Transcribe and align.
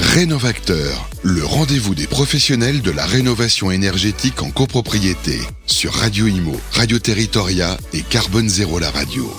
Rénovacteur, 0.00 1.10
le 1.22 1.44
rendez-vous 1.44 1.94
des 1.94 2.06
professionnels 2.06 2.80
de 2.80 2.90
la 2.90 3.04
rénovation 3.04 3.70
énergétique 3.70 4.42
en 4.42 4.50
copropriété 4.50 5.38
sur 5.66 5.92
Radio 5.92 6.26
Imo, 6.26 6.58
Radio 6.72 6.98
Territoria 6.98 7.76
et 7.92 8.00
Carbone 8.00 8.48
Zéro 8.48 8.78
la 8.78 8.90
radio. 8.90 9.30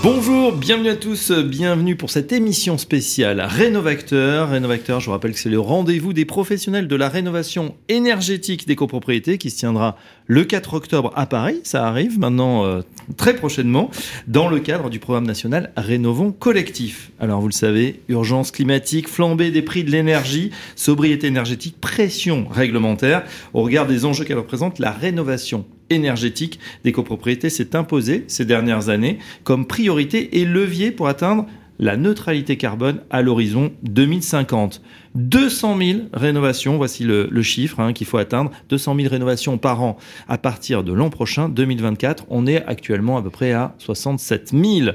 Bonjour, 0.00 0.52
bienvenue 0.52 0.90
à 0.90 0.96
tous, 0.96 1.32
bienvenue 1.32 1.96
pour 1.96 2.10
cette 2.10 2.32
émission 2.32 2.78
spéciale 2.78 3.40
Rénovacteur. 3.40 4.50
Rénovacteur, 4.50 5.00
je 5.00 5.06
vous 5.06 5.10
rappelle 5.10 5.32
que 5.32 5.40
c'est 5.40 5.50
le 5.50 5.58
rendez-vous 5.58 6.12
des 6.12 6.24
professionnels 6.24 6.86
de 6.86 6.94
la 6.94 7.08
rénovation 7.08 7.74
énergétique 7.88 8.68
des 8.68 8.76
copropriétés 8.76 9.38
qui 9.38 9.50
se 9.50 9.58
tiendra 9.58 9.96
le 10.28 10.44
4 10.44 10.74
octobre 10.74 11.12
à 11.16 11.26
Paris. 11.26 11.60
Ça 11.64 11.88
arrive 11.88 12.16
maintenant 12.20 12.64
euh, 12.64 12.82
très 13.16 13.34
prochainement 13.34 13.90
dans 14.28 14.48
le 14.48 14.60
cadre 14.60 14.88
du 14.88 15.00
programme 15.00 15.26
national 15.26 15.72
Rénovons 15.76 16.30
Collectif. 16.30 17.10
Alors 17.18 17.40
vous 17.40 17.48
le 17.48 17.52
savez, 17.52 18.00
urgence 18.08 18.52
climatique, 18.52 19.08
flambée 19.08 19.50
des 19.50 19.62
prix 19.62 19.82
de 19.82 19.90
l'énergie, 19.90 20.52
sobriété 20.76 21.26
énergétique, 21.26 21.80
pression 21.80 22.46
réglementaire. 22.48 23.24
Au 23.52 23.62
regard 23.62 23.86
des 23.86 24.04
enjeux 24.04 24.24
qu'elle 24.24 24.38
représente, 24.38 24.78
la 24.78 24.92
rénovation 24.92 25.66
énergétique 25.90 26.58
des 26.84 26.92
copropriétés 26.92 27.50
s'est 27.50 27.76
imposée 27.76 28.24
ces 28.28 28.44
dernières 28.44 28.88
années 28.88 29.18
comme 29.44 29.66
priorité 29.66 30.38
et 30.40 30.44
levier 30.44 30.90
pour 30.90 31.08
atteindre 31.08 31.46
la 31.78 31.96
neutralité 31.96 32.56
carbone 32.56 33.00
à 33.10 33.22
l'horizon 33.22 33.70
2050. 33.82 34.82
200 35.14 35.78
000 35.78 35.98
rénovations, 36.12 36.76
voici 36.76 37.04
le, 37.04 37.42
chiffre 37.42 37.80
hein, 37.80 37.92
qu'il 37.92 38.06
faut 38.06 38.18
atteindre, 38.18 38.50
200 38.68 38.96
000 38.96 39.08
rénovations 39.08 39.58
par 39.58 39.82
an 39.82 39.96
à 40.28 40.38
partir 40.38 40.84
de 40.84 40.92
l'an 40.92 41.10
prochain, 41.10 41.48
2024. 41.48 42.26
On 42.30 42.46
est 42.46 42.64
actuellement 42.66 43.16
à 43.16 43.22
peu 43.22 43.30
près 43.30 43.52
à 43.52 43.74
67 43.78 44.50
000. 44.50 44.90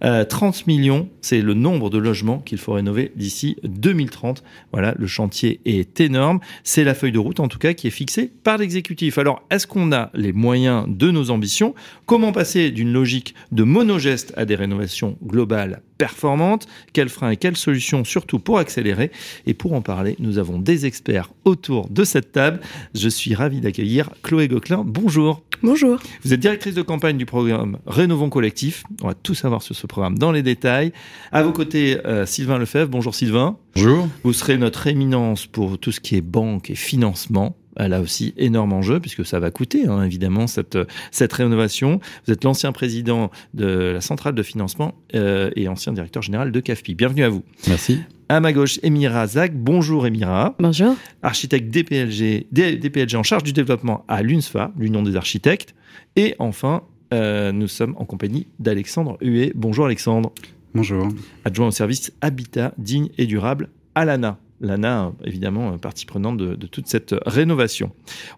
30 0.00 0.02
euh, 0.02 0.62
millions, 0.66 1.08
c'est 1.20 1.42
le 1.42 1.54
nombre 1.54 1.90
de 1.90 1.98
logements 1.98 2.38
qu'il 2.38 2.58
faut 2.58 2.72
rénover 2.72 3.12
d'ici 3.16 3.56
2030. 3.64 4.42
Voilà, 4.72 4.94
le 4.98 5.06
chantier 5.06 5.60
est 5.64 6.00
énorme. 6.00 6.40
C'est 6.64 6.84
la 6.84 6.94
feuille 6.94 7.12
de 7.12 7.18
route, 7.18 7.40
en 7.40 7.48
tout 7.48 7.58
cas, 7.58 7.74
qui 7.74 7.86
est 7.86 7.90
fixée 7.90 8.30
par 8.42 8.58
l'exécutif. 8.58 9.18
Alors, 9.18 9.42
est-ce 9.50 9.66
qu'on 9.66 9.92
a 9.92 10.10
les 10.14 10.32
moyens 10.32 10.86
de 10.88 11.10
nos 11.10 11.30
ambitions? 11.30 11.74
Comment 12.06 12.32
passer 12.32 12.70
d'une 12.70 12.92
logique 12.92 13.34
de 13.52 13.62
monogeste 13.62 14.32
à 14.36 14.44
des 14.44 14.54
rénovations 14.54 15.18
globales 15.22 15.82
performantes 16.00 16.66
Quels 16.94 17.10
freins 17.10 17.28
et 17.28 17.36
quelles 17.36 17.58
solutions, 17.58 18.04
surtout 18.04 18.38
pour 18.38 18.58
accélérer 18.58 19.10
Et 19.46 19.52
pour 19.52 19.74
en 19.74 19.82
parler, 19.82 20.16
nous 20.18 20.38
avons 20.38 20.58
des 20.58 20.86
experts 20.86 21.28
autour 21.44 21.90
de 21.90 22.04
cette 22.04 22.32
table. 22.32 22.60
Je 22.94 23.10
suis 23.10 23.34
ravi 23.34 23.60
d'accueillir 23.60 24.08
Chloé 24.22 24.48
Gauquelin. 24.48 24.82
Bonjour. 24.82 25.42
Bonjour. 25.62 25.98
Vous 26.24 26.32
êtes 26.32 26.40
directrice 26.40 26.74
de 26.74 26.80
campagne 26.80 27.18
du 27.18 27.26
programme 27.26 27.76
Rénovons 27.86 28.30
Collectif. 28.30 28.84
On 29.02 29.08
va 29.08 29.14
tout 29.14 29.34
savoir 29.34 29.60
sur 29.60 29.76
ce 29.76 29.86
programme 29.86 30.16
dans 30.16 30.32
les 30.32 30.42
détails. 30.42 30.94
À 31.32 31.42
vos 31.42 31.52
côtés, 31.52 31.98
euh, 32.06 32.24
Sylvain 32.24 32.56
Lefebvre. 32.56 32.88
Bonjour 32.88 33.14
Sylvain. 33.14 33.58
Bonjour. 33.74 34.08
Vous 34.24 34.32
serez 34.32 34.56
notre 34.56 34.86
éminence 34.86 35.44
pour 35.44 35.76
tout 35.76 35.92
ce 35.92 36.00
qui 36.00 36.16
est 36.16 36.22
banque 36.22 36.70
et 36.70 36.74
financement. 36.74 37.56
Elle 37.76 37.92
a 37.92 38.00
aussi 38.00 38.34
énorme 38.36 38.72
enjeu 38.72 39.00
puisque 39.00 39.24
ça 39.24 39.38
va 39.38 39.50
coûter 39.50 39.86
hein, 39.86 40.02
évidemment 40.02 40.46
cette, 40.46 40.78
cette 41.10 41.32
rénovation. 41.32 42.00
Vous 42.26 42.32
êtes 42.32 42.44
l'ancien 42.44 42.72
président 42.72 43.30
de 43.54 43.92
la 43.94 44.00
centrale 44.00 44.34
de 44.34 44.42
financement 44.42 44.94
euh, 45.14 45.50
et 45.56 45.68
ancien 45.68 45.92
directeur 45.92 46.22
général 46.22 46.52
de 46.52 46.60
CAFPI. 46.60 46.94
Bienvenue 46.94 47.24
à 47.24 47.28
vous. 47.28 47.44
Merci. 47.68 48.00
À 48.28 48.40
ma 48.40 48.52
gauche, 48.52 48.78
Emira 48.82 49.26
Zag. 49.26 49.54
Bonjour 49.54 50.06
Emira. 50.06 50.54
Bonjour. 50.58 50.94
Architecte 51.22 51.70
DPLG, 51.70 52.46
DPLG 52.52 53.16
en 53.16 53.22
charge 53.22 53.42
du 53.42 53.52
développement 53.52 54.04
à 54.08 54.22
l'UNSFA, 54.22 54.72
l'Union 54.78 55.02
des 55.02 55.16
architectes. 55.16 55.74
Et 56.16 56.34
enfin, 56.38 56.82
euh, 57.12 57.50
nous 57.52 57.68
sommes 57.68 57.94
en 57.98 58.04
compagnie 58.04 58.46
d'Alexandre 58.58 59.18
Huet. 59.20 59.52
Bonjour 59.54 59.86
Alexandre. 59.86 60.32
Bonjour. 60.74 61.08
Adjoint 61.44 61.68
au 61.68 61.72
service 61.72 62.12
Habitat 62.20 62.72
digne 62.78 63.08
et 63.18 63.26
durable 63.26 63.68
à 63.94 64.04
l'ANA. 64.04 64.38
L'ANA, 64.60 65.12
évidemment, 65.24 65.78
partie 65.78 66.04
prenante 66.04 66.36
de, 66.36 66.66
toute 66.66 66.86
cette 66.86 67.14
rénovation. 67.24 67.92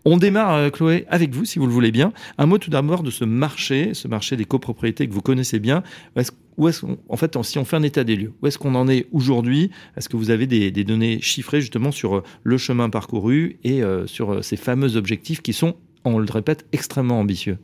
On 0.05 0.17
démarre, 0.17 0.55
euh, 0.55 0.71
Chloé, 0.71 1.05
avec 1.09 1.35
vous, 1.35 1.45
si 1.45 1.59
vous 1.59 1.67
le 1.67 1.73
voulez 1.73 1.91
bien. 1.91 2.13
Un 2.39 2.47
mot 2.47 2.59
tout 2.59 2.71
d'abord 2.71 3.03
de 3.03 3.11
ce 3.11 3.25
marché, 3.25 3.93
ce 3.95 4.07
marché 4.07 4.37
des 4.37 4.45
copropriétés 4.45 5.09
que 5.09 5.13
vous 5.13 5.21
connaissez 5.21 5.59
bien. 5.59 5.83
En 6.17 7.17
fait, 7.17 7.43
si 7.43 7.59
on 7.59 7.65
fait 7.65 7.77
un 7.77 7.83
état 7.83 8.05
des 8.05 8.15
lieux, 8.15 8.33
où 8.41 8.47
est-ce 8.47 8.59
qu'on 8.59 8.77
en 8.77 8.89
est 8.89 9.07
aujourd'hui? 9.11 9.71
Est-ce 9.97 10.09
que 10.09 10.17
vous 10.17 10.31
avez 10.31 10.47
des, 10.47 10.71
données 10.85 11.21
chiffrées 11.21 11.61
justement 11.61 11.91
sur 11.91 12.17
euh, 12.17 12.23
le 12.45 12.57
chemin 12.57 12.89
parcouru 12.89 13.59
et 13.65 13.83
euh, 13.83 14.07
sur 14.07 14.45
ces 14.45 14.57
fameux 14.57 14.97
objectifs 14.97 15.43
qui 15.43 15.53
sont, 15.53 15.75
on 16.05 16.19
le 16.19 16.27
répète, 16.31 16.67
extrêmement 16.73 17.19
ambitieux? 17.19 17.59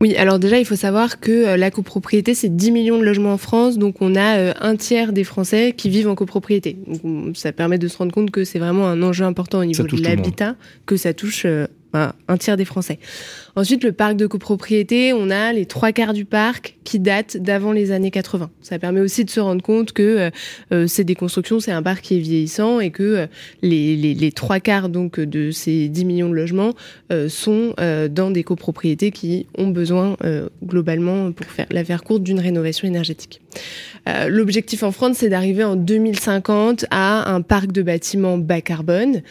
Oui, 0.00 0.14
alors 0.16 0.38
déjà, 0.38 0.58
il 0.58 0.64
faut 0.64 0.76
savoir 0.76 1.18
que 1.18 1.30
euh, 1.30 1.56
la 1.56 1.70
copropriété, 1.70 2.34
c'est 2.34 2.54
10 2.54 2.70
millions 2.70 2.98
de 2.98 3.04
logements 3.04 3.32
en 3.32 3.38
France, 3.38 3.78
donc 3.78 3.96
on 4.00 4.14
a 4.14 4.38
euh, 4.38 4.52
un 4.60 4.76
tiers 4.76 5.12
des 5.12 5.24
Français 5.24 5.74
qui 5.76 5.90
vivent 5.90 6.08
en 6.08 6.14
copropriété. 6.14 6.78
Donc, 7.02 7.36
ça 7.36 7.52
permet 7.52 7.78
de 7.78 7.88
se 7.88 7.98
rendre 7.98 8.12
compte 8.12 8.30
que 8.30 8.44
c'est 8.44 8.60
vraiment 8.60 8.86
un 8.86 9.02
enjeu 9.02 9.24
important 9.24 9.58
au 9.58 9.64
niveau 9.64 9.82
de 9.82 10.02
l'habitat, 10.02 10.54
que 10.86 10.96
ça 10.96 11.14
touche 11.14 11.42
euh, 11.46 11.66
un 11.94 12.36
tiers 12.36 12.56
des 12.56 12.64
Français. 12.64 13.00
Ensuite, 13.58 13.82
le 13.82 13.90
parc 13.90 14.14
de 14.14 14.28
copropriété, 14.28 15.12
on 15.12 15.30
a 15.30 15.52
les 15.52 15.66
trois 15.66 15.90
quarts 15.90 16.12
du 16.12 16.24
parc 16.24 16.78
qui 16.84 17.00
datent 17.00 17.36
d'avant 17.38 17.72
les 17.72 17.90
années 17.90 18.12
80. 18.12 18.50
Ça 18.60 18.78
permet 18.78 19.00
aussi 19.00 19.24
de 19.24 19.30
se 19.30 19.40
rendre 19.40 19.62
compte 19.62 19.90
que 19.90 20.02
euh, 20.02 20.30
euh, 20.70 20.86
c'est 20.86 21.02
des 21.02 21.16
constructions, 21.16 21.58
c'est 21.58 21.72
un 21.72 21.82
parc 21.82 22.02
qui 22.02 22.18
est 22.18 22.20
vieillissant 22.20 22.78
et 22.78 22.92
que 22.92 23.02
euh, 23.02 23.26
les, 23.62 23.96
les, 23.96 24.14
les, 24.14 24.30
trois 24.30 24.60
quarts 24.60 24.88
donc 24.88 25.18
de 25.18 25.50
ces 25.50 25.88
10 25.88 26.04
millions 26.04 26.28
de 26.28 26.36
logements 26.36 26.74
sont 27.28 27.74
dans 28.10 28.30
des 28.30 28.44
copropriétés 28.44 29.10
qui 29.10 29.46
ont 29.56 29.68
besoin 29.68 30.16
globalement, 30.64 31.32
pour 31.32 31.46
faire 31.46 31.66
la 31.70 31.84
faire 31.84 32.04
courte, 32.04 32.22
d'une 32.22 32.38
rénovation 32.38 32.86
énergétique. 32.86 33.40
L'objectif 34.28 34.82
en 34.82 34.92
France, 34.92 35.18
c'est 35.18 35.28
d'arriver 35.28 35.64
en 35.64 35.74
2050 35.74 36.84
à 36.90 37.32
un 37.32 37.40
parc 37.40 37.72
de 37.72 37.82
bâtiments 37.82 38.38
bas 38.38 38.60
carbone. 38.60 39.22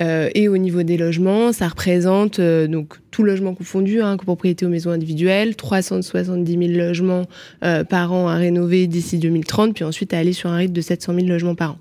et 0.00 0.48
au 0.48 0.56
niveau 0.58 0.82
des 0.82 0.96
logements, 0.96 1.52
ça 1.52 1.68
représente 1.68 2.40
donc 2.40 3.01
tout 3.12 3.22
logement 3.22 3.54
confondu, 3.54 4.02
hein, 4.02 4.16
copropriété 4.16 4.66
aux 4.66 4.68
maisons 4.68 4.90
individuelles, 4.90 5.54
370 5.54 6.58
000 6.58 6.72
logements 6.72 7.26
euh, 7.62 7.84
par 7.84 8.12
an 8.12 8.26
à 8.26 8.34
rénover 8.34 8.88
d'ici 8.88 9.18
2030, 9.18 9.74
puis 9.74 9.84
ensuite 9.84 10.12
à 10.12 10.18
aller 10.18 10.32
sur 10.32 10.50
un 10.50 10.56
rythme 10.56 10.72
de 10.72 10.80
700 10.80 11.14
000 11.14 11.26
logements 11.28 11.54
par 11.54 11.72
an 11.72 11.78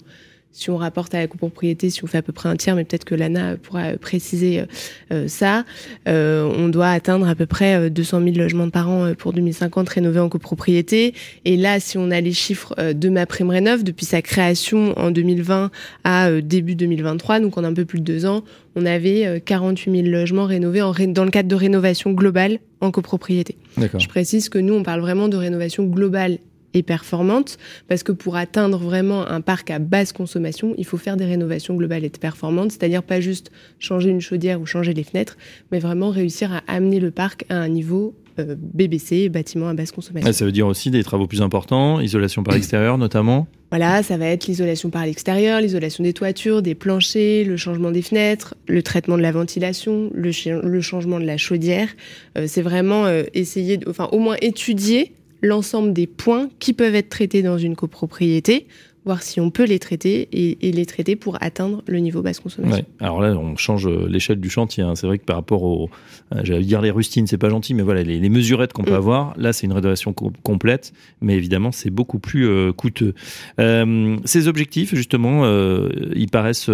si 0.52 0.70
on 0.70 0.78
rapporte 0.78 1.14
à 1.16 1.20
la 1.20 1.28
copropriété, 1.28 1.90
si 1.90 2.04
on 2.04 2.08
fait 2.08 2.18
à 2.18 2.22
peu 2.22 2.34
près 2.34 2.50
un 2.50 2.56
tiers, 2.56 2.76
mais 2.76 2.84
peut-être 2.84 3.06
que 3.06 3.16
l'ANA 3.16 3.58
pourra 3.58 3.94
préciser 3.98 4.60
euh, 4.60 4.66
euh, 5.12 5.28
ça, 5.28 5.64
euh, 6.08 6.44
on 6.58 6.70
doit 6.70 6.90
atteindre 6.90 7.28
à 7.28 7.36
peu 7.36 7.46
près 7.46 7.90
200 7.90 8.22
000 8.24 8.36
logements 8.38 8.70
par 8.70 8.90
an 8.90 9.14
pour 9.18 9.34
2050 9.34 9.88
rénovés 9.90 10.20
en 10.20 10.30
copropriété. 10.30 11.14
Et 11.46 11.58
là, 11.58 11.80
si 11.80 11.98
on 11.98 12.12
a 12.12 12.20
les 12.22 12.34
chiffres 12.34 12.76
de 12.94 13.10
ma 13.10 13.26
prime 13.26 13.50
rénov, 13.50 13.84
depuis 13.84 14.06
sa 14.06 14.22
création 14.22 14.98
en 14.98 15.12
2020 15.12 15.72
à 16.04 16.32
début 16.42 16.76
2023, 16.76 17.40
donc 17.40 17.58
en 17.58 17.64
un 17.64 17.74
peu 17.74 17.86
plus 17.86 18.00
de 18.00 18.06
deux 18.06 18.26
ans, 18.26 18.44
on 18.76 18.86
avait 18.86 19.42
48 19.46 19.92
000 19.92 20.08
logements 20.08 20.46
rénovés 20.46 20.82
en 20.82 20.94
dans 21.08 21.26
le 21.26 21.32
cadre 21.32 21.50
de 21.50 21.56
rénovation 21.56 22.12
globale 22.12 22.60
en 22.80 22.92
copropriété. 22.92 23.58
Je 23.78 24.08
précise 24.08 24.50
que 24.50 24.58
nous, 24.58 24.74
on 24.74 24.84
parle 24.84 25.02
vraiment 25.02 25.28
de 25.28 25.38
rénovation 25.38 25.84
globale 25.86 26.38
et 26.74 26.84
performante, 26.84 27.58
parce 27.88 28.04
que 28.04 28.12
pour 28.12 28.36
atteindre 28.36 28.78
vraiment 28.78 29.28
un 29.28 29.42
parc 29.42 29.72
à 29.72 29.80
basse 29.80 30.14
consommation, 30.14 30.74
il 30.78 30.86
faut 30.86 30.98
faire 30.98 31.18
des 31.18 31.26
rénovations 31.26 31.76
globales 31.76 32.06
et 32.06 32.10
performantes, 32.10 32.72
c'est-à-dire 32.72 33.04
pas 33.04 33.20
juste 33.20 33.52
changer 33.80 34.10
une 34.10 34.22
chaudière 34.22 34.62
ou 34.62 34.66
changer 34.66 34.94
les 34.94 35.04
fenêtres, 35.04 35.38
mais 35.72 35.80
vraiment 35.80 36.10
réussir 36.10 36.54
à 36.54 36.62
amener 36.68 37.00
le 37.00 37.12
parc 37.12 37.46
à 37.50 37.56
un 37.56 37.68
niveau 37.68 38.16
euh, 38.31 38.31
BBC, 38.58 39.30
bâtiment 39.30 39.70
à 39.70 39.74
basse 39.74 39.92
consommation. 39.92 40.32
ça 40.32 40.46
veut 40.46 40.52
dire 40.52 40.68
aussi 40.68 40.92
des 40.92 41.04
travaux 41.04 41.28
plus 41.28 41.42
importants, 41.42 42.00
isolation 42.00 42.44
par 42.44 42.54
l'extérieur 42.56 42.98
notamment 42.98 43.48
voilà, 43.72 44.04
ça 44.04 44.18
va 44.18 44.26
être 44.26 44.48
l'isolation 44.48 44.90
par 44.90 45.06
l'extérieur, 45.06 45.62
l'isolation 45.62 46.04
des 46.04 46.12
toitures, 46.12 46.62
des 46.62 46.76
planchers, 46.76 47.46
le 47.46 47.56
changement 47.56 47.90
des 47.90 48.02
fenêtres, 48.02 48.54
le 48.68 48.84
traitement 48.84 49.16
de 49.16 49.22
la 49.22 49.32
ventilation, 49.32 50.12
le, 50.14 50.82
changement 50.82 51.22
de 51.22 51.26
la 51.26 51.38
chaudière. 51.38 51.88
Euh, 52.38 52.48
c'est 52.50 52.62
vraiment 52.62 53.06
euh, 53.06 53.24
essayer, 53.34 53.80
enfin 53.88 54.10
au 54.12 54.20
moins 54.20 54.36
étudier 54.42 55.14
l'ensemble 55.42 55.94
des 55.94 56.06
points 56.06 56.50
qui 56.60 56.74
peuvent 56.74 56.96
être 56.96 57.08
traités 57.08 57.42
dans 57.42 57.58
une 57.58 57.78
copropriété, 57.78 58.68
voir 59.06 59.24
si 59.24 59.40
on 59.40 59.50
peut 59.50 59.66
les 59.66 59.80
traiter 59.80 60.30
et, 60.32 60.72
les 60.72 60.86
traiter 60.86 61.16
pour 61.16 61.38
atteindre 61.42 61.84
le 61.88 62.00
niveau 62.00 62.22
basse 62.22 62.40
consommation. 62.40 62.86
Alors 63.00 63.22
là, 63.22 63.36
on 63.36 63.56
change 63.56 63.88
euh, 63.88 64.08
l'échelle 64.08 64.40
du 64.40 64.50
chantier. 64.50 64.84
Hein. 64.84 64.96
C'est 64.96 65.08
vrai 65.08 65.18
que 65.18 65.26
par 65.26 65.36
rapport 65.36 65.64
aux, 65.64 65.90
euh, 66.34 66.42
j'allais 66.44 66.64
dire 66.64 66.82
les 66.82 66.92
rustines, 66.92 67.26
c'est 67.26 67.38
pas 67.38 67.50
gentil, 67.50 67.74
mais 67.74 67.84
voilà, 67.84 68.04
les, 68.04 68.30
mesurettes 68.30 68.74
qu'on 68.74 68.84
peut 68.84 68.92
mm. 68.92 68.96
avoir, 68.96 69.34
là, 69.38 69.54
c'est 69.54 69.66
une 69.66 69.74
rénovation 69.74 70.14
complète, 70.14 70.94
mais 71.20 71.36
évidemment, 71.36 71.72
c'est 71.72 71.90
beaucoup 71.90 72.20
plus 72.20 72.48
euh, 72.48 72.72
coûteux. 72.72 73.14
ces 73.58 74.48
objectifs, 74.48 74.94
justement, 74.94 75.46
ils 76.16 76.30
paraissent 76.30 76.70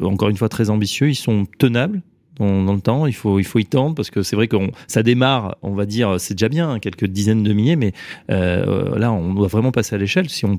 encore 0.00 0.28
une 0.28 0.36
fois 0.36 0.48
très 0.48 0.70
ambitieux. 0.70 1.08
Ils 1.08 1.14
sont 1.14 1.46
tenables 1.58 2.02
dans, 2.38 2.72
le 2.72 2.80
temps. 2.80 3.06
Il 3.06 3.14
faut, 3.14 3.38
il 3.38 3.44
faut 3.44 3.58
y 3.58 3.66
tendre 3.66 3.94
parce 3.94 4.10
que 4.10 4.22
c'est 4.22 4.36
vrai 4.36 4.48
que 4.48 4.56
ça 4.86 5.02
démarre, 5.02 5.56
on 5.62 5.72
va 5.72 5.86
dire, 5.86 6.16
c'est 6.18 6.34
déjà 6.34 6.48
bien, 6.48 6.70
hein, 6.70 6.78
quelques 6.78 7.06
dizaines 7.06 7.42
de 7.42 7.52
milliers, 7.52 7.76
mais 7.76 7.92
euh, 8.30 8.98
là, 8.98 9.12
on 9.12 9.34
doit 9.34 9.48
vraiment 9.48 9.72
passer 9.72 9.94
à 9.94 9.98
l'échelle 9.98 10.28
si 10.28 10.44
on, 10.44 10.56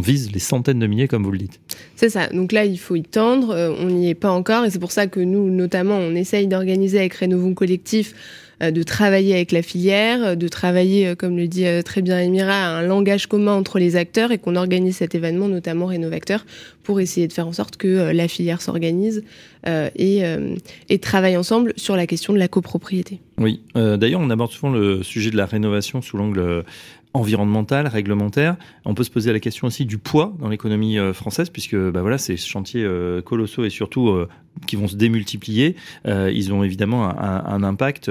vise 0.00 0.32
les 0.32 0.38
centaines 0.38 0.78
de 0.78 0.86
milliers, 0.86 1.08
comme 1.08 1.24
vous 1.24 1.30
le 1.30 1.38
dites. 1.38 1.60
C'est 1.94 2.08
ça. 2.08 2.28
Donc 2.28 2.52
là, 2.52 2.64
il 2.64 2.78
faut 2.78 2.96
y 2.96 3.02
tendre. 3.02 3.50
Euh, 3.50 3.74
on 3.78 3.86
n'y 3.86 4.08
est 4.08 4.14
pas 4.14 4.30
encore, 4.30 4.64
et 4.64 4.70
c'est 4.70 4.78
pour 4.78 4.92
ça 4.92 5.06
que 5.06 5.20
nous, 5.20 5.50
notamment, 5.50 5.96
on 5.96 6.14
essaye 6.14 6.46
d'organiser 6.46 6.98
avec 6.98 7.14
Rénovons 7.14 7.54
Collectif 7.54 8.14
de 8.60 8.82
travailler 8.82 9.34
avec 9.34 9.52
la 9.52 9.62
filière, 9.62 10.36
de 10.36 10.48
travailler, 10.48 11.16
comme 11.16 11.36
le 11.36 11.48
dit 11.48 11.64
très 11.84 12.02
bien 12.02 12.18
Emira, 12.20 12.66
un 12.66 12.82
langage 12.82 13.26
commun 13.26 13.54
entre 13.54 13.78
les 13.78 13.96
acteurs 13.96 14.32
et 14.32 14.38
qu'on 14.38 14.56
organise 14.56 14.96
cet 14.96 15.14
événement, 15.14 15.48
notamment 15.48 15.86
Rénovacteur, 15.86 16.44
pour 16.82 17.00
essayer 17.00 17.26
de 17.26 17.32
faire 17.32 17.46
en 17.46 17.52
sorte 17.52 17.76
que 17.76 18.12
la 18.12 18.28
filière 18.28 18.60
s'organise 18.60 19.24
et 19.66 20.98
travaille 21.00 21.36
ensemble 21.36 21.72
sur 21.76 21.96
la 21.96 22.06
question 22.06 22.32
de 22.32 22.38
la 22.38 22.48
copropriété. 22.48 23.20
Oui, 23.38 23.60
d'ailleurs, 23.74 24.20
on 24.20 24.30
aborde 24.30 24.52
souvent 24.52 24.72
le 24.72 25.02
sujet 25.02 25.30
de 25.30 25.36
la 25.36 25.46
rénovation 25.46 26.02
sous 26.02 26.16
l'angle 26.16 26.64
environnemental, 27.12 27.86
réglementaire. 27.86 28.56
On 28.84 28.94
peut 28.94 29.04
se 29.04 29.10
poser 29.10 29.32
la 29.32 29.40
question 29.40 29.66
aussi 29.66 29.84
du 29.84 29.98
poids 29.98 30.34
dans 30.38 30.48
l'économie 30.48 30.98
euh, 30.98 31.12
française, 31.12 31.50
puisque 31.50 31.76
bah 31.76 32.18
ces 32.18 32.36
chantiers 32.36 32.84
euh, 32.84 33.20
colossaux 33.22 33.64
et 33.64 33.70
surtout 33.70 34.08
euh, 34.08 34.28
qui 34.66 34.76
vont 34.76 34.88
se 34.88 34.96
démultiplier, 34.96 35.76
ils 36.04 36.52
ont 36.52 36.64
évidemment 36.64 37.08
un 37.18 37.62
impact 37.62 38.10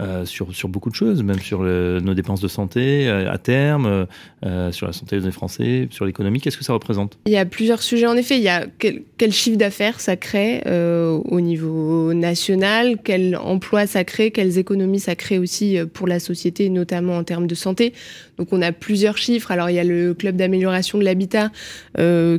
euh, 0.00 0.24
sur, 0.24 0.52
sur 0.52 0.68
beaucoup 0.68 0.90
de 0.90 0.96
choses, 0.96 1.22
même 1.22 1.38
sur 1.38 1.62
nos 1.62 2.14
dépenses 2.14 2.40
de 2.40 2.48
santé 2.48 3.06
euh, 3.06 3.30
à 3.30 3.38
terme, 3.38 4.08
euh, 4.44 4.72
sur 4.72 4.88
la 4.88 4.92
santé 4.92 5.20
des 5.20 5.30
Français, 5.30 5.86
sur 5.92 6.04
l'économie. 6.04 6.40
Qu'est-ce 6.40 6.58
que 6.58 6.64
ça 6.64 6.72
représente? 6.72 7.16
Il 7.26 7.32
y 7.32 7.36
a 7.36 7.44
plusieurs 7.44 7.80
sujets 7.80 8.08
en 8.08 8.16
effet. 8.16 8.36
Il 8.36 8.42
y 8.42 8.48
a 8.48 8.66
quel, 8.80 9.02
quel 9.18 9.30
chiffre 9.32 9.56
d'affaires 9.56 10.00
ça 10.00 10.16
crée 10.16 10.62
au 10.66 11.40
niveau 11.40 12.12
national, 12.12 12.98
quel 13.04 13.36
emploi 13.36 13.86
ça 13.86 14.02
crée, 14.02 14.32
quelles 14.32 14.58
économies 14.58 14.98
ça 14.98 15.14
crée 15.14 15.38
aussi 15.38 15.78
pour 15.92 16.08
la 16.08 16.18
société, 16.18 16.70
notamment 16.70 17.16
en 17.16 17.22
termes 17.22 17.46
de 17.46 17.54
santé. 17.54 17.92
Donc 18.36 18.48
on 18.50 18.62
a 18.62 18.72
plusieurs 18.72 19.16
chiffres. 19.16 19.52
Alors 19.52 19.70
il 19.70 19.76
y 19.76 19.78
a 19.78 19.84
le 19.84 20.12
club 20.12 20.34
d'amélioration 20.34 20.98
de 20.98 21.04
l'habitat 21.04 21.52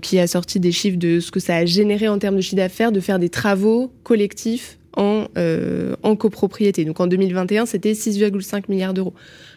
qui 0.01 0.19
a 0.19 0.27
sorti 0.27 0.59
des 0.59 0.73
chiffres 0.73 0.97
de 0.97 1.21
ce 1.21 1.31
que 1.31 1.39
ça 1.39 1.55
a 1.55 1.65
généré 1.65 2.09
en 2.09 2.19
termes 2.19 2.35
de 2.35 2.41
chiffre 2.41 2.57
d'affaires, 2.57 2.91
de 2.91 2.99
faire 2.99 3.19
des 3.19 3.29
travaux 3.29 3.93
collectifs 4.03 4.77
en, 4.95 5.27
euh, 5.37 5.95
en 6.03 6.15
copropriété. 6.15 6.85
Donc 6.85 6.99
en 6.99 7.07
2021, 7.07 7.65
c'était 7.65 7.93
6,5 7.93 8.63
milliards 8.69 8.93
d'euros. 8.93 9.13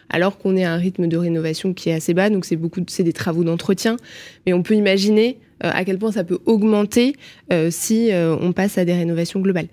Alors 0.09 0.37
qu'on 0.37 0.55
est 0.55 0.63
à 0.63 0.73
un 0.73 0.77
rythme 0.77 1.07
de 1.07 1.17
rénovation 1.17 1.73
qui 1.73 1.89
est 1.89 1.93
assez 1.93 2.13
bas, 2.13 2.29
donc 2.29 2.45
c'est 2.45 2.55
beaucoup, 2.55 2.81
c'est 2.87 3.03
des 3.03 3.13
travaux 3.13 3.43
d'entretien. 3.43 3.97
Mais 4.45 4.53
on 4.53 4.63
peut 4.63 4.73
imaginer 4.73 5.37
euh, 5.63 5.69
à 5.73 5.85
quel 5.85 5.99
point 5.99 6.11
ça 6.11 6.23
peut 6.23 6.39
augmenter 6.45 7.13
euh, 7.53 7.69
si 7.71 8.09
on 8.13 8.51
passe 8.51 8.77
à 8.77 8.85
des 8.85 8.93
rénovations 8.93 9.39
globales. 9.39 9.67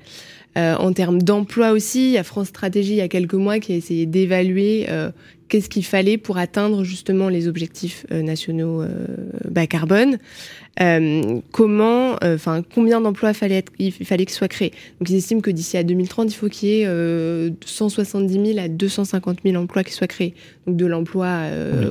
en 0.56 0.92
termes 0.92 1.22
d'emploi 1.22 1.72
aussi, 1.72 2.08
il 2.08 2.12
y 2.12 2.18
a 2.18 2.24
France 2.24 2.48
Stratégie 2.48 2.92
il 2.92 2.96
y 2.96 3.02
a 3.02 3.08
quelques 3.08 3.34
mois 3.34 3.58
qui 3.58 3.72
a 3.72 3.76
essayé 3.76 4.06
d'évaluer 4.06 4.86
qu'est-ce 5.48 5.68
qu'il 5.68 5.84
fallait 5.84 6.18
pour 6.18 6.38
atteindre 6.38 6.84
justement 6.84 7.28
les 7.28 7.48
objectifs 7.48 8.06
euh, 8.10 8.22
nationaux 8.22 8.82
euh, 8.82 8.88
bas 9.48 9.66
carbone. 9.66 10.18
Euh, 10.80 11.40
comment, 11.52 12.16
enfin, 12.22 12.62
combien 12.74 13.00
d'emplois 13.00 13.32
fallait 13.32 13.64
il 13.78 13.92
fallait 13.92 14.26
qu'ils 14.26 14.34
soient 14.34 14.48
créés. 14.48 14.72
Donc, 15.00 15.08
ils 15.08 15.16
estiment 15.16 15.40
que 15.40 15.50
d'ici 15.50 15.78
à 15.78 15.82
2030, 15.82 16.30
il 16.30 16.34
faut 16.34 16.48
qu'il 16.48 16.68
y 16.68 16.82
ait 16.82 17.52
170 17.64 18.52
000 18.52 18.58
à 18.58 18.68
250 18.68 19.38
000 19.42 19.56
emplois 19.56 19.84
qui 19.84 19.92
soient 19.92 20.06
créés. 20.06 20.34
Donc, 20.66 20.76
de 20.76 20.84
l'emploi 20.84 21.44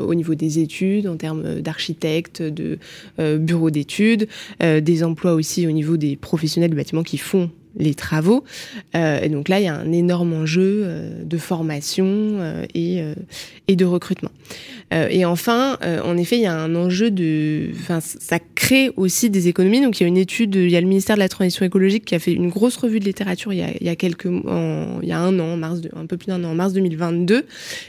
au 0.08 0.14
niveau 0.14 0.36
des 0.36 0.60
études, 0.60 1.08
en 1.08 1.18
termes 1.18 1.62
d'architectes, 1.62 2.44
de 2.44 2.78
bureaux 3.18 3.72
d'études, 3.72 4.28
des 4.60 5.04
emplois 5.04 5.34
aussi 5.34 5.66
au 5.66 5.72
niveau 5.72 5.98
des 5.98 6.16
professionnels 6.16 6.70
du 6.70 6.78
bâtiment 6.78 7.02
qui 7.02 7.18
font 7.18 7.50
les 7.78 7.94
travaux. 7.94 8.44
Euh, 8.96 9.20
et 9.22 9.30
donc 9.30 9.50
là, 9.50 9.60
il 9.60 9.66
y 9.66 9.68
a 9.68 9.76
un 9.76 9.92
énorme 9.92 10.34
enjeu 10.34 10.84
euh, 10.86 11.24
de 11.24 11.38
formation 11.38 12.06
euh, 12.08 12.66
et, 12.74 13.76
de 13.76 13.86
recrutement. 13.86 14.32
et 14.92 15.26
enfin, 15.26 15.78
en 15.82 16.16
effet, 16.18 16.38
il 16.38 16.44
y 16.44 16.46
a 16.46 16.56
un 16.56 16.76
enjeu 16.76 17.12
de... 17.12 17.72
Enfin, 17.74 18.00
ça 18.00 18.40
crée 18.56 18.92
aussi 18.96 19.30
des 19.30 19.50
économies. 19.50 19.82
Donc 19.82 20.00
il 20.00 20.04
y 20.04 20.06
a 20.06 20.08
une 20.08 20.18
étude, 20.18 20.56
il 20.56 20.70
y 20.70 20.78
a 20.78 20.82
le 20.82 20.88
ministère 20.88 21.18
de 21.18 21.20
la 21.20 21.28
Transition 21.28 21.66
écologique 21.66 22.06
qui 22.06 22.16
a 22.16 22.20
fait 22.20 22.32
une 22.32 22.50
grosse 22.50 22.78
revue 22.78 23.00
de 23.00 23.06
littérature 23.06 23.52
il 23.52 23.60
y 23.60 23.64
a, 23.64 23.72
il 23.80 23.86
y 23.86 23.90
a 23.90 23.96
quelques... 23.96 24.26
Il 24.26 25.08
y 25.08 25.12
a 25.12 25.20
un 25.20 25.38
an, 25.40 25.58
mars 25.58 25.82
de, 25.82 25.90
un 25.96 26.06
peu 26.06 26.16
plus 26.16 26.28
d'un 26.28 26.44
an, 26.46 26.52
en 26.52 26.56
mars 26.56 26.72
2022, 26.74 27.46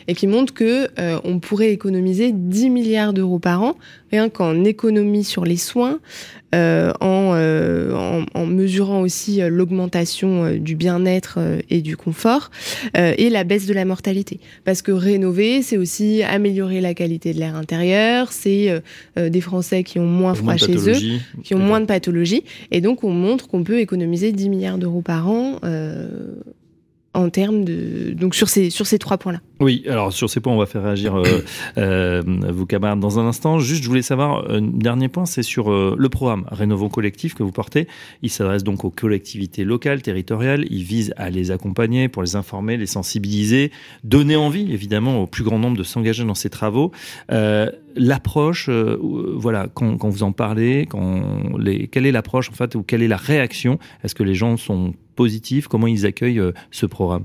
et 0.08 0.14
qui 0.14 0.26
montre 0.26 0.54
que 0.54 0.88
on 1.24 1.38
pourrait 1.38 1.70
économiser 1.70 2.32
10 2.32 2.70
milliards 2.70 3.12
d'euros 3.12 3.38
par 3.38 3.62
an 3.62 3.76
rien 4.10 4.28
qu'en 4.28 4.64
économie 4.64 5.24
sur 5.24 5.44
les 5.44 5.56
soins, 5.56 6.00
en, 6.52 8.24
en, 8.34 8.46
mesurant 8.46 9.00
aussi 9.02 9.42
euh, 9.42 9.48
l'augmentation 9.76 10.56
du 10.56 10.74
bien-être 10.74 11.38
et 11.68 11.82
du 11.82 11.96
confort, 11.96 12.50
et 12.94 13.28
la 13.30 13.44
baisse 13.44 13.66
de 13.66 13.74
la 13.74 13.84
mortalité. 13.84 14.40
Parce 14.64 14.80
que 14.80 14.90
rénover, 14.90 15.62
c'est 15.62 15.76
aussi 15.76 16.22
améliorer 16.22 16.80
la 16.80 16.94
qualité 16.94 17.34
de 17.34 17.38
l'air 17.38 17.56
intérieur, 17.56 18.32
c'est 18.32 18.82
des 19.16 19.40
Français 19.40 19.84
qui 19.84 19.98
ont 19.98 20.06
moins 20.06 20.34
froid 20.34 20.56
chez 20.56 20.76
eux, 20.88 21.20
qui 21.42 21.54
ont 21.54 21.58
moins 21.58 21.80
de 21.80 21.86
pathologies, 21.86 22.44
et 22.70 22.80
donc 22.80 23.04
on 23.04 23.10
montre 23.10 23.48
qu'on 23.48 23.64
peut 23.64 23.80
économiser 23.80 24.32
10 24.32 24.48
milliards 24.48 24.78
d'euros 24.78 25.02
par 25.02 25.28
an 25.28 25.58
en 27.14 27.30
termes 27.30 27.64
de 27.64 28.12
donc 28.12 28.34
sur 28.34 28.48
ces 28.48 28.70
sur 28.70 28.86
ces 28.86 28.98
trois 28.98 29.18
points-là. 29.18 29.40
Oui, 29.58 29.84
alors 29.88 30.12
sur 30.12 30.28
ces 30.28 30.40
points, 30.40 30.52
on 30.52 30.58
va 30.58 30.66
faire 30.66 30.82
réagir 30.82 31.16
euh, 31.16 31.42
euh, 31.78 32.22
vos 32.50 32.66
camarades 32.66 33.00
dans 33.00 33.18
un 33.18 33.26
instant. 33.26 33.58
Juste, 33.58 33.82
je 33.82 33.88
voulais 33.88 34.02
savoir 34.02 34.50
un 34.50 34.60
dernier 34.60 35.08
point, 35.08 35.24
c'est 35.24 35.42
sur 35.42 35.72
euh, 35.72 35.94
le 35.96 36.08
programme 36.08 36.44
Rénovons 36.50 36.88
collectif 36.90 37.34
que 37.34 37.42
vous 37.42 37.52
portez. 37.52 37.88
Il 38.22 38.30
s'adresse 38.30 38.64
donc 38.64 38.84
aux 38.84 38.90
collectivités 38.90 39.64
locales, 39.64 40.02
territoriales. 40.02 40.66
Il 40.70 40.82
vise 40.82 41.14
à 41.16 41.30
les 41.30 41.50
accompagner 41.50 42.08
pour 42.08 42.22
les 42.22 42.36
informer, 42.36 42.76
les 42.76 42.86
sensibiliser, 42.86 43.72
donner 44.04 44.36
envie 44.36 44.72
évidemment 44.72 45.22
au 45.22 45.26
plus 45.26 45.44
grand 45.44 45.58
nombre 45.58 45.78
de 45.78 45.84
s'engager 45.84 46.24
dans 46.24 46.34
ces 46.34 46.50
travaux. 46.50 46.92
l'approche, 47.28 48.68
voilà, 48.68 49.68
quand, 49.72 49.96
quand, 49.96 50.10
vous 50.10 50.22
en 50.22 50.32
parlez, 50.32 50.86
quand 50.88 51.56
les, 51.58 51.88
quelle 51.88 52.04
est 52.04 52.12
l'approche 52.12 52.50
en 52.50 52.54
fait 52.54 52.74
ou 52.74 52.82
quelle 52.82 53.02
est 53.02 53.08
la 53.08 53.16
réaction? 53.16 53.78
Est-ce 54.04 54.14
que 54.14 54.22
les 54.22 54.34
gens 54.34 54.56
sont 54.56 54.92
positifs? 55.16 55.66
Comment 55.66 55.88
ils 55.88 56.06
accueillent 56.06 56.38
euh, 56.38 56.52
ce 56.70 56.86
programme? 56.86 57.24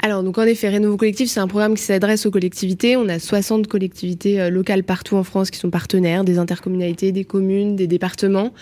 Alors, 0.00 0.22
donc 0.22 0.38
en 0.38 0.44
effet, 0.44 0.68
Rénovo 0.68 0.96
Collectif, 0.96 1.28
c'est 1.28 1.40
un 1.40 1.48
programme 1.48 1.74
qui 1.74 1.82
s'adresse 1.82 2.24
aux 2.24 2.30
collectivités. 2.30 2.96
On 2.96 3.08
a 3.08 3.18
60 3.18 3.66
collectivités 3.66 4.40
euh, 4.40 4.48
locales 4.48 4.84
partout 4.84 5.16
en 5.16 5.24
France 5.24 5.50
qui 5.50 5.58
sont 5.58 5.70
partenaires, 5.70 6.22
des 6.22 6.38
intercommunalités, 6.38 7.10
des 7.10 7.24
communes, 7.24 7.74
des 7.74 7.88
départements. 7.88 8.52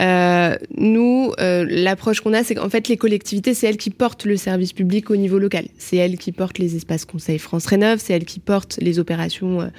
Euh, 0.00 0.56
nous, 0.74 1.32
euh, 1.40 1.66
l'approche 1.68 2.22
qu'on 2.22 2.32
a, 2.32 2.42
c'est 2.42 2.54
qu'en 2.54 2.70
fait, 2.70 2.88
les 2.88 2.96
collectivités, 2.96 3.52
c'est 3.52 3.66
elles 3.66 3.76
qui 3.76 3.90
portent 3.90 4.24
le 4.24 4.38
service 4.38 4.72
public 4.72 5.10
au 5.10 5.16
niveau 5.16 5.38
local. 5.38 5.66
C'est 5.76 5.98
elles 5.98 6.16
qui 6.16 6.32
portent 6.32 6.58
les 6.58 6.74
espaces 6.74 7.04
conseils 7.04 7.38
France 7.38 7.66
Rénov, 7.66 7.98
c'est 7.98 8.14
elles 8.14 8.24
qui 8.24 8.40
portent 8.40 8.78
les 8.80 8.98
opérations 8.98 9.70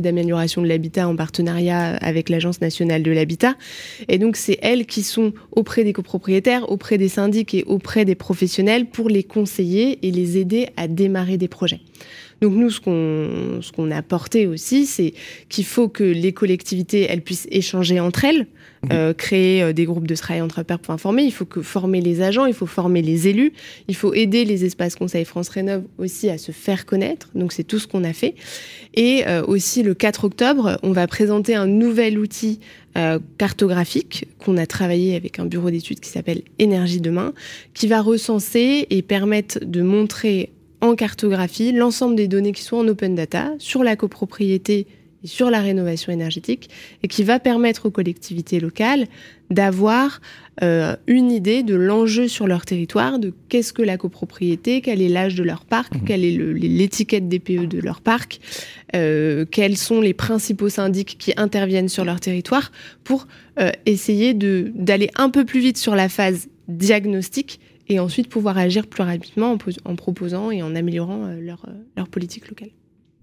d'amélioration 0.00 0.62
de 0.62 0.68
l'habitat 0.68 1.08
en 1.08 1.16
partenariat 1.16 1.96
avec 1.96 2.28
l'Agence 2.28 2.60
nationale 2.60 3.02
de 3.02 3.10
l'habitat. 3.10 3.54
Et 4.08 4.18
donc, 4.18 4.36
c'est 4.36 4.58
elles 4.62 4.86
qui 4.86 5.02
sont 5.02 5.32
auprès 5.52 5.84
des 5.84 5.92
copropriétaires, 5.92 6.70
auprès 6.70 6.98
des 6.98 7.08
syndics 7.08 7.54
et 7.54 7.64
auprès 7.64 8.04
des 8.04 8.14
professionnels 8.14 8.86
pour 8.86 9.08
les 9.08 9.22
conseiller 9.22 9.98
et 10.06 10.10
les 10.10 10.38
aider 10.38 10.68
à 10.76 10.88
démarrer 10.88 11.36
des 11.36 11.48
projets. 11.48 11.80
Donc 12.44 12.56
nous, 12.56 12.68
ce 12.68 12.78
qu'on 12.78 13.62
ce 13.62 13.72
qu'on 13.72 13.90
a 13.90 14.02
porté 14.02 14.46
aussi, 14.46 14.84
c'est 14.84 15.14
qu'il 15.48 15.64
faut 15.64 15.88
que 15.88 16.04
les 16.04 16.34
collectivités, 16.34 17.06
elles 17.08 17.22
puissent 17.22 17.48
échanger 17.50 18.00
entre 18.00 18.26
elles, 18.26 18.42
mmh. 18.82 18.88
euh, 18.92 19.14
créer 19.14 19.62
euh, 19.62 19.72
des 19.72 19.86
groupes 19.86 20.06
de 20.06 20.14
travail 20.14 20.42
entre 20.42 20.62
pairs 20.62 20.78
pour 20.78 20.92
informer. 20.92 21.22
Il 21.22 21.32
faut 21.32 21.46
que 21.46 21.62
former 21.62 22.02
les 22.02 22.20
agents, 22.20 22.44
il 22.44 22.52
faut 22.52 22.66
former 22.66 23.00
les 23.00 23.28
élus, 23.28 23.54
il 23.88 23.96
faut 23.96 24.12
aider 24.12 24.44
les 24.44 24.66
espaces 24.66 24.94
Conseil 24.94 25.24
France 25.24 25.48
Rénov 25.48 25.84
aussi 25.96 26.28
à 26.28 26.36
se 26.36 26.52
faire 26.52 26.84
connaître. 26.84 27.30
Donc 27.34 27.54
c'est 27.54 27.64
tout 27.64 27.78
ce 27.78 27.86
qu'on 27.86 28.04
a 28.04 28.12
fait. 28.12 28.34
Et 28.92 29.26
euh, 29.26 29.42
aussi 29.46 29.82
le 29.82 29.94
4 29.94 30.24
octobre, 30.24 30.78
on 30.82 30.92
va 30.92 31.06
présenter 31.06 31.54
un 31.54 31.66
nouvel 31.66 32.18
outil 32.18 32.60
cartographique 33.38 34.28
qu'on 34.38 34.56
a 34.56 34.66
travaillé 34.66 35.16
avec 35.16 35.40
un 35.40 35.46
bureau 35.46 35.68
d'études 35.68 35.98
qui 35.98 36.10
s'appelle 36.10 36.42
Énergie 36.60 37.00
Demain, 37.00 37.32
qui 37.72 37.88
va 37.88 38.00
recenser 38.00 38.86
et 38.88 39.02
permettre 39.02 39.58
de 39.64 39.82
montrer 39.82 40.52
en 40.84 40.94
cartographie 40.94 41.72
l'ensemble 41.72 42.14
des 42.14 42.28
données 42.28 42.52
qui 42.52 42.62
sont 42.62 42.76
en 42.76 42.88
open 42.88 43.14
data 43.14 43.52
sur 43.58 43.82
la 43.82 43.96
copropriété 43.96 44.86
et 45.22 45.26
sur 45.26 45.50
la 45.50 45.62
rénovation 45.62 46.12
énergétique 46.12 46.68
et 47.02 47.08
qui 47.08 47.24
va 47.24 47.40
permettre 47.40 47.86
aux 47.86 47.90
collectivités 47.90 48.60
locales 48.60 49.06
d'avoir 49.48 50.20
euh, 50.62 50.94
une 51.06 51.30
idée 51.30 51.62
de 51.62 51.74
l'enjeu 51.74 52.28
sur 52.28 52.46
leur 52.46 52.66
territoire, 52.66 53.18
de 53.18 53.32
qu'est-ce 53.48 53.72
que 53.72 53.80
la 53.80 53.96
copropriété, 53.96 54.82
quel 54.82 55.00
est 55.00 55.08
l'âge 55.08 55.34
de 55.34 55.42
leur 55.42 55.64
parc, 55.64 55.94
mmh. 55.94 56.04
quelle 56.04 56.24
est 56.24 56.36
l'étiquette 56.36 57.28
DPE 57.28 57.66
de 57.66 57.80
leur 57.80 58.02
parc, 58.02 58.40
euh, 58.94 59.46
quels 59.50 59.78
sont 59.78 60.02
les 60.02 60.12
principaux 60.12 60.68
syndics 60.68 61.16
qui 61.18 61.32
interviennent 61.38 61.88
sur 61.88 62.04
leur 62.04 62.20
territoire 62.20 62.72
pour 63.04 63.26
euh, 63.58 63.70
essayer 63.86 64.34
d'aller 64.34 65.10
un 65.16 65.30
peu 65.30 65.46
plus 65.46 65.60
vite 65.60 65.78
sur 65.78 65.94
la 65.94 66.10
phase 66.10 66.48
diagnostique 66.68 67.58
et 67.88 67.98
ensuite 67.98 68.28
pouvoir 68.28 68.58
agir 68.58 68.86
plus 68.86 69.02
rapidement 69.02 69.56
en, 69.84 69.96
proposant 69.96 70.50
et 70.50 70.62
en 70.62 70.74
améliorant 70.74 71.24
euh, 71.24 71.40
leur, 71.40 71.64
euh, 71.68 71.72
leur 71.96 72.08
politique 72.08 72.48
locale. 72.48 72.70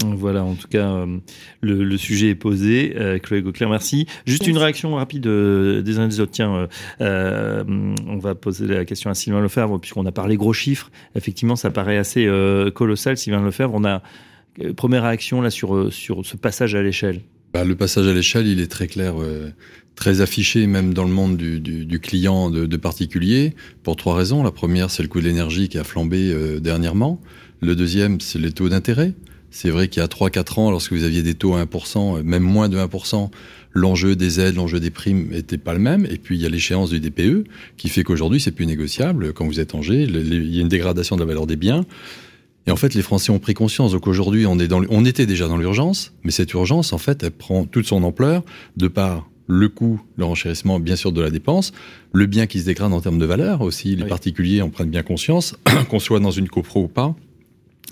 Voilà, 0.04 0.44
en 0.44 0.56
tout 0.56 0.68
cas, 0.68 0.90
euh, 0.90 1.20
le, 1.62 1.98
sujet 1.98 2.30
est 2.30 2.36
posé. 2.36 2.96
Chloé 3.22 3.44
Gauclair, 3.44 3.70
merci. 3.70 4.08
Juste 4.26 4.48
une 4.48 4.58
réaction 4.58 4.96
rapide 4.96 5.28
des 5.28 6.00
uns 6.00 6.08
des 6.08 6.20
autres. 6.20 6.32
Tiens, 6.32 6.68
on 7.00 8.18
va 8.18 8.34
poser 8.34 8.66
la 8.66 8.84
question 8.84 9.12
à 9.12 9.14
Sylvain 9.14 9.42
Lefebvre, 9.42 9.80
puisqu'on 9.80 10.08
a 10.08 10.12
parlé 10.12 10.38
gros 10.38 10.54
chiffres. 10.54 10.90
Effectivement, 11.16 11.56
ça 11.56 11.70
paraît 11.70 11.98
assez 11.98 12.28
colossal. 12.74 13.16
Sylvain 13.16 13.44
Lefebvre, 13.44 13.76
on 13.76 13.86
a 13.86 14.02
première 14.76 15.04
réaction 15.04 15.40
là 15.40 15.52
sur, 15.52 15.94
sur 15.94 16.26
ce 16.26 16.36
passage 16.36 16.74
à 16.74 16.82
l'échelle. 16.82 17.22
Bah, 17.54 17.64
Le 17.64 17.76
passage 17.76 18.08
à 18.08 18.14
l'échelle, 18.14 18.48
il 18.48 18.60
est 18.60 18.72
très 18.72 18.88
clair, 18.88 19.22
euh, 19.22 19.50
très 19.96 20.22
affiché 20.22 20.68
même 20.68 20.94
dans 20.94 21.04
le 21.04 21.12
monde 21.12 21.38
du, 21.38 22.00
client 22.00 22.50
de, 22.50 22.78
particulier, 22.78 23.56
pour 23.84 23.96
trois 23.96 24.16
raisons. 24.16 24.44
La 24.44 24.52
première, 24.52 24.90
c'est 24.90 25.04
le 25.04 25.10
coût 25.10 25.20
de 25.20 25.26
l'énergie 25.26 25.70
qui 25.70 25.78
a 25.78 25.84
flambé 25.84 26.32
euh, 26.32 26.60
dernièrement. 26.60 27.22
Le 27.62 27.76
deuxième, 27.76 28.20
c'est 28.20 28.40
les 28.40 28.52
taux 28.52 28.70
d'intérêt. 28.70 29.14
C'est 29.54 29.70
vrai 29.70 29.90
qu'il 29.90 30.02
y 30.02 30.04
a 30.04 30.08
3-4 30.08 30.60
ans, 30.60 30.72
lorsque 30.72 30.94
vous 30.94 31.04
aviez 31.04 31.24
des 31.24 31.34
taux 31.34 31.56
à 31.56 31.66
1%, 31.66 32.20
euh, 32.20 32.24
même 32.24 32.44
moins 32.44 32.70
de 32.70 32.78
1%, 32.78 33.30
l'enjeu 33.74 34.16
des 34.16 34.40
aides, 34.40 34.56
l'enjeu 34.56 34.80
des 34.80 34.92
primes 34.92 35.30
n'était 35.30 35.58
pas 35.58 35.74
le 35.74 35.80
même. 35.80 36.06
Et 36.10 36.18
puis 36.18 36.38
il 36.38 36.42
y 36.42 36.46
a 36.46 36.50
l'échéance 36.50 36.90
du 36.90 37.00
DPE 37.00 37.48
qui 37.78 37.90
fait 37.90 38.04
qu'aujourd'hui 38.04 38.40
c'est 38.40 38.52
plus 38.52 38.66
négociable. 38.66 39.34
Quand 39.34 39.46
vous 39.46 39.60
êtes 39.60 39.76
en 39.76 39.82
G, 39.82 40.04
il 40.04 40.56
y 40.56 40.60
a 40.60 40.62
une 40.62 40.70
dégradation 40.70 41.16
de 41.16 41.22
la 41.22 41.28
valeur 41.28 41.48
des 41.48 41.56
biens. 41.58 41.86
Et 42.68 42.72
en 42.72 42.76
fait, 42.76 42.94
les 42.94 43.02
Français 43.02 43.32
ont 43.32 43.40
pris 43.40 43.54
conscience. 43.54 43.92
Donc 43.92 44.08
aujourd'hui, 44.08 44.46
on, 44.46 44.60
est 44.60 44.68
dans, 44.68 44.82
on 44.90 45.06
était 45.06 45.26
déjà 45.26 45.48
dans 45.48 45.58
l'urgence, 45.58 46.14
mais 46.24 46.32
cette 46.32 46.54
urgence, 46.54 46.94
en 46.94 46.98
fait, 46.98 47.24
elle 47.24 47.32
prend 47.32 47.66
toute 47.66 47.88
son 47.88 48.04
ampleur 48.04 48.44
de 48.78 48.88
par 48.88 49.28
le 49.48 49.68
coût, 49.68 50.02
le 50.16 50.26
renchérissement, 50.26 50.80
bien 50.80 50.96
sûr, 50.96 51.12
de 51.12 51.22
la 51.22 51.30
dépense, 51.30 51.74
le 52.14 52.26
bien 52.26 52.48
qui 52.48 52.60
se 52.60 52.66
dégrade 52.66 52.94
en 52.94 53.02
termes 53.02 53.20
de 53.20 53.26
valeur 53.26 53.62
aussi. 53.62 53.96
Les 53.96 54.06
particuliers 54.06 54.62
en 54.62 54.70
prennent 54.70 54.90
bien 54.90 55.04
conscience, 55.04 55.56
qu'on 55.90 56.00
soit 56.00 56.20
dans 56.20 56.32
une 56.32 56.48
copro 56.48 56.84
ou 56.84 56.88
pas 56.88 57.16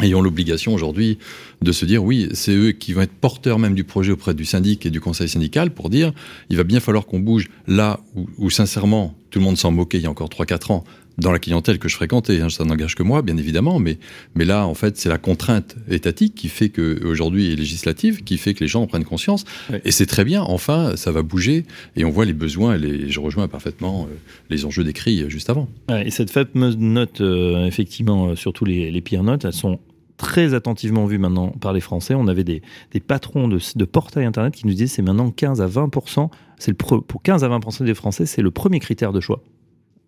ayant 0.02 0.22
l'obligation 0.22 0.74
aujourd'hui 0.74 1.18
de 1.62 1.72
se 1.72 1.86
dire 1.86 2.04
oui, 2.04 2.30
c'est 2.34 2.54
eux 2.54 2.72
qui 2.72 2.94
vont 2.94 3.02
être 3.02 3.14
porteurs 3.14 3.60
même 3.60 3.76
du 3.76 3.84
projet 3.84 4.12
auprès 4.12 4.34
du 4.34 4.46
syndic 4.46 4.86
et 4.86 4.90
du 4.90 5.02
conseil 5.02 5.28
syndical 5.28 5.72
pour 5.72 5.90
dire 5.90 6.14
il 6.50 6.58
va 6.58 6.64
bien 6.64 6.80
falloir 6.80 7.06
qu'on 7.06 7.20
bouge 7.20 7.50
là 7.68 8.00
où, 8.38 8.50
sincèrement 8.50 9.16
tout 9.30 9.40
le 9.40 9.46
monde 9.46 9.58
s'en 9.58 9.72
moquait 9.72 9.98
il 9.98 10.04
y 10.04 10.08
a 10.08 10.10
encore 10.10 10.30
3-4 10.30 10.72
ans 10.72 10.84
dans 11.20 11.32
la 11.32 11.40
clientèle 11.40 11.80
que 11.80 11.90
je 11.90 11.96
fréquentais, 11.96 12.42
hein, 12.42 12.50
ça 12.50 12.64
n'engage 12.66 12.96
que 12.96 13.04
moi 13.04 13.22
bien 13.22 13.38
évidemment, 13.38 13.80
mais, 13.80 13.98
mais 14.36 14.46
là 14.46 14.66
en 14.66 14.74
fait 14.74 14.98
c'est 14.98 15.10
la 15.10 15.18
contrainte 15.18 15.76
étatique 15.90 16.36
qui 16.36 16.50
fait 16.50 16.70
que 16.70 17.06
aujourd'hui 17.06 17.52
et 17.52 17.56
législative 17.56 18.24
qui 18.24 18.38
fait 18.38 18.54
que 18.54 18.62
les 18.62 18.68
gens 18.68 18.82
en 18.82 18.88
prennent 18.88 19.06
conscience 19.06 19.46
et 19.86 19.92
c'est 19.92 20.06
très 20.06 20.26
bien, 20.26 20.42
enfin 20.42 20.96
ça 20.96 21.12
va 21.12 21.22
bouger 21.22 21.66
et 21.96 22.06
on 22.06 22.10
voit 22.10 22.26
les 22.26 22.34
besoins 22.34 22.76
et 22.82 23.10
je 23.10 23.20
rejoins 23.20 23.48
parfaitement 23.48 24.08
euh, 24.10 24.16
les 24.50 24.66
enjeux 24.66 24.84
décrits 24.84 25.24
euh, 25.24 25.30
juste 25.30 25.50
avant. 25.50 25.68
et 25.90 26.12
cette 26.12 26.32
fameuse 26.32 26.78
note, 26.78 27.22
euh, 27.22 27.66
effectivement, 27.66 28.36
surtout 28.36 28.66
les, 28.66 28.92
les 28.92 29.02
pires 29.02 29.24
notes, 29.24 29.46
elles 29.46 29.54
sont 29.54 29.80
très 30.18 30.54
attentivement 30.54 31.06
vu 31.06 31.18
maintenant 31.18 31.48
par 31.48 31.74
les 31.74 31.80
Français. 31.80 32.14
On 32.14 32.28
avait 32.28 32.44
des, 32.44 32.62
patrons 33.08 33.48
de, 33.48 33.60
de 33.76 33.86
portails 33.86 34.26
Internet 34.26 34.54
qui 34.54 34.68
nous 34.68 34.74
disaient 34.74 34.88
c'est 34.88 35.02
maintenant 35.02 35.32
15 35.32 35.62
à 35.62 35.68
20%. 35.68 36.30
C'est 36.60 36.72
le 36.72 36.76
pour 36.76 37.24
15 37.24 37.44
à 37.44 37.50
20% 37.50 37.86
des 37.86 37.94
Français, 37.94 38.26
c'est 38.26 38.42
le 38.42 38.52
premier 38.52 38.80
critère 38.80 39.14
de 39.14 39.22
choix. 39.22 39.42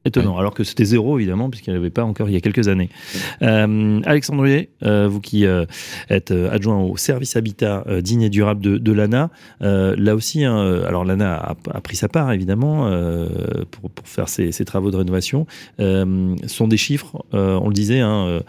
Étonnant, 0.04 0.38
alors 0.38 0.54
que 0.54 0.64
c'était 0.64 0.86
zéro 0.86 1.20
évidemment, 1.20 1.50
puisqu'il 1.50 1.72
n'y 1.72 1.78
avait 1.78 1.92
pas 1.92 2.04
encore 2.04 2.28
il 2.28 2.34
y 2.34 2.36
a 2.36 2.42
quelques 2.42 2.68
années. 2.68 2.90
Euh, 3.44 4.02
Alexandre 4.06 4.44
euh, 4.84 5.08
vous 5.08 5.22
qui 5.22 5.46
euh, 5.46 5.66
êtes 6.10 6.32
euh, 6.32 6.52
adjoint 6.52 6.82
au 6.82 6.98
service 6.98 7.36
habitat 7.36 7.86
digne 8.02 8.24
et 8.24 8.30
durable 8.30 8.62
de, 8.62 8.78
de 8.78 8.92
l'ANA, 8.92 9.30
là 9.60 10.16
aussi, 10.16 10.44
hein, 10.44 10.82
alors 10.88 11.06
l'ANA 11.06 11.36
a, 11.36 11.82
pris 11.82 11.96
sa 11.96 12.08
part 12.08 12.32
évidemment 12.32 12.90
pour, 13.70 13.90
pour, 13.92 14.08
faire 14.08 14.28
ses, 14.28 14.52
ses, 14.52 14.66
travaux 14.66 14.92
de 14.92 14.98
rénovation. 14.98 15.46
ce 15.78 16.28
sont 16.48 16.68
des 16.68 16.78
chiffres, 16.78 17.24
on 17.32 17.68
le 17.68 17.74
disait, 17.74 18.00
hein, 18.00 18.42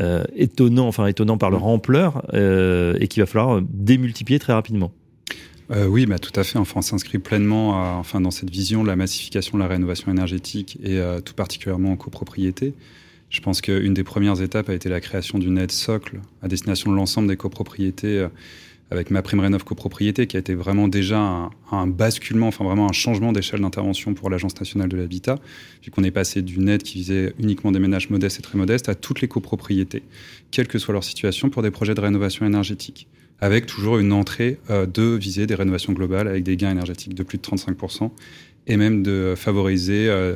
euh, 0.00 0.24
étonnant, 0.34 0.86
enfin 0.86 1.06
étonnant 1.06 1.36
par 1.36 1.50
leur 1.50 1.66
ampleur, 1.66 2.22
euh, 2.32 2.96
et 3.00 3.08
qu'il 3.08 3.22
va 3.22 3.26
falloir 3.26 3.60
démultiplier 3.60 4.38
très 4.38 4.54
rapidement. 4.54 4.92
Euh, 5.70 5.86
oui, 5.86 6.06
bah, 6.06 6.18
tout 6.18 6.38
à 6.38 6.44
fait. 6.44 6.58
Enfin, 6.58 6.80
on 6.80 6.82
s'inscrit 6.82 7.18
pleinement 7.18 7.98
enfin, 7.98 8.20
dans 8.20 8.30
cette 8.30 8.50
vision 8.50 8.82
de 8.82 8.88
la 8.88 8.96
massification 8.96 9.56
de 9.56 9.62
la 9.62 9.68
rénovation 9.68 10.10
énergétique 10.10 10.78
et 10.82 11.00
tout 11.24 11.34
particulièrement 11.34 11.92
en 11.92 11.96
copropriété. 11.96 12.74
Je 13.28 13.40
pense 13.40 13.60
qu'une 13.60 13.94
des 13.94 14.02
premières 14.02 14.42
étapes 14.42 14.68
a 14.68 14.74
été 14.74 14.88
la 14.88 15.00
création 15.00 15.38
d'une 15.38 15.58
aide 15.58 15.70
socle 15.70 16.20
à 16.42 16.48
destination 16.48 16.90
de 16.90 16.96
l'ensemble 16.96 17.28
des 17.28 17.36
copropriétés 17.36 18.26
avec 18.90 19.10
ma 19.10 19.22
prime 19.22 19.40
rénov 19.40 19.64
copropriété 19.64 20.26
qui 20.26 20.36
a 20.36 20.40
été 20.40 20.54
vraiment 20.54 20.88
déjà 20.88 21.50
un, 21.70 21.86
basculement, 21.86 22.48
enfin 22.48 22.64
vraiment 22.64 22.88
un 22.88 22.92
changement 22.92 23.32
d'échelle 23.32 23.60
d'intervention 23.60 24.14
pour 24.14 24.30
l'Agence 24.30 24.58
nationale 24.58 24.88
de 24.88 24.96
l'habitat, 24.96 25.38
puisqu'on 25.80 26.02
est 26.02 26.10
passé 26.10 26.42
d'une 26.42 26.68
aide 26.68 26.82
qui 26.82 26.98
visait 26.98 27.34
uniquement 27.38 27.70
des 27.70 27.78
ménages 27.78 28.10
modestes 28.10 28.40
et 28.40 28.42
très 28.42 28.58
modestes 28.58 28.88
à 28.88 28.94
toutes 28.94 29.20
les 29.20 29.28
copropriétés, 29.28 30.02
quelle 30.50 30.66
que 30.66 30.78
soit 30.78 30.92
leur 30.92 31.04
situation, 31.04 31.50
pour 31.50 31.62
des 31.62 31.70
projets 31.70 31.94
de 31.94 32.00
rénovation 32.00 32.44
énergétique, 32.46 33.06
avec 33.40 33.66
toujours 33.66 33.98
une 33.98 34.12
entrée 34.12 34.58
euh, 34.70 34.86
de 34.86 35.16
viser 35.16 35.46
des 35.46 35.54
rénovations 35.54 35.92
globales 35.92 36.28
avec 36.28 36.44
des 36.44 36.56
gains 36.56 36.70
énergétiques 36.70 37.14
de 37.14 37.22
plus 37.22 37.38
de 37.38 37.42
35%, 37.42 38.10
et 38.66 38.76
même 38.76 39.02
de 39.02 39.34
favoriser 39.36 40.08
euh, 40.08 40.34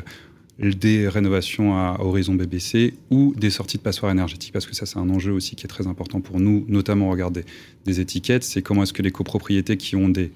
des 0.58 1.08
rénovations 1.08 1.76
à 1.76 1.99
horizon 2.00 2.34
BBC 2.34 2.94
ou 3.11 3.34
des 3.37 3.50
sorties 3.50 3.76
de 3.76 3.82
passoires 3.82 4.11
énergétiques, 4.11 4.52
parce 4.52 4.66
que 4.66 4.75
ça, 4.75 4.87
c'est 4.87 4.99
un 4.99 5.11
enjeu 5.11 5.32
aussi 5.32 5.56
qui 5.56 5.64
est 5.64 5.68
très 5.68 5.87
important 5.87 6.20
pour 6.20 6.40
nous, 6.40 6.64
notamment 6.68 7.11
regarder 7.11 7.44
des 7.84 8.00
étiquettes. 8.00 8.44
C'est 8.44 8.62
comment 8.62 8.84
est-ce 8.84 8.92
que 8.92 9.02
les 9.02 9.11
copropriétés 9.11 9.76
qui 9.76 9.96
ont 9.96 10.08
des 10.08 10.32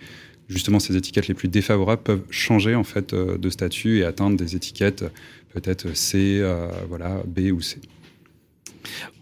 justement 0.49 0.81
ces 0.81 0.97
étiquettes 0.97 1.29
les 1.29 1.35
plus 1.35 1.49
défavorables 1.49 2.03
peuvent 2.03 2.25
changer 2.31 2.75
en 2.75 2.85
fait 2.85 3.13
euh, 3.13 3.37
de 3.37 3.51
statut 3.51 3.99
et 3.99 4.05
atteindre 4.05 4.37
des 4.37 4.57
étiquettes 4.57 5.05
peut-être 5.53 5.97
C, 5.97 6.43
voilà, 6.89 7.23
B 7.27 7.51
ou 7.53 7.61
C. 7.63 7.81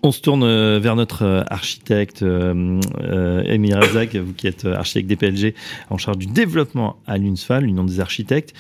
On 0.03 0.13
se 0.13 0.21
tourne 0.21 0.43
euh, 0.43 0.79
vers 0.81 0.97
notre 0.97 1.45
architecte 1.49 2.23
euh, 2.23 3.43
Émile 3.45 3.75
Razak, 3.75 4.17
vous 4.17 4.33
qui 4.33 4.47
êtes 4.47 4.65
architecte 4.65 5.09
des 5.09 5.17
PLG 5.17 5.55
en 5.91 5.99
charge 5.99 6.19
du 6.19 6.27
développement 6.27 6.97
à 7.07 7.19
l'UNSFAL, 7.19 7.65
l'Union 7.65 7.85
des 7.85 8.01
architectes 8.01 8.55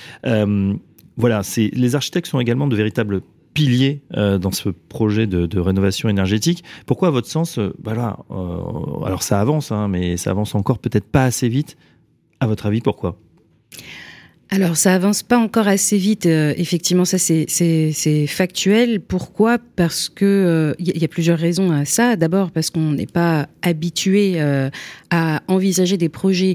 voilà, 1.16 1.40
les 1.56 1.94
architectes 1.94 2.26
sont 2.26 2.40
également 2.40 2.66
de 2.66 2.76
véritables 2.76 3.22
piliers 3.54 4.02
euh, 4.16 4.38
dans 4.38 4.50
ce 4.50 4.68
projet 4.68 5.26
de, 5.26 5.58
rénovation 5.58 6.08
énergétique. 6.08 6.62
Pourquoi, 6.84 7.08
à 7.08 7.10
votre 7.10 7.28
sens, 7.28 7.58
euh, 7.58 7.74
euh, 7.86 9.04
alors 9.04 9.22
ça 9.22 9.40
avance, 9.40 9.72
hein, 9.72 9.88
mais 9.88 10.18
ça 10.18 10.30
avance 10.30 10.54
encore 10.54 10.78
peut-être 10.78 11.06
pas 11.06 11.24
assez 11.24 11.48
vite. 11.48 11.78
À 12.38 12.46
votre 12.46 12.66
avis, 12.66 12.82
pourquoi? 12.82 13.18
Alors, 14.48 14.76
ça 14.76 14.94
avance 14.94 15.24
pas 15.24 15.38
encore 15.38 15.66
assez 15.66 15.98
vite. 15.98 16.24
effectivement, 16.24 17.04
ça 17.04 17.18
c'est 17.18 18.26
factuel. 18.28 19.00
Pourquoi? 19.00 19.58
Parce 19.58 20.08
que 20.08 20.72
il 20.78 20.96
y, 20.96 21.04
a 21.04 21.08
plusieurs 21.08 21.38
raisons 21.38 21.72
à 21.72 21.84
ça. 21.84 22.14
D'abord, 22.14 22.52
parce 22.52 22.70
qu'on 22.70 22.92
n'est 22.92 23.06
pas 23.06 23.48
habitué 23.62 24.40
à 25.10 25.42
envisager 25.48 25.96
des 25.96 26.08
projets 26.08 26.54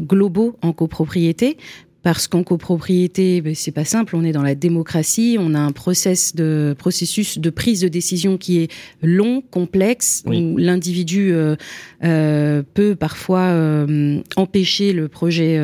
globaux 0.00 0.56
en 0.62 0.72
copropriété 0.72 1.56
parce 2.02 2.26
qu'en 2.26 2.42
copropriété, 2.42 3.40
ben, 3.40 3.54
c'est 3.54 3.72
pas 3.72 3.84
simple. 3.84 4.16
On 4.16 4.24
est 4.24 4.32
dans 4.32 4.42
la 4.42 4.54
démocratie. 4.54 5.36
On 5.38 5.54
a 5.54 5.58
un 5.58 5.72
process 5.72 6.34
de 6.34 6.74
processus 6.78 7.38
de 7.38 7.50
prise 7.50 7.80
de 7.80 7.88
décision 7.88 8.36
qui 8.38 8.58
est 8.58 8.72
long, 9.02 9.42
complexe, 9.50 10.22
où 10.26 10.56
l'individu 10.56 11.32
euh, 11.32 11.56
euh, 12.04 12.62
peut 12.74 12.94
parfois 12.94 13.40
euh, 13.40 14.20
empêcher 14.36 14.92
le 14.92 15.08
projet 15.08 15.60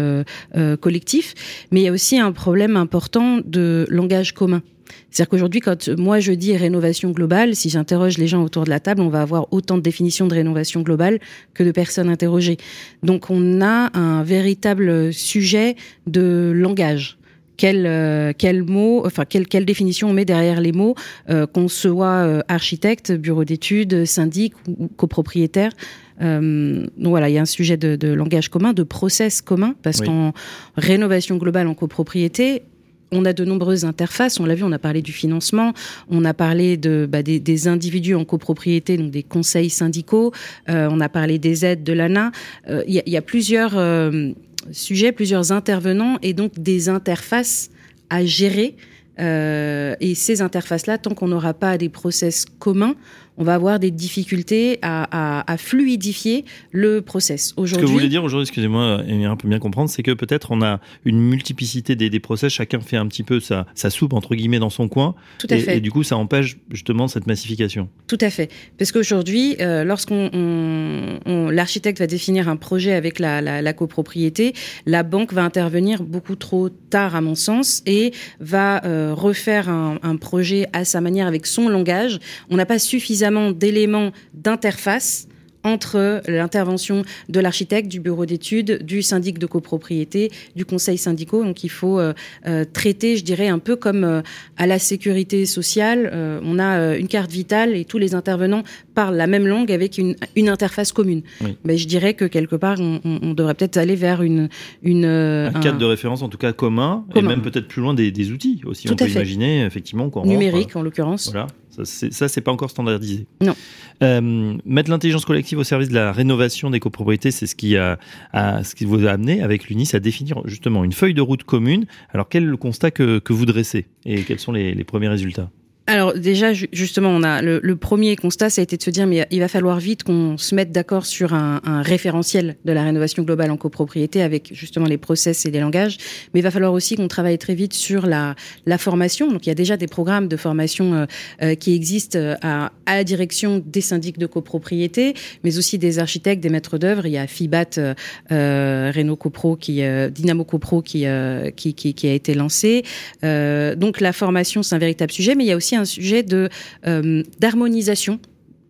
collectif. 0.81 1.35
Mais 1.73 1.81
il 1.81 1.85
y 1.85 1.89
a 1.89 1.93
aussi 1.93 2.19
un 2.19 2.33
problème 2.33 2.77
important 2.77 3.41
de 3.45 3.87
langage 3.89 4.33
commun. 4.33 4.63
C'est-à-dire 5.11 5.31
qu'aujourd'hui, 5.31 5.61
quand 5.61 5.89
moi 5.97 6.21
je 6.21 6.33
dis 6.33 6.57
rénovation 6.57 7.11
globale, 7.11 7.55
si 7.55 7.71
j'interroge 7.71 8.19
les 8.19 8.27
gens 8.27 8.43
autour 8.43 8.65
de 8.65 8.71
la 8.71 8.81
table, 8.81 9.01
on 9.01 9.09
va 9.09 9.23
avoir 9.23 9.53
autant 9.53 9.77
de 9.77 9.83
définitions 9.83 10.27
de 10.27 10.35
rénovation 10.35 10.83
globale 10.83 11.19
que 11.55 11.63
de 11.63 11.71
personnes 11.71 12.09
interrogées. 12.09 12.57
Donc 13.03 13.31
on 13.31 13.61
a 13.61 13.97
un 13.99 14.23
véritable 14.23 15.13
sujet 15.13 15.77
de 16.07 16.53
langage. 16.55 17.19
Quel, 17.57 17.87
euh, 17.87 18.33
quel 18.39 18.63
mot, 18.63 19.05
enfin 19.05 19.25
quelle, 19.25 19.49
quelle 19.49 19.65
définition 19.65 20.09
on 20.09 20.13
met 20.13 20.25
derrière 20.25 20.61
les 20.61 20.71
mots, 20.71 20.95
euh, 21.29 21.45
qu'on 21.45 21.67
soit 21.67 22.07
euh, 22.07 22.41
architecte, 22.47 23.11
bureau 23.11 23.45
d'études, 23.45 24.05
syndic 24.05 24.55
ou, 24.69 24.87
copropriétaire. 24.87 25.73
donc 26.21 26.89
voilà, 26.99 27.29
il 27.29 27.35
y 27.35 27.39
a 27.39 27.43
un 27.43 27.47
sujet 27.47 27.77
de, 27.77 27.97
de 27.97 28.09
langage 28.13 28.49
commun, 28.49 28.73
de 28.73 28.85
process 28.85 29.43
commun, 29.43 29.75
parce 29.83 30.01
qu'en 30.01 30.33
rénovation 30.77 31.37
globale 31.37 31.67
en 31.67 31.75
copropriété, 31.75 32.63
on 33.13 33.25
a 33.25 33.33
de 33.33 33.45
nombreuses 33.45 33.85
interfaces. 33.85 34.41
On 34.41 34.47
l'a 34.47 34.55
vu, 34.55 34.65
on 34.65 34.73
a 34.73 34.79
parlé 34.79 35.03
du 35.03 35.13
financement, 35.13 35.73
on 36.09 36.25
a 36.25 36.35
parlé 36.35 36.77
bah, 36.77 37.23
des, 37.23 37.69
individus 37.69 38.15
en 38.15 38.25
copropriété, 38.25 38.97
donc 38.97 39.11
des 39.11 39.23
conseils 39.23 39.71
syndicaux, 39.71 40.33
euh, 40.69 40.89
on 40.91 41.01
a 41.01 41.09
parlé 41.09 41.39
des 41.39 41.65
aides 41.65 41.83
de 41.83 41.93
l'ANA. 41.93 42.33
Euh, 42.69 42.83
il 42.87 43.03
y, 43.05 43.17
a 43.17 43.23
plusieurs 43.23 43.77
euh, 43.77 44.31
sujets, 44.71 45.13
plusieurs 45.13 45.53
intervenants 45.53 46.19
et 46.23 46.33
donc 46.33 46.59
des 46.59 46.89
interfaces 46.89 47.71
à 48.11 48.25
gérer. 48.25 48.77
et 49.19 50.15
ces 50.15 50.43
interfaces-là, 50.43 50.97
tant 50.97 51.13
qu'on 51.15 51.29
n'aura 51.29 51.53
pas 51.53 51.77
des 51.77 51.89
process 51.89 52.45
communs, 52.61 52.95
on 53.39 53.45
va 53.45 53.55
avoir 53.55 53.79
des 53.79 53.91
difficultés 53.91 54.79
à, 54.83 55.57
fluidifier 55.59 56.45
le 56.73 57.01
process. 57.01 57.55
Ce 57.57 57.75
que 57.75 57.85
vous 57.85 57.93
voulez 57.93 58.09
dire 58.09 58.25
aujourd'hui, 58.25 58.45
excusez-moi, 58.45 59.01
un 59.09 59.37
peu 59.37 59.49
bien 59.49 59.59
comprendre, 59.59 59.89
c'est 59.89 60.03
que 60.03 60.11
peut-être 60.11 60.51
on 60.51 60.61
a 60.61 60.81
une 61.05 61.19
multiplicité 61.19 61.97
des, 61.97 62.11
des, 62.11 62.21
process, 62.21 62.53
chacun 62.53 62.81
fait 62.81 62.97
un 62.97 63.07
petit 63.07 63.23
peu 63.23 63.41
sa, 63.41 63.65
soupe, 63.91 64.13
entre 64.13 64.35
guillemets, 64.35 64.59
dans 64.59 64.71
son 64.71 64.89
coin. 64.89 65.15
Tout 65.39 65.47
à 65.51 65.57
et, 65.57 65.61
fait. 65.61 65.77
Et 65.79 65.81
du 65.81 65.91
coup, 65.91 66.03
ça 66.03 66.17
empêche 66.17 66.59
justement 66.71 67.09
cette 67.09 67.27
massification. 67.27 67.89
Tout 68.09 68.19
à 68.21 68.31
fait. 68.31 68.51
Parce 68.77 68.93
qu'aujourd'hui, 68.93 69.57
euh, 69.61 69.85
lorsqu'on 69.85 71.21
l'architecte 71.51 72.01
va 72.01 72.07
définir 72.07 72.49
un 72.49 72.57
projet 72.57 72.93
avec 72.93 73.19
la, 73.19 73.73
copropriété, 73.73 74.55
la 74.87 75.03
banque 75.05 75.33
va 75.33 75.45
intervenir 75.45 76.03
beaucoup 76.03 76.35
trop 76.35 76.69
tard, 76.69 77.15
à 77.15 77.21
mon 77.21 77.37
sens, 77.37 77.83
et 77.87 78.13
va 78.41 78.85
euh, 78.85 79.15
refaire 79.15 79.69
un, 79.69 79.99
un 80.03 80.17
projet 80.17 80.67
à 80.73 80.85
sa 80.85 81.01
manière 81.01 81.29
avec 81.29 81.47
son 81.47 81.69
langage. 81.69 82.19
On 82.51 82.57
n'a 82.57 82.67
pas 82.67 82.79
suffisamment 82.79 83.28
d'éléments 83.53 84.13
d'interface 84.35 85.29
entre 85.65 86.23
l'intervention 86.27 87.03
de 87.29 87.41
l'architecte, 87.41 87.89
du 87.89 88.01
bureau 88.01 88.27
d'études, 88.27 88.83
du 88.83 89.03
syndic 89.03 89.39
de 89.39 89.47
copropriété, 89.47 90.31
du 90.57 90.65
conseil 90.65 90.99
syndicaux. 90.99 91.45
Donc 91.45 91.65
il 91.65 91.69
faut 91.69 91.99
euh, 91.99 92.13
euh, 92.47 92.65
traiter, 92.71 93.17
je 93.17 93.25
dirais, 93.25 93.49
un 93.49 93.59
peu 93.59 93.77
comme 93.77 94.05
euh, 94.05 94.23
à 94.57 94.67
la 94.67 94.79
sécurité 94.79 95.47
sociale. 95.47 96.11
on 96.43 96.59
a 96.59 96.97
une 96.97 97.09
carte 97.09 97.31
vitale 97.31 97.77
et 97.77 97.85
tous 97.85 97.99
les 97.99 98.15
intervenants 98.15 98.63
parlent 98.95 99.17
la 99.17 99.27
même 99.27 99.47
langue 99.47 99.71
avec 99.71 99.99
une, 99.99 100.17
une 100.37 100.49
interface 100.49 100.93
commune. 100.93 101.23
Mais 101.65 101.77
je 101.77 101.87
dirais 101.87 102.15
que 102.15 102.25
quelque 102.25 102.57
part, 102.57 102.81
on, 102.81 103.01
on 103.05 103.35
devrait 103.35 103.55
peut-être 103.55 103.77
aller 103.77 103.97
vers 103.97 104.23
une... 104.23 104.49
une 104.83 105.05
un, 105.05 105.61
cadre 105.61 105.79
de 105.79 105.85
référence 105.85 106.23
en 106.23 106.29
tout 106.29 106.39
cas 106.39 106.53
commun, 106.53 107.05
et 107.15 107.23
même 107.23 107.43
peut-être 107.43 107.69
plus 107.69 107.83
loin 107.83 107.95
des, 107.95 108.11
des 108.11 108.33
outils 108.33 108.61
aussi. 108.65 108.91
on 108.91 108.97
peut 108.97 109.09
imaginer 109.09 109.65
effectivement. 109.65 110.11
Numérique 110.25 110.77
en 110.77 110.83
l'occurrence. 110.83 111.31
Voilà. 111.31 111.47
Ça, 111.85 112.29
c'est 112.29 112.41
pas 112.41 112.53
encore 112.53 112.71
standardisé. 112.71 113.27
Non. 113.41 113.55
Euh, 114.03 114.57
mettre 114.65 114.91
l'intelligence 114.91 115.25
collective 115.25 115.59
au 115.59 115.65
service 115.65 115.89
de 115.89 115.95
la 115.95 116.13
rénovation 116.13 116.71
des 116.71 116.81
copropriétés, 116.81 117.31
c'est 117.31 117.47
ce 117.47 117.55
qui 117.55 117.77
a, 117.77 117.99
ce 118.35 118.75
qui 118.75 118.85
vous 118.85 119.07
a 119.07 119.11
amené 119.11 119.43
avec 119.43 119.69
l'UNIS 119.69 119.91
à 119.95 120.01
définir 120.01 120.41
justement 120.45 120.85
une 120.85 120.93
feuille 120.93 121.15
de 121.15 121.23
route 121.23 121.45
commune. 121.45 121.87
Alors, 122.13 122.29
quel 122.29 122.45
est 122.45 122.47
le 122.47 122.57
constat 122.57 122.91
que, 122.91 123.19
que 123.19 123.33
vous 123.33 123.47
dressez 123.47 123.87
et 124.05 124.23
quels 124.23 124.41
sont 124.41 124.53
les 124.53 124.85
premiers 124.85 125.09
résultats? 125.09 125.51
Alors 125.89 126.08
déjà, 126.17 126.53
justement, 126.53 127.11
on 127.11 127.23
a 127.23 127.43
le, 127.43 127.77
premier 127.77 128.17
constat, 128.17 128.51
ça 128.51 128.61
a 128.61 128.65
été 128.65 128.77
de 128.77 128.83
se 128.83 128.91
dire, 128.91 129.07
mais 129.07 129.27
il 129.31 129.41
va 129.41 129.49
falloir 129.49 129.79
vite 129.79 130.03
qu'on 130.03 130.37
se 130.37 130.55
mette 130.55 130.73
d'accord 130.73 131.07
sur 131.07 131.35
un, 131.35 131.61
référentiel 131.83 132.57
de 132.65 132.73
la 132.73 132.83
rénovation 132.83 133.23
globale 133.23 133.51
en 133.51 133.57
copropriété 133.57 134.23
avec 134.23 134.51
justement 134.53 134.87
les 134.87 134.99
process 134.99 135.47
et 135.47 135.51
les 135.51 135.61
langages. 135.61 135.99
Mais 136.33 136.41
il 136.41 136.43
va 136.43 136.51
falloir 136.51 136.73
aussi 136.73 136.97
qu'on 136.97 137.09
travaille 137.09 137.39
très 137.39 137.55
vite 137.55 137.73
sur 137.73 138.07
la, 138.07 138.35
formation. 138.79 139.31
Donc 139.31 139.47
il 139.47 139.49
y 139.49 139.53
a 139.53 139.57
déjà 139.57 139.77
des 139.77 139.89
programmes 139.89 140.29
de 140.29 140.37
formation 140.37 140.95
euh, 140.95 141.07
euh, 141.43 141.55
qui 141.57 141.75
existent 141.75 142.19
euh, 142.19 142.37
à, 142.43 142.71
la 142.87 143.05
direction 143.05 143.63
des 143.65 143.81
syndics 143.81 144.19
de 144.19 144.27
copropriété, 144.27 145.15
mais 145.45 145.59
aussi 145.59 145.79
des 145.79 145.99
architectes, 145.99 146.43
des 146.43 146.49
maîtres 146.49 146.79
d'œuvre. 146.79 147.07
Il 147.07 147.13
y 147.13 147.19
a 147.19 147.27
FIBAT, 147.27 147.95
Renault 148.31 149.17
Copro, 149.17 149.57
qui, 149.57 149.83
Dynamo 150.11 150.45
Copro 150.45 150.81
qui, 150.83 151.07
qui, 151.55 152.07
a 152.09 152.13
été 152.13 152.35
lancé. 152.35 152.83
donc 153.23 154.01
la 154.01 154.13
formation, 154.13 154.63
c'est 154.63 154.75
un 154.75 154.79
véritable 154.79 155.13
sujet, 155.13 155.35
mais 155.35 155.45
il 155.45 155.49
y 155.49 155.53
a 155.53 155.57
aussi 155.57 155.77
un 155.77 155.85
sujet 155.85 155.98
de 155.99 156.49
euh, 156.87 157.23
d'harmonisation 157.39 158.21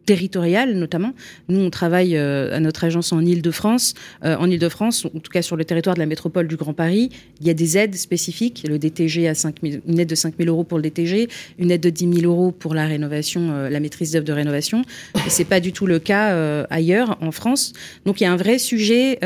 territoriale 0.07 0.73
notamment. 0.73 1.13
Nous, 1.51 1.61
on 1.61 1.69
travaille 1.69 2.17
euh, 2.17 2.57
à 2.57 2.61
notre 2.61 2.85
agence 2.85 3.13
en 3.13 3.21
Ile-de-France. 3.21 3.93
Euh, 4.25 4.37
en 4.37 4.51
Ile-de-France, 4.51 5.05
en 5.05 5.19
tout 5.19 5.31
cas 5.31 5.43
sur 5.43 5.55
le 5.55 5.67
territoire 5.67 5.95
de 5.97 6.01
la 6.01 6.07
métropole 6.07 6.49
du 6.49 6.57
Grand 6.57 6.73
Paris, 6.73 7.11
il 7.43 7.47
y 7.47 7.51
a 7.51 7.55
des 7.55 7.77
aides 7.77 7.95
spécifiques. 7.95 8.65
Le 8.67 8.79
DTG 8.79 9.29
à 9.29 9.35
5 9.35 9.57
une 9.63 9.99
aide 10.01 10.09
de 10.09 10.15
5 10.15 10.37
000 10.39 10.49
euros 10.49 10.65
pour 10.65 10.79
le 10.79 10.83
DTG, 10.85 11.29
une 11.59 11.71
aide 11.71 11.83
de 11.83 11.91
10 11.91 12.21
000 12.21 12.33
euros 12.33 12.53
pour 12.53 12.73
la 12.73 12.87
rénovation, 12.87 13.69
la 13.69 13.81
maîtrise 13.81 14.13
d'œuvre 14.13 14.25
de 14.25 14.33
rénovation. 14.33 14.81
Et 15.27 15.29
c'est 15.29 15.45
pas 15.45 15.61
du 15.61 15.73
tout 15.73 15.85
le 15.85 15.99
cas 15.99 16.65
ailleurs 16.71 17.19
en 17.21 17.31
France. 17.31 17.75
Donc 18.07 18.23
il 18.23 18.25
y 18.25 18.27
a 18.27 18.33
un 18.33 18.37
vrai 18.37 18.59
sujet 18.59 19.19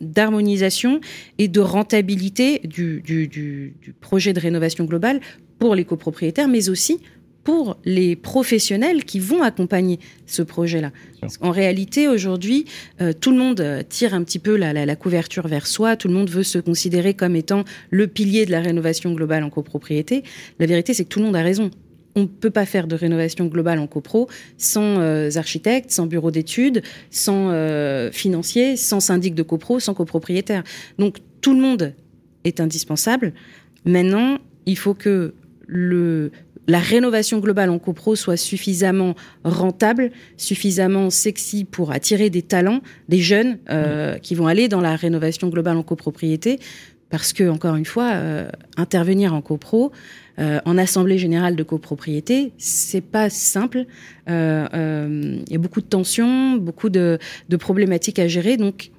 d'harmonisation 0.00 1.00
et 1.38 1.48
de 1.48 1.60
rentabilité 1.60 2.60
du, 2.62 3.02
du, 3.04 3.26
du, 3.26 3.74
projet 4.00 4.32
de 4.32 4.38
rénovation 4.38 4.84
globale 4.84 5.20
pour 5.58 5.74
les 5.74 5.84
copropriétaires, 5.84 6.48
mais 6.48 6.68
aussi 6.68 7.00
pour 7.48 7.78
les 7.86 8.14
professionnels 8.14 9.06
qui 9.06 9.18
vont 9.18 9.42
accompagner 9.42 10.00
ce 10.26 10.42
projet-là. 10.42 10.92
En 11.40 11.50
réalité, 11.50 12.06
aujourd'hui, 12.06 12.66
euh, 13.00 13.14
tout 13.18 13.30
le 13.30 13.38
monde 13.38 13.62
euh, 13.62 13.82
tire 13.82 14.12
un 14.12 14.22
petit 14.22 14.38
peu 14.38 14.54
la, 14.54 14.96
couverture 14.96 15.48
vers 15.48 15.66
soi, 15.66 15.96
tout 15.96 16.08
le 16.08 16.14
monde 16.14 16.28
veut 16.28 16.42
se 16.42 16.58
considérer 16.58 17.14
comme 17.14 17.36
étant 17.36 17.64
le 17.88 18.06
pilier 18.06 18.44
de 18.44 18.50
la 18.50 18.60
rénovation 18.60 19.14
globale 19.14 19.44
en 19.44 19.48
copropriété. 19.48 20.24
La 20.58 20.66
vérité, 20.66 20.92
c'est 20.92 21.04
que 21.04 21.08
tout 21.08 21.20
le 21.20 21.24
monde 21.24 21.36
a 21.36 21.42
raison. 21.42 21.70
On 22.16 22.20
ne 22.20 22.26
peut 22.26 22.50
pas 22.50 22.66
faire 22.66 22.86
de 22.86 22.94
rénovation 22.94 23.46
globale 23.46 23.78
en 23.78 23.86
copro 23.86 24.28
sans 24.58 24.98
euh, 25.00 25.30
architecte, 25.36 25.90
sans 25.90 26.04
bureau 26.04 26.30
d'études, 26.30 26.82
sans 27.10 27.50
financier, 28.12 28.76
sans 28.76 29.00
syndic 29.00 29.34
de 29.34 29.42
copro, 29.42 29.80
sans 29.80 29.94
copropriétaire. 29.94 30.64
Donc 30.98 31.16
tout 31.40 31.54
le 31.54 31.62
monde 31.62 31.94
est 32.44 32.60
indispensable. 32.60 33.32
Maintenant, 33.86 34.36
il 34.66 34.76
faut 34.76 34.92
que 34.92 35.32
le 35.68 36.32
la 36.68 36.80
rénovation 36.80 37.38
globale 37.38 37.70
en 37.70 37.78
copro 37.78 38.14
soit 38.14 38.36
suffisamment 38.36 39.14
rentable, 39.42 40.12
suffisamment 40.36 41.10
sexy 41.10 41.64
pour 41.64 41.92
attirer 41.92 42.28
des 42.28 42.42
talents, 42.42 42.82
des 43.08 43.20
jeunes 43.20 43.58
euh, 43.70 44.18
qui 44.18 44.34
vont 44.34 44.46
aller 44.46 44.68
dans 44.68 44.82
la 44.82 44.94
rénovation 44.94 45.48
globale 45.48 45.78
en 45.78 45.82
copropriété. 45.82 46.60
Parce 47.08 47.32
que, 47.32 47.48
encore 47.48 47.76
une 47.76 47.86
fois, 47.86 48.10
euh, 48.12 48.50
intervenir 48.76 49.32
en 49.32 49.40
copro, 49.40 49.92
euh, 50.38 50.60
en 50.66 50.76
assemblée 50.76 51.16
générale 51.16 51.56
de 51.56 51.62
copropriété, 51.62 52.52
c'est 52.58 53.00
pas 53.00 53.30
simple. 53.30 53.86
Il 54.26 54.32
y 54.32 55.54
a 55.54 55.58
beaucoup 55.58 55.80
de 55.80 55.86
tensions, 55.86 56.56
beaucoup 56.56 56.90
de, 56.90 57.18
de, 57.48 57.56
problématiques 57.56 58.18
à 58.18 58.28
gérer. 58.28 58.58
Donc, 58.58 58.90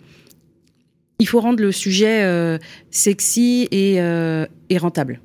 il 1.20 1.28
faut 1.28 1.40
rendre 1.40 1.62
le 1.62 1.72
sujet 1.72 2.58
sexy 2.90 3.68
et, 3.70 3.98
et 3.98 4.78
rentable. 4.80 5.20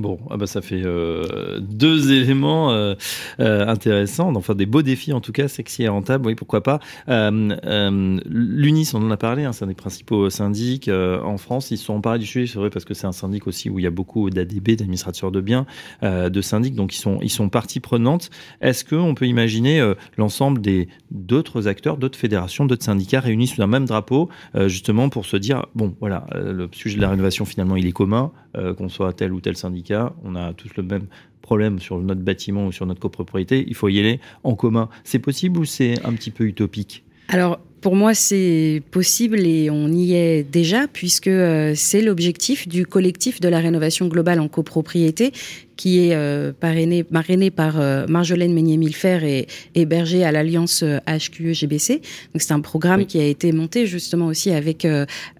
Bon, 0.00 0.18
ah 0.30 0.38
bah 0.38 0.46
ça 0.46 0.62
fait 0.62 0.80
euh, 0.82 1.60
deux 1.60 2.10
éléments 2.10 2.72
euh, 2.72 2.94
euh, 3.38 3.66
intéressants, 3.66 4.34
enfin 4.34 4.54
des 4.54 4.64
beaux 4.64 4.80
défis 4.80 5.12
en 5.12 5.20
tout 5.20 5.32
cas, 5.32 5.46
sexy 5.46 5.82
et 5.82 5.88
rentable, 5.88 6.26
oui 6.26 6.34
pourquoi 6.34 6.62
pas. 6.62 6.80
L'UNIS, 7.06 8.92
on 8.94 9.02
en 9.02 9.10
a 9.10 9.18
parlé, 9.18 9.44
hein, 9.44 9.52
c'est 9.52 9.64
un 9.64 9.68
des 9.68 9.74
principaux 9.74 10.30
syndics 10.30 10.88
en 10.88 11.36
France, 11.36 11.70
ils 11.70 11.76
sont 11.76 11.92
emparés 11.92 12.18
du 12.18 12.24
sujet, 12.24 12.46
c'est 12.50 12.58
vrai 12.58 12.70
parce 12.70 12.86
que 12.86 12.94
c'est 12.94 13.06
un 13.06 13.12
syndic 13.12 13.46
aussi 13.46 13.68
où 13.68 13.78
il 13.78 13.82
y 13.82 13.86
a 13.86 13.90
beaucoup 13.90 14.30
d'ADB, 14.30 14.76
d'administrateurs 14.76 15.30
de 15.30 15.42
biens, 15.42 15.66
de 16.02 16.40
syndics, 16.40 16.74
donc 16.74 16.94
ils 16.94 16.98
sont, 16.98 17.18
ils 17.20 17.30
sont 17.30 17.50
partie 17.50 17.80
prenante. 17.80 18.30
Est-ce 18.62 18.86
qu'on 18.86 19.14
peut 19.14 19.26
imaginer 19.26 19.86
l'ensemble 20.16 20.62
des 20.62 20.88
d'autres 21.10 21.68
acteurs, 21.68 21.98
d'autres 21.98 22.18
fédérations, 22.18 22.64
d'autres 22.64 22.84
syndicats 22.84 23.20
réunis 23.20 23.48
sous 23.48 23.60
un 23.60 23.66
même 23.66 23.84
drapeau, 23.84 24.30
justement 24.66 25.10
pour 25.10 25.26
se 25.26 25.36
dire, 25.36 25.66
bon 25.74 25.94
voilà, 26.00 26.26
le 26.34 26.68
sujet 26.72 26.96
de 26.96 27.02
la 27.02 27.10
rénovation 27.10 27.44
finalement 27.44 27.76
il 27.76 27.86
est 27.86 27.92
commun, 27.92 28.32
qu'on 28.54 28.88
soit 28.88 29.12
tel 29.12 29.32
ou 29.32 29.40
tel 29.40 29.56
syndicat 29.56 30.12
on 30.24 30.34
a 30.34 30.52
tous 30.52 30.74
le 30.76 30.82
même 30.82 31.06
problème 31.40 31.78
sur 31.78 31.98
notre 31.98 32.20
bâtiment 32.20 32.66
ou 32.66 32.72
sur 32.72 32.86
notre 32.86 33.00
copropriété, 33.00 33.64
il 33.66 33.74
faut 33.74 33.88
y 33.88 33.98
aller 33.98 34.20
en 34.44 34.54
commun. 34.54 34.88
C'est 35.04 35.18
possible 35.18 35.58
ou 35.58 35.64
c'est 35.64 36.04
un 36.04 36.12
petit 36.12 36.30
peu 36.30 36.44
utopique? 36.44 37.04
Alors, 37.28 37.58
pour 37.80 37.96
moi, 37.96 38.14
c'est 38.14 38.82
possible 38.90 39.40
et 39.46 39.70
on 39.70 39.88
y 39.88 40.14
est 40.14 40.42
déjà, 40.42 40.86
puisque 40.86 41.28
euh, 41.28 41.72
c'est 41.74 42.02
l'objectif 42.02 42.68
du 42.68 42.84
collectif 42.84 43.40
de 43.40 43.48
la 43.48 43.58
rénovation 43.58 44.06
globale 44.06 44.38
en 44.40 44.48
copropriété, 44.48 45.32
qui 45.76 46.06
est 46.06 46.14
euh, 46.14 46.52
parrainé, 46.52 47.06
marrainé 47.10 47.50
par 47.50 47.80
euh, 47.80 48.06
Marjolaine 48.06 48.52
Meignet-Millefer 48.52 49.20
et 49.24 49.46
hébergé 49.74 50.24
à 50.24 50.32
l'alliance 50.32 50.84
HQE-GBC. 50.84 52.02
Donc 52.34 52.42
c'est 52.42 52.52
un 52.52 52.60
programme 52.60 53.06
qui 53.06 53.18
a 53.18 53.24
été 53.24 53.50
monté 53.52 53.86
justement 53.86 54.26
aussi 54.26 54.50
avec 54.50 54.86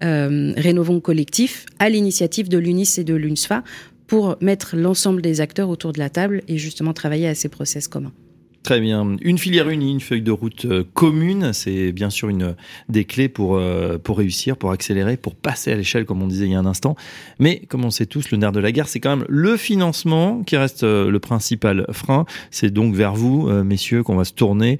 Rénovons 0.01 0.99
Collectif, 0.99 1.67
à 1.77 1.89
l'initiative 1.89 2.49
de 2.49 2.57
l'UNIS 2.57 2.97
et 2.97 3.03
de 3.03 3.13
l'UNSFA, 3.13 3.63
pour 4.07 4.35
mettre 4.41 4.75
l'ensemble 4.75 5.21
des 5.21 5.41
acteurs 5.41 5.69
autour 5.69 5.93
de 5.93 5.99
la 5.99 6.09
table 6.09 6.41
et 6.47 6.57
justement 6.57 6.93
travailler 6.93 7.27
à 7.27 7.35
ces 7.35 7.49
process 7.49 7.87
communs. 7.87 8.13
Très 8.63 8.79
bien. 8.79 9.17
Une 9.21 9.39
filière 9.39 9.69
unie, 9.69 9.91
une 9.91 9.99
feuille 9.99 10.21
de 10.21 10.31
route 10.31 10.65
euh, 10.65 10.83
commune, 10.93 11.51
c'est 11.51 11.91
bien 11.91 12.11
sûr 12.11 12.29
une 12.29 12.55
des 12.89 13.05
clés 13.05 13.27
pour, 13.27 13.55
euh, 13.55 13.97
pour 13.97 14.19
réussir, 14.19 14.55
pour 14.55 14.71
accélérer, 14.71 15.17
pour 15.17 15.33
passer 15.33 15.71
à 15.71 15.75
l'échelle, 15.75 16.05
comme 16.05 16.21
on 16.21 16.27
disait 16.27 16.45
il 16.45 16.51
y 16.51 16.55
a 16.55 16.59
un 16.59 16.67
instant. 16.67 16.95
Mais 17.39 17.63
comme 17.69 17.83
on 17.85 17.89
sait 17.89 18.05
tous, 18.05 18.29
le 18.29 18.37
nerf 18.37 18.51
de 18.51 18.59
la 18.59 18.71
guerre, 18.71 18.87
c'est 18.87 18.99
quand 18.99 19.17
même 19.17 19.25
le 19.27 19.57
financement 19.57 20.43
qui 20.43 20.57
reste 20.57 20.83
euh, 20.83 21.09
le 21.09 21.19
principal 21.19 21.87
frein. 21.91 22.25
C'est 22.51 22.69
donc 22.69 22.93
vers 22.93 23.15
vous, 23.15 23.49
messieurs, 23.63 24.03
qu'on 24.03 24.15
va 24.15 24.25
se 24.25 24.33
tourner 24.33 24.79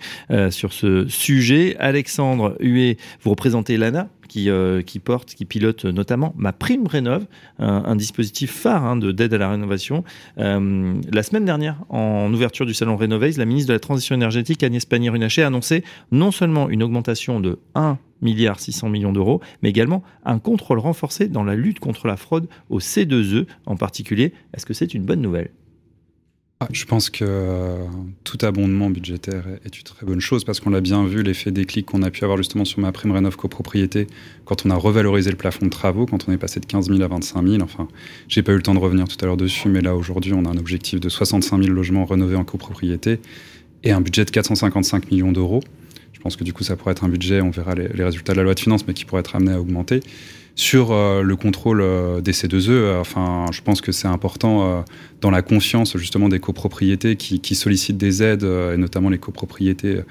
sur 0.49 0.73
ce 0.73 1.07
sujet. 1.07 1.75
Alexandre 1.79 2.55
Huet, 2.59 2.97
vous 3.23 3.31
représentez 3.31 3.77
l'ANA, 3.77 4.09
qui, 4.31 4.49
euh, 4.49 4.81
qui 4.81 4.99
porte, 4.99 5.35
qui 5.35 5.43
pilote 5.43 5.83
notamment 5.83 6.33
ma 6.37 6.53
prime 6.53 6.87
rénove, 6.87 7.25
un, 7.59 7.97
dispositif 7.97 8.49
phare 8.49 8.85
hein, 8.85 8.95
de 8.95 9.11
d'aide 9.11 9.33
à 9.33 9.37
la 9.37 9.49
rénovation. 9.49 10.05
Euh, 10.37 10.93
la 11.11 11.21
semaine 11.21 11.43
dernière, 11.43 11.83
en 11.89 12.33
ouverture 12.33 12.65
du 12.65 12.73
salon 12.73 12.95
Rénovaise, 12.95 13.37
la 13.37 13.43
ministre 13.43 13.67
de 13.67 13.73
la 13.73 13.79
Transition 13.79 14.15
énergétique, 14.15 14.63
Agnès 14.63 14.85
Pannier-Runacher, 14.85 15.43
a 15.43 15.47
annoncé 15.47 15.83
non 16.13 16.31
seulement 16.31 16.69
une 16.69 16.81
augmentation 16.81 17.41
de 17.41 17.59
1 17.75 17.97
milliard 18.21 18.61
600 18.61 18.87
millions 18.87 19.11
d'euros, 19.11 19.41
mais 19.63 19.69
également 19.69 20.01
un 20.23 20.39
contrôle 20.39 20.79
renforcé 20.79 21.27
dans 21.27 21.43
la 21.43 21.55
lutte 21.55 21.81
contre 21.81 22.07
la 22.07 22.15
fraude 22.15 22.47
au 22.69 22.79
C2E 22.79 23.47
en 23.65 23.75
particulier. 23.75 24.31
Est-ce 24.53 24.65
que 24.65 24.73
c'est 24.73 24.93
une 24.93 25.03
bonne 25.03 25.21
nouvelle? 25.21 25.49
Ah, 26.63 26.67
je 26.71 26.85
pense 26.85 27.09
que 27.09 27.25
euh, 27.27 27.83
tout 28.23 28.37
abondement 28.43 28.91
budgétaire 28.91 29.43
est 29.65 29.75
une 29.79 29.83
très 29.83 30.05
bonne 30.05 30.19
chose 30.19 30.43
parce 30.43 30.59
qu'on 30.59 30.69
l'a 30.69 30.79
bien 30.79 31.07
vu, 31.07 31.23
l'effet 31.23 31.49
déclic 31.49 31.87
qu'on 31.87 32.03
a 32.03 32.11
pu 32.11 32.23
avoir 32.23 32.37
justement 32.37 32.65
sur 32.65 32.79
ma 32.79 32.91
prime 32.91 33.11
rénov 33.13 33.35
copropriété 33.35 34.05
quand 34.45 34.63
on 34.67 34.69
a 34.69 34.75
revalorisé 34.75 35.31
le 35.31 35.37
plafond 35.37 35.65
de 35.65 35.71
travaux, 35.71 36.05
quand 36.05 36.29
on 36.29 36.31
est 36.31 36.37
passé 36.37 36.59
de 36.59 36.67
15 36.67 36.89
000 36.89 37.01
à 37.01 37.07
25 37.07 37.47
000. 37.47 37.63
Enfin, 37.63 37.87
j'ai 38.27 38.43
pas 38.43 38.51
eu 38.51 38.57
le 38.57 38.61
temps 38.61 38.75
de 38.75 38.79
revenir 38.79 39.07
tout 39.07 39.17
à 39.21 39.25
l'heure 39.25 39.37
dessus, 39.37 39.69
mais 39.69 39.81
là 39.81 39.95
aujourd'hui, 39.95 40.33
on 40.33 40.45
a 40.45 40.49
un 40.49 40.57
objectif 40.57 40.99
de 40.99 41.09
65 41.09 41.63
000 41.63 41.73
logements 41.73 42.05
rénovés 42.05 42.35
en 42.35 42.43
copropriété 42.43 43.19
et 43.83 43.91
un 43.91 44.01
budget 44.01 44.25
de 44.25 44.29
455 44.29 45.09
millions 45.09 45.31
d'euros. 45.31 45.63
Je 46.13 46.19
pense 46.19 46.35
que 46.35 46.43
du 46.43 46.53
coup, 46.53 46.63
ça 46.63 46.75
pourrait 46.75 46.91
être 46.91 47.03
un 47.03 47.09
budget, 47.09 47.41
on 47.41 47.49
verra 47.49 47.73
les, 47.73 47.87
les 47.87 48.03
résultats 48.03 48.33
de 48.33 48.37
la 48.37 48.43
loi 48.43 48.53
de 48.53 48.59
finances, 48.59 48.85
mais 48.85 48.93
qui 48.93 49.05
pourrait 49.05 49.21
être 49.21 49.35
amené 49.35 49.53
à 49.53 49.59
augmenter. 49.59 50.01
Sur 50.55 50.91
euh, 50.91 51.23
le 51.23 51.35
contrôle 51.35 51.81
euh, 51.81 52.19
des 52.19 52.33
C2E, 52.33 52.69
euh, 52.69 52.99
enfin, 52.99 53.45
je 53.51 53.61
pense 53.61 53.79
que 53.79 53.91
c'est 53.91 54.07
important 54.07 54.83
dans 55.21 55.31
la 55.31 55.41
confiance 55.41 55.97
justement 55.97 56.29
des 56.29 56.39
copropriétés 56.39 57.15
qui, 57.15 57.55
sollicitent 57.55 57.97
des 57.97 58.23
aides, 58.23 58.43
et 58.43 58.77
notamment 58.77 59.09
les 59.09 59.17
copropriétés 59.17 60.01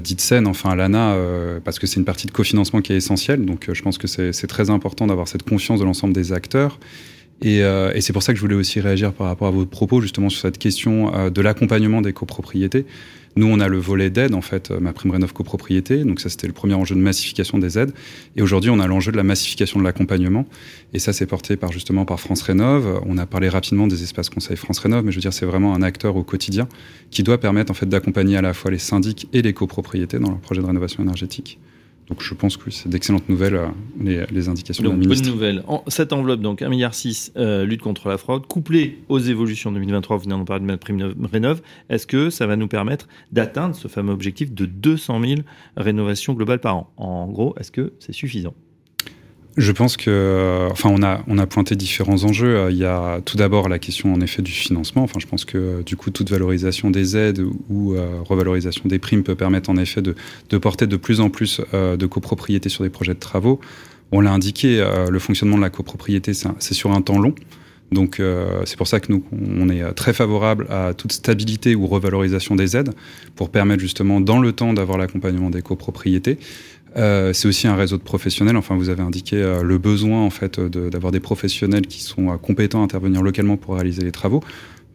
dite 0.00 0.20
saine, 0.20 0.46
enfin 0.46 0.74
l'ANA, 0.74 1.16
parce 1.64 1.78
que 1.78 1.86
c'est 1.86 1.96
une 1.96 2.04
partie 2.04 2.26
de 2.26 2.32
cofinancement 2.32 2.80
qui 2.80 2.92
est 2.92 2.96
essentielle. 2.96 3.44
Donc 3.44 3.70
je 3.72 3.82
pense 3.82 3.98
que 3.98 4.06
c'est 4.06 4.46
très 4.46 4.70
important 4.70 5.06
d'avoir 5.06 5.28
cette 5.28 5.42
confiance 5.42 5.80
de 5.80 5.84
l'ensemble 5.84 6.12
des 6.12 6.32
acteurs. 6.32 6.78
Et, 7.42 7.58
et 7.58 8.00
c'est 8.00 8.12
pour 8.12 8.22
ça 8.22 8.32
que 8.32 8.36
je 8.36 8.42
voulais 8.42 8.54
aussi 8.54 8.80
réagir 8.80 9.12
par 9.12 9.26
rapport 9.26 9.48
à 9.48 9.50
vos 9.50 9.66
propos, 9.66 10.00
justement, 10.00 10.28
sur 10.28 10.40
cette 10.40 10.58
question 10.58 11.30
de 11.30 11.40
l'accompagnement 11.40 12.02
des 12.02 12.12
copropriétés. 12.12 12.86
Nous, 13.36 13.46
on 13.46 13.58
a 13.60 13.68
le 13.68 13.78
volet 13.78 14.10
d'aide, 14.10 14.34
en 14.34 14.40
fait, 14.40 14.70
ma 14.70 14.92
prime 14.92 15.10
rénov 15.10 15.32
copropriété. 15.32 16.04
Donc 16.04 16.20
ça, 16.20 16.28
c'était 16.28 16.46
le 16.46 16.52
premier 16.52 16.74
enjeu 16.74 16.94
de 16.94 17.00
massification 17.00 17.58
des 17.58 17.78
aides. 17.78 17.92
Et 18.36 18.42
aujourd'hui, 18.42 18.70
on 18.70 18.78
a 18.78 18.86
l'enjeu 18.86 19.10
de 19.10 19.16
la 19.16 19.24
massification 19.24 19.80
de 19.80 19.84
l'accompagnement. 19.84 20.46
Et 20.92 20.98
ça, 20.98 21.12
c'est 21.12 21.26
porté 21.26 21.56
par 21.56 21.72
justement 21.72 22.04
par 22.04 22.20
France 22.20 22.42
Rénov. 22.42 23.00
On 23.06 23.18
a 23.18 23.26
parlé 23.26 23.48
rapidement 23.48 23.86
des 23.86 24.02
espaces 24.02 24.30
conseils 24.30 24.56
France 24.56 24.78
Rénov, 24.78 25.04
mais 25.04 25.10
je 25.10 25.16
veux 25.16 25.22
dire, 25.22 25.32
c'est 25.32 25.46
vraiment 25.46 25.74
un 25.74 25.82
acteur 25.82 26.16
au 26.16 26.22
quotidien 26.22 26.68
qui 27.10 27.22
doit 27.22 27.38
permettre 27.38 27.70
en 27.70 27.74
fait 27.74 27.88
d'accompagner 27.88 28.36
à 28.36 28.42
la 28.42 28.54
fois 28.54 28.70
les 28.70 28.78
syndics 28.78 29.28
et 29.32 29.42
les 29.42 29.52
copropriétés 29.52 30.18
dans 30.18 30.30
leur 30.30 30.40
projet 30.40 30.60
de 30.60 30.66
rénovation 30.66 31.02
énergétique. 31.02 31.58
Donc 32.08 32.22
je 32.22 32.34
pense 32.34 32.56
que 32.56 32.70
c'est 32.70 32.88
d'excellentes 32.88 33.28
nouvelles, 33.28 33.54
euh, 33.54 33.68
les, 33.98 34.24
les 34.30 34.48
indications 34.48 34.84
donc, 34.84 34.94
de 34.94 35.00
la 35.00 35.06
ministre. 35.06 35.24
Bonne 35.28 35.34
nouvelle. 35.34 35.62
cette 35.88 36.12
enveloppe, 36.12 36.40
donc 36.40 36.60
1,6 36.60 36.68
milliard, 36.68 36.92
euh, 37.36 37.64
lutte 37.64 37.80
contre 37.80 38.08
la 38.08 38.18
fraude, 38.18 38.46
couplée 38.46 38.98
aux 39.08 39.18
évolutions 39.18 39.72
2023, 39.72 40.16
vous 40.18 40.24
venez 40.24 40.34
d'en 40.34 40.44
parler 40.44 40.66
de 40.66 40.76
prime 40.76 41.14
rénov, 41.32 41.62
est-ce 41.88 42.06
que 42.06 42.30
ça 42.30 42.46
va 42.46 42.56
nous 42.56 42.68
permettre 42.68 43.08
d'atteindre 43.32 43.74
ce 43.74 43.88
fameux 43.88 44.12
objectif 44.12 44.52
de 44.52 44.66
200 44.66 45.20
000 45.22 45.40
rénovations 45.76 46.34
globales 46.34 46.60
par 46.60 46.76
an? 46.76 46.92
En 46.96 47.26
gros, 47.28 47.54
est-ce 47.58 47.72
que 47.72 47.94
c'est 47.98 48.12
suffisant? 48.12 48.54
Je 49.56 49.70
pense 49.70 49.96
que, 49.96 50.68
enfin, 50.72 50.90
on 50.92 51.02
a, 51.02 51.22
on 51.28 51.38
a 51.38 51.46
pointé 51.46 51.76
différents 51.76 52.24
enjeux. 52.24 52.68
Il 52.70 52.76
y 52.76 52.84
a 52.84 53.20
tout 53.24 53.36
d'abord 53.36 53.68
la 53.68 53.78
question, 53.78 54.12
en 54.12 54.20
effet, 54.20 54.42
du 54.42 54.50
financement. 54.50 55.04
Enfin, 55.04 55.20
je 55.20 55.26
pense 55.26 55.44
que, 55.44 55.82
du 55.82 55.96
coup, 55.96 56.10
toute 56.10 56.30
valorisation 56.30 56.90
des 56.90 57.16
aides 57.16 57.44
ou 57.70 57.94
euh, 57.94 58.20
revalorisation 58.24 58.82
des 58.86 58.98
primes 58.98 59.22
peut 59.22 59.36
permettre, 59.36 59.70
en 59.70 59.76
effet, 59.76 60.02
de, 60.02 60.58
porter 60.58 60.88
de 60.88 60.96
plus 60.96 61.20
en 61.20 61.30
plus 61.30 61.60
euh, 61.72 61.96
de 61.96 62.06
copropriété 62.06 62.68
sur 62.68 62.82
des 62.82 62.90
projets 62.90 63.14
de 63.14 63.20
travaux. 63.20 63.60
On 64.10 64.20
l'a 64.20 64.32
indiqué, 64.32 64.80
euh, 64.80 65.08
le 65.08 65.18
fonctionnement 65.20 65.56
de 65.56 65.62
la 65.62 65.70
copropriété, 65.70 66.32
c'est 66.34 66.74
sur 66.74 66.90
un 66.90 67.00
temps 67.00 67.20
long. 67.20 67.34
Donc, 67.92 68.20
c'est 68.64 68.76
pour 68.76 68.88
ça 68.88 68.98
que 68.98 69.12
nous, 69.12 69.22
on 69.32 69.68
est 69.68 69.92
très 69.92 70.12
favorable 70.12 70.66
à 70.68 70.94
toute 70.94 71.12
stabilité 71.12 71.76
ou 71.76 71.86
revalorisation 71.86 72.56
des 72.56 72.76
aides 72.76 72.90
pour 73.36 73.50
permettre 73.50 73.80
justement, 73.80 74.20
dans 74.20 74.40
le 74.40 74.52
temps, 74.52 74.72
d'avoir 74.72 74.98
l'accompagnement 74.98 75.48
des 75.48 75.62
copropriétés. 75.62 76.38
Euh, 76.96 77.32
c'est 77.32 77.48
aussi 77.48 77.66
un 77.66 77.76
réseau 77.76 77.96
de 77.96 78.02
professionnels. 78.02 78.56
Enfin, 78.56 78.76
vous 78.76 78.88
avez 78.88 79.02
indiqué 79.02 79.36
euh, 79.36 79.62
le 79.62 79.78
besoin 79.78 80.20
en 80.22 80.30
fait 80.30 80.60
d'avoir 80.60 81.12
des 81.12 81.20
professionnels 81.20 81.86
qui 81.86 82.00
sont 82.00 82.30
euh, 82.30 82.36
compétents 82.36 82.80
à 82.80 82.84
intervenir 82.84 83.22
localement 83.22 83.56
pour 83.56 83.74
réaliser 83.74 84.02
les 84.02 84.12
travaux. 84.12 84.42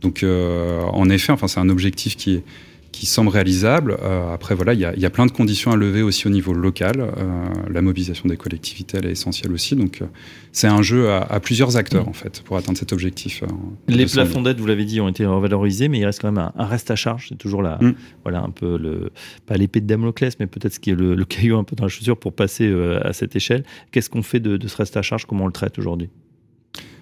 Donc, 0.01 0.23
en 0.23 1.09
effet, 1.09 1.33
enfin, 1.33 1.49
c'est 1.49 1.59
un 1.59 1.67
objectif 1.67 2.15
qui 2.15 2.35
est 2.35 2.43
qui 2.91 3.05
semble 3.05 3.29
réalisable. 3.29 3.97
Euh, 4.01 4.33
après, 4.33 4.55
voilà, 4.55 4.73
il 4.73 4.79
y 4.79 4.85
a, 4.85 4.95
y 4.95 5.05
a, 5.05 5.09
plein 5.09 5.25
de 5.25 5.31
conditions 5.31 5.71
à 5.71 5.75
lever 5.75 6.01
aussi 6.01 6.27
au 6.27 6.29
niveau 6.29 6.53
local. 6.53 6.99
Euh, 6.99 7.45
la 7.69 7.81
mobilisation 7.81 8.27
des 8.27 8.37
collectivités, 8.37 8.97
elle 8.97 9.05
est 9.05 9.11
essentielle 9.11 9.51
aussi. 9.51 9.75
Donc, 9.75 10.01
euh, 10.01 10.05
c'est 10.51 10.67
un 10.67 10.81
jeu 10.81 11.09
à, 11.09 11.19
à, 11.19 11.39
plusieurs 11.39 11.77
acteurs, 11.77 12.05
mm. 12.05 12.09
en 12.09 12.13
fait, 12.13 12.41
pour 12.41 12.57
atteindre 12.57 12.77
cet 12.77 12.93
objectif. 12.93 13.43
Les 13.87 14.05
plafonds 14.05 14.41
d'aide, 14.41 14.59
vous 14.59 14.67
l'avez 14.67 14.85
dit, 14.85 15.01
ont 15.01 15.09
été 15.09 15.25
revalorisés, 15.25 15.87
mais 15.87 15.99
il 15.99 16.05
reste 16.05 16.21
quand 16.21 16.31
même 16.31 16.43
un, 16.43 16.53
un 16.55 16.65
reste 16.65 16.91
à 16.91 16.95
charge. 16.95 17.27
C'est 17.29 17.37
toujours 17.37 17.61
là, 17.61 17.77
mm. 17.81 17.93
voilà, 18.23 18.41
un 18.41 18.49
peu 18.49 18.77
le, 18.77 19.11
pas 19.45 19.55
l'épée 19.55 19.81
de 19.81 19.87
Damoclès, 19.87 20.37
mais 20.39 20.47
peut-être 20.47 20.73
ce 20.73 20.79
qui 20.79 20.91
est 20.91 20.95
le, 20.95 21.15
le, 21.15 21.25
caillou 21.25 21.57
un 21.57 21.63
peu 21.63 21.75
dans 21.75 21.85
la 21.85 21.89
chaussure 21.89 22.17
pour 22.17 22.33
passer 22.33 22.73
à 23.03 23.13
cette 23.13 23.35
échelle. 23.35 23.63
Qu'est-ce 23.91 24.09
qu'on 24.09 24.23
fait 24.23 24.39
de, 24.39 24.57
de 24.57 24.67
ce 24.67 24.77
reste 24.77 24.97
à 24.97 25.01
charge? 25.01 25.25
Comment 25.25 25.43
on 25.43 25.47
le 25.47 25.53
traite 25.53 25.77
aujourd'hui? 25.77 26.09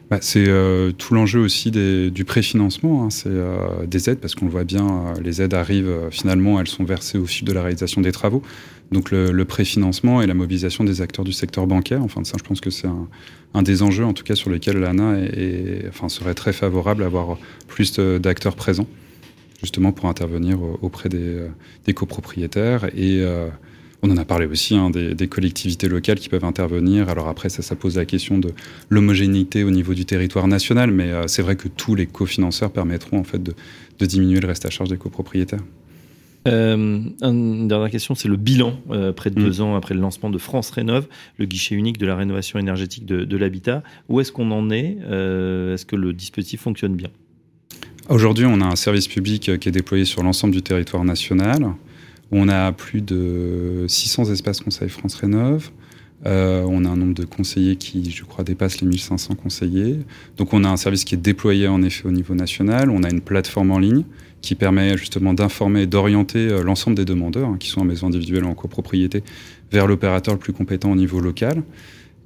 Bah, 0.10 0.20
c'est 0.22 0.48
euh, 0.48 0.92
tout 0.92 1.14
l'enjeu 1.14 1.42
aussi 1.42 1.70
des, 1.70 2.10
du 2.12 2.24
préfinancement, 2.24 3.04
hein, 3.04 3.10
c'est 3.10 3.28
euh, 3.28 3.86
des 3.86 4.10
aides, 4.10 4.20
parce 4.20 4.36
qu'on 4.36 4.46
le 4.46 4.52
voit 4.52 4.64
bien, 4.64 4.88
euh, 4.88 5.22
les 5.22 5.42
aides 5.42 5.54
arrivent, 5.54 6.08
finalement, 6.12 6.62
elles 6.62 6.68
sont 6.68 6.86
versées 6.86 7.18
au 7.18 7.26
fil 7.26 7.46
de 7.46 7.52
la 7.52 7.62
réalisation 7.62 8.00
des 8.00 8.14
travaux. 8.14 8.42
Donc 8.92 9.12
le, 9.12 9.34
le 9.34 9.46
préfinancement 9.46 10.22
et 10.22 10.28
la 10.28 10.34
mobilisation 10.34 10.86
des 10.86 11.02
acteurs 11.02 11.26
du 11.26 11.34
secteur 11.34 11.68
bancaire, 11.68 12.02
enfin 12.04 12.24
ça 12.24 12.38
je 12.40 12.44
pense 12.44 12.62
que 12.62 12.70
c'est 12.70 12.88
un, 12.88 13.10
un, 13.54 13.62
des 13.62 13.84
enjeux 13.84 14.06
en 14.06 14.14
tout 14.14 14.24
cas 14.24 14.36
sur 14.36 14.50
lesquels 14.50 14.78
l'ANA 14.78 15.20
est, 15.20 15.38
est, 15.38 15.86
enfin, 15.90 16.08
serait 16.08 16.36
très 16.36 16.54
favorable 16.54 17.04
à 17.04 17.08
avoir 17.08 17.38
plus 17.68 18.00
d'acteurs 18.00 18.56
présents, 18.56 18.88
justement 19.62 19.92
pour 19.92 20.08
intervenir 20.08 20.60
auprès 20.82 21.10
des, 21.10 21.48
des 21.86 21.94
copropriétaires 21.94 22.86
et 22.96 23.22
on 24.04 24.12
en 24.12 24.18
a 24.18 24.26
parlé 24.26 24.46
aussi 24.46 24.76
hein, 24.76 24.90
des, 24.92 25.28
collectivités 25.28 25.88
locales 25.88 26.20
qui 26.20 26.30
peuvent 26.30 26.46
intervenir. 26.46 27.10
Alors 27.10 27.28
après, 27.28 27.50
ça, 27.50 27.62
ça 27.62 27.76
pose 27.76 27.98
la 27.98 28.06
question 28.06 28.38
de 28.38 28.52
l'homogénéité 28.90 29.64
au 29.64 29.72
niveau 29.72 29.94
du 29.94 30.06
territoire 30.06 30.48
national, 30.48 30.92
mais 30.92 31.12
euh, 31.12 31.28
c'est 31.28 31.42
vrai 31.42 31.56
que 31.56 31.68
tous 31.68 31.96
les 31.96 32.06
cofinanceurs 32.06 32.72
permettront 32.72 33.20
en 33.20 33.24
fait 33.24 33.42
de, 33.42 33.54
diminuer 34.06 34.40
le 34.40 34.48
reste 34.48 34.66
à 34.66 34.70
charge 34.70 34.90
des 34.90 34.98
copropriétaires. 34.98 35.64
Euh, 36.48 37.02
une 37.22 37.68
dernière 37.68 37.90
question, 37.90 38.14
c'est 38.14 38.28
le 38.28 38.38
bilan, 38.38 38.80
euh, 38.92 39.12
près 39.12 39.32
de 39.32 39.36
deux 39.36 39.60
mm. 39.60 39.66
ans 39.66 39.76
après 39.76 39.96
le 39.96 40.00
lancement 40.00 40.30
de 40.30 40.38
France 40.38 40.70
Rénov, 40.70 41.08
le 41.38 41.46
guichet 41.46 41.76
unique 41.76 41.98
de 41.98 42.06
la 42.06 42.16
rénovation 42.16 42.60
énergétique 42.60 43.06
de, 43.06 43.38
l'habitat. 43.38 43.84
Où 44.10 44.22
est-ce 44.22 44.32
qu'on 44.32 44.52
en 44.52 44.70
est? 44.70 44.98
Est-ce 45.02 45.86
que 45.86 45.96
le 45.96 46.14
dispositif 46.14 46.62
fonctionne 46.62 46.96
bien? 46.96 47.10
Aujourd'hui, 48.10 48.46
on 48.46 48.62
a 48.62 48.66
un 48.66 48.76
service 48.78 49.08
public 49.08 49.58
qui 49.60 49.70
est 49.70 49.72
déployé 49.72 50.06
sur 50.06 50.24
l'ensemble 50.24 50.54
du 50.54 50.62
territoire 50.62 51.04
national. 51.04 51.74
On 52.32 52.50
a 52.50 52.72
plus 52.72 53.02
de 53.02 53.86
600 53.88 54.32
espaces 54.32 54.60
conseils 54.60 54.90
France 54.90 55.16
Rénov. 55.16 55.72
Euh, 56.26 56.66
on 56.68 56.84
a 56.84 56.90
un 56.90 56.98
nombre 56.98 57.14
de 57.14 57.26
conseillers 57.26 57.76
qui, 57.76 58.10
je 58.10 58.24
crois, 58.24 58.44
dépasse 58.44 58.82
les 58.82 58.88
1500 58.88 59.36
conseillers. 59.36 60.00
Donc 60.38 60.54
on 60.54 60.64
a 60.64 60.70
un 60.70 60.78
service 60.78 61.06
qui 61.06 61.16
est 61.16 61.20
déployé 61.20 61.68
en 61.68 61.84
effet 61.84 62.08
au 62.08 62.12
niveau 62.12 62.34
national. 62.34 62.90
On 62.90 63.04
a 63.04 63.10
une 63.10 63.22
plateforme 63.22 63.72
en 63.72 63.80
ligne 63.80 64.04
qui 64.42 64.56
permet 64.56 64.98
justement 64.98 65.34
d'informer 65.34 65.84
et 65.84 65.88
d'orienter 65.88 66.48
euh, 66.48 66.64
l'ensemble 66.64 66.96
des 66.96 67.06
demandeurs, 67.06 67.50
hein, 67.50 67.58
qui 67.60 67.70
sont 67.70 67.82
en 67.82 67.86
maison 67.86 68.08
individuelle 68.08 68.46
ou 68.46 68.50
en 68.50 68.56
copropriété, 68.56 69.24
vers 69.72 69.88
l'opérateur 69.88 70.34
le 70.34 70.40
plus 70.40 70.54
compétent 70.54 70.92
au 70.92 70.96
niveau 70.96 71.20
local. 71.20 71.64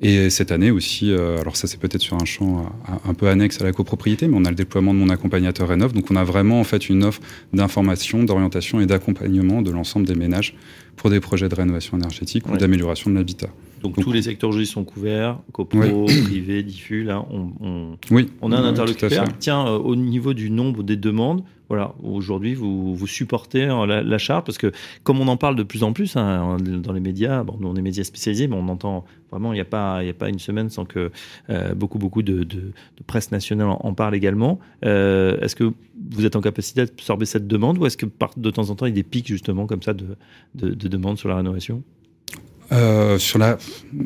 Et 0.03 0.31
cette 0.31 0.51
année 0.51 0.71
aussi, 0.71 1.11
euh, 1.11 1.39
alors 1.39 1.55
ça 1.55 1.67
c'est 1.67 1.79
peut-être 1.79 2.01
sur 2.01 2.19
un 2.19 2.25
champ 2.25 2.65
euh, 2.89 2.93
un 3.07 3.13
peu 3.13 3.27
annexe 3.27 3.61
à 3.61 3.63
la 3.63 3.71
copropriété, 3.71 4.27
mais 4.27 4.35
on 4.35 4.45
a 4.45 4.49
le 4.49 4.55
déploiement 4.55 4.95
de 4.95 4.99
mon 4.99 5.09
accompagnateur 5.09 5.69
Rénov. 5.69 5.93
Donc 5.93 6.09
on 6.09 6.15
a 6.15 6.23
vraiment 6.23 6.59
en 6.59 6.63
fait 6.63 6.89
une 6.89 7.03
offre 7.03 7.21
d'information, 7.53 8.23
d'orientation 8.23 8.81
et 8.81 8.87
d'accompagnement 8.87 9.61
de 9.61 9.69
l'ensemble 9.69 10.07
des 10.07 10.15
ménages 10.15 10.55
pour 10.95 11.11
des 11.11 11.19
projets 11.19 11.49
de 11.49 11.55
rénovation 11.55 11.97
énergétique 11.97 12.49
ou 12.49 12.57
d'amélioration 12.57 13.11
de 13.11 13.15
l'habitat. 13.15 13.49
Donc, 13.81 13.95
tous 13.99 14.11
les 14.11 14.23
secteurs 14.23 14.49
aujourd'hui 14.49 14.67
sont 14.67 14.83
couverts, 14.83 15.39
copro, 15.51 16.05
privé, 16.25 16.63
diffus, 16.63 17.03
là 17.03 17.25
on, 17.31 17.97
oui. 18.11 18.29
on 18.41 18.51
a 18.51 18.57
un 18.57 18.63
interlocuteur. 18.63 19.25
Tiens, 19.39 19.67
euh, 19.67 19.77
au 19.77 19.95
niveau 19.95 20.33
du 20.33 20.49
nombre 20.49 20.83
des 20.83 20.97
demandes, 20.97 21.43
voilà, 21.71 21.95
aujourd'hui, 22.03 22.53
vous, 22.53 22.93
vous 22.93 23.07
supportez 23.07 23.63
hein, 23.63 23.85
la, 23.85 24.03
la, 24.03 24.17
charte 24.17 24.45
parce 24.45 24.57
que, 24.57 24.73
comme 25.03 25.21
on 25.21 25.29
en 25.29 25.37
parle 25.37 25.55
de 25.55 25.63
plus 25.63 25.83
en 25.83 25.93
plus 25.93 26.17
hein, 26.17 26.57
dans 26.59 26.91
les 26.91 26.99
médias, 26.99 27.45
bon, 27.45 27.55
nous 27.61 27.69
on 27.69 27.75
est 27.75 27.81
médias 27.81 28.03
spécialisés, 28.03 28.49
mais 28.49 28.57
on 28.57 28.67
entend 28.67 29.05
vraiment, 29.31 29.53
il 29.53 29.55
n'y 29.55 29.61
a, 29.61 29.65
pas, 29.65 29.99
a 29.99 30.13
pas 30.13 30.27
une 30.27 30.37
semaine 30.37 30.69
sans 30.69 30.83
que 30.83 31.11
euh, 31.49 31.73
beaucoup, 31.73 31.97
beaucoup 31.97 32.23
de, 32.23 32.43
de, 32.43 32.73
presse 33.07 33.31
nationale 33.31 33.69
en, 33.69 33.93
parle 33.93 34.15
également. 34.15 34.59
Euh, 34.83 35.39
est-ce 35.39 35.55
que 35.55 35.71
vous 36.11 36.25
êtes 36.25 36.35
en 36.35 36.41
capacité 36.41 36.83
d'absorber 36.83 37.25
cette 37.25 37.47
demande 37.47 37.77
ou 37.77 37.85
est-ce 37.85 37.95
que 37.95 38.05
de 38.35 38.51
temps 38.51 38.69
en 38.69 38.75
temps, 38.75 38.85
il 38.85 38.89
y 38.89 38.91
a 38.91 38.95
des 38.95 39.03
pics 39.03 39.27
justement 39.27 39.65
comme 39.65 39.81
ça 39.81 39.93
de, 39.93 40.17
de, 40.55 40.71
de 40.71 40.87
demandes 40.89 41.17
sur 41.17 41.29
la 41.29 41.37
rénovation? 41.37 41.83
Euh, 42.71 43.17
sur 43.17 43.37
la, 43.37 43.57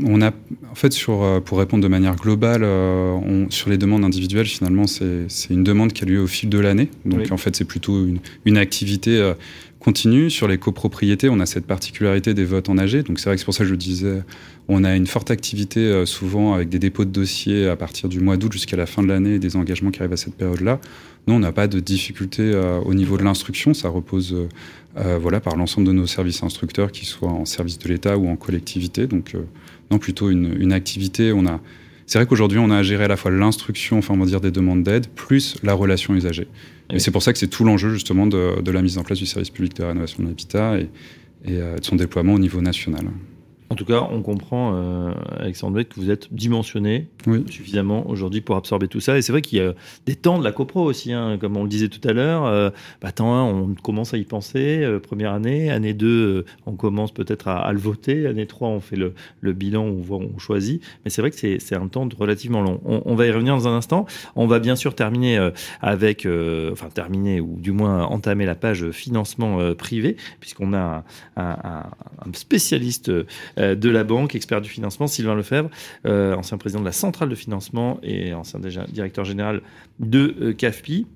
on 0.06 0.22
a, 0.22 0.32
en 0.72 0.76
fait, 0.76 0.92
sur, 0.92 1.24
euh, 1.24 1.40
pour 1.40 1.60
répondre 1.60 1.84
de 1.84 1.88
manière 1.88 2.16
globale, 2.16 2.62
euh, 2.64 3.12
on, 3.12 3.50
sur 3.52 3.70
les 3.70 3.78
demandes 3.78 4.04
individuelles, 4.04 4.48
finalement, 4.48 4.88
c'est 4.88 5.28
une 5.50 5.64
demande 5.64 5.94
qui 5.94 6.04
a 6.04 6.08
lieu 6.08 6.22
au 6.22 6.28
fil 6.28 6.50
de 6.50 6.60
l'année. 6.60 6.90
Donc, 7.06 7.32
en 7.32 7.38
fait, 7.38 7.56
c'est 7.56 7.66
plutôt 7.66 8.06
une, 8.06 8.20
une 8.46 8.58
activité 8.58 9.20
euh, 9.20 9.34
continue. 9.80 10.32
Sur 10.32 10.48
les 10.48 10.58
copropriétés, 10.58 11.30
on 11.30 11.40
a 11.40 11.46
cette 11.46 11.68
particularité 11.68 12.34
des 12.34 12.46
votes 12.46 12.70
en 12.70 12.78
AG. 12.78 13.04
Donc, 13.04 13.20
c'est 13.20 13.26
vrai 13.26 13.36
que 13.36 13.40
c'est 13.40 13.46
pour 13.46 13.54
ça 13.54 13.64
que 13.64 13.70
je 13.70 13.76
disais, 13.76 14.24
on 14.68 14.84
a 14.84 14.96
une 14.96 15.08
forte 15.08 15.30
activité, 15.30 16.04
souvent 16.08 16.56
avec 16.56 16.70
des 16.70 16.80
dépôts 16.80 17.06
de 17.06 17.12
dossiers 17.12 17.68
à 17.68 17.76
partir 17.76 18.10
du 18.10 18.20
mois 18.20 18.38
d'août 18.38 18.52
jusqu'à 18.52 18.78
la 18.78 18.88
fin 18.88 19.04
de 19.04 19.08
l'année 19.08 19.36
et 19.36 19.40
des 19.40 19.56
engagements 19.56 19.92
qui 19.92 20.00
arrivent 20.00 20.14
à 20.14 20.18
cette 20.18 20.36
période-là. 20.36 20.80
Non, 21.28 21.36
on 21.36 21.40
n'a 21.40 21.52
pas 21.52 21.68
de 21.68 21.80
difficulté 21.80 22.54
au 22.86 22.94
niveau 22.94 23.18
de 23.18 23.24
l'instruction. 23.24 23.74
Ça 23.74 23.90
repose 23.90 24.48
euh, 24.98 25.18
voilà, 25.20 25.42
par 25.42 25.58
l'ensemble 25.58 25.88
de 25.88 25.92
nos 25.92 26.08
services 26.08 26.42
instructeurs, 26.42 26.90
qu'ils 26.90 27.08
soient 27.08 27.30
en 27.30 27.44
service 27.44 27.78
de 27.78 27.90
l'État 27.90 28.18
ou 28.18 28.30
en 28.30 28.38
collectivité. 28.38 29.08
Donc, 29.08 29.36
euh, 29.36 29.40
non, 29.92 29.98
plutôt 29.98 30.30
une, 30.30 30.56
une, 30.58 30.72
activité. 30.72 31.34
On 31.34 31.46
a, 31.46 31.60
c'est 32.06 32.18
vrai 32.18 32.26
qu'aujourd'hui, 32.26 32.60
on 32.60 32.72
a 32.72 32.78
à 32.78 32.84
gérer 32.84 33.04
à 33.04 33.08
la 33.10 33.18
fois 33.18 33.30
l'instruction, 33.30 33.98
enfin, 33.98 34.14
on 34.14 34.18
va 34.18 34.26
dire 34.26 34.40
des 34.40 34.52
demandes 34.52 34.84
d'aide, 34.84 35.08
plus 35.08 35.58
la 35.64 35.74
relation 35.74 36.16
usagée. 36.16 36.48
Et 36.90 37.00
c'est 37.00 37.12
pour 37.12 37.24
ça 37.24 37.34
que 37.34 37.40
c'est 37.40 37.50
tout 37.50 37.66
l'enjeu 37.66 37.90
justement 37.90 38.26
de, 38.26 38.62
de, 38.62 38.72
la 38.72 38.82
mise 38.82 38.98
en 38.98 39.04
place 39.04 39.20
du 39.20 39.26
service 39.26 39.50
public 39.50 39.76
de 39.76 39.84
rénovation 39.84 40.24
de 40.24 40.30
l'habitat 40.30 40.80
et, 40.80 40.84
et 41.44 41.60
euh, 41.60 41.78
de 41.78 41.84
son 41.84 41.98
déploiement 41.98 42.34
au 42.34 42.40
niveau 42.40 42.62
national. 42.62 43.04
En 43.70 43.76
tout 43.76 43.86
cas, 43.86 44.08
on 44.12 44.22
comprend, 44.22 44.74
euh, 44.76 45.12
Alexandre 45.40 45.82
que 45.82 45.96
vous 46.00 46.12
êtes 46.12 46.34
dimensionné 46.34 47.08
suffisamment 47.50 48.08
aujourd'hui 48.08 48.42
pour 48.42 48.56
absorber 48.56 48.88
tout 48.88 49.00
ça. 49.00 49.18
Et 49.18 49.22
c'est 49.22 49.32
vrai 49.32 49.42
qu'il 49.42 49.58
y 49.58 49.62
a 49.62 49.74
des 50.06 50.16
temps 50.16 50.38
de 50.38 50.44
la 50.44 50.52
copro 50.52 50.84
aussi, 50.84 51.14
hein, 51.14 51.38
comme 51.40 51.58
on 51.58 51.64
le 51.64 51.70
disait 51.70 51.88
tout 51.88 52.06
à 52.08 52.14
l'heure. 52.14 52.46
Euh, 52.46 52.70
bah, 53.02 53.12
temps 53.12 53.34
1, 53.34 53.44
on 53.44 53.74
commence 53.74 54.14
à 54.14 54.18
y 54.18 54.24
penser, 54.24 54.84
euh, 54.84 55.00
première 55.00 55.34
année. 55.34 55.72
Année 55.72 55.94
2, 55.94 56.08
euh, 56.08 56.46
on 56.68 56.74
commence 56.74 57.12
peut-être 57.12 57.48
à, 57.48 57.72
le 57.72 57.80
voter. 57.80 58.28
Année 58.28 58.46
3, 58.46 58.70
on 58.70 58.80
fait 58.80 58.96
le, 58.96 59.14
le 59.42 59.54
bilan, 59.54 59.84
on, 59.84 60.02
voit, 60.02 60.20
on 60.20 60.38
choisit. 60.38 60.84
Mais 61.04 61.10
c'est 61.10 61.22
vrai 61.22 61.32
que 61.32 61.38
c'est 61.38 61.76
un 61.76 61.88
temps 61.88 62.08
relativement 62.18 62.62
long. 62.62 62.80
On, 62.86 63.02
on, 63.06 63.16
va 63.16 63.26
y 63.26 63.32
revenir 63.32 63.56
dans 63.56 63.68
un 63.68 63.76
instant. 63.76 64.06
On 64.36 64.46
va 64.46 64.60
bien 64.60 64.76
sûr 64.76 64.94
terminer 64.94 65.50
avec, 65.82 66.28
enfin 66.72 66.90
terminer 66.94 67.42
ou 67.42 67.58
du 67.60 67.72
moins 67.72 68.04
entamer 68.04 68.46
la 68.46 68.56
page 68.56 68.92
financement 68.92 69.74
privé, 69.76 70.18
puisqu'on 70.40 70.74
a 70.74 71.04
un, 71.36 71.44
un, 71.44 71.84
un 72.26 72.34
spécialiste 72.34 73.12
de 73.58 73.90
la 73.90 74.04
banque, 74.04 74.36
expert 74.36 74.62
du 74.62 74.70
financement, 74.70 75.08
Sylvain 75.08 75.36
Lefebvre, 75.36 75.70
euh, 76.06 76.36
ancien 76.36 76.58
président 76.58 76.82
de 76.82 76.86
la 76.86 76.92
centrale 76.92 77.30
de 77.30 77.36
financement 77.36 78.00
et 78.04 78.34
ancien 78.34 78.60
directeur 78.60 79.26
général 79.26 79.62
de 80.00 80.36
euh, 80.42 80.54
CAFPI. 80.54 81.08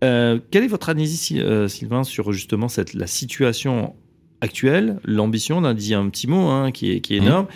quelle 0.00 0.42
est 0.52 0.68
votre 0.68 0.88
analyse, 0.88 1.20
Sylvain, 1.68 2.04
sur 2.04 2.32
justement 2.32 2.68
cette, 2.68 2.94
la 2.94 3.06
situation 3.06 3.94
actuelle, 4.40 5.00
l'ambition 5.04 5.58
On 5.58 5.64
a 5.64 5.74
dit 5.74 5.94
un 5.94 6.08
petit 6.08 6.26
mot 6.26 6.48
hein, 6.48 6.70
qui, 6.70 6.92
est, 6.92 7.00
qui 7.00 7.16
est 7.16 7.20
mmh. 7.20 7.46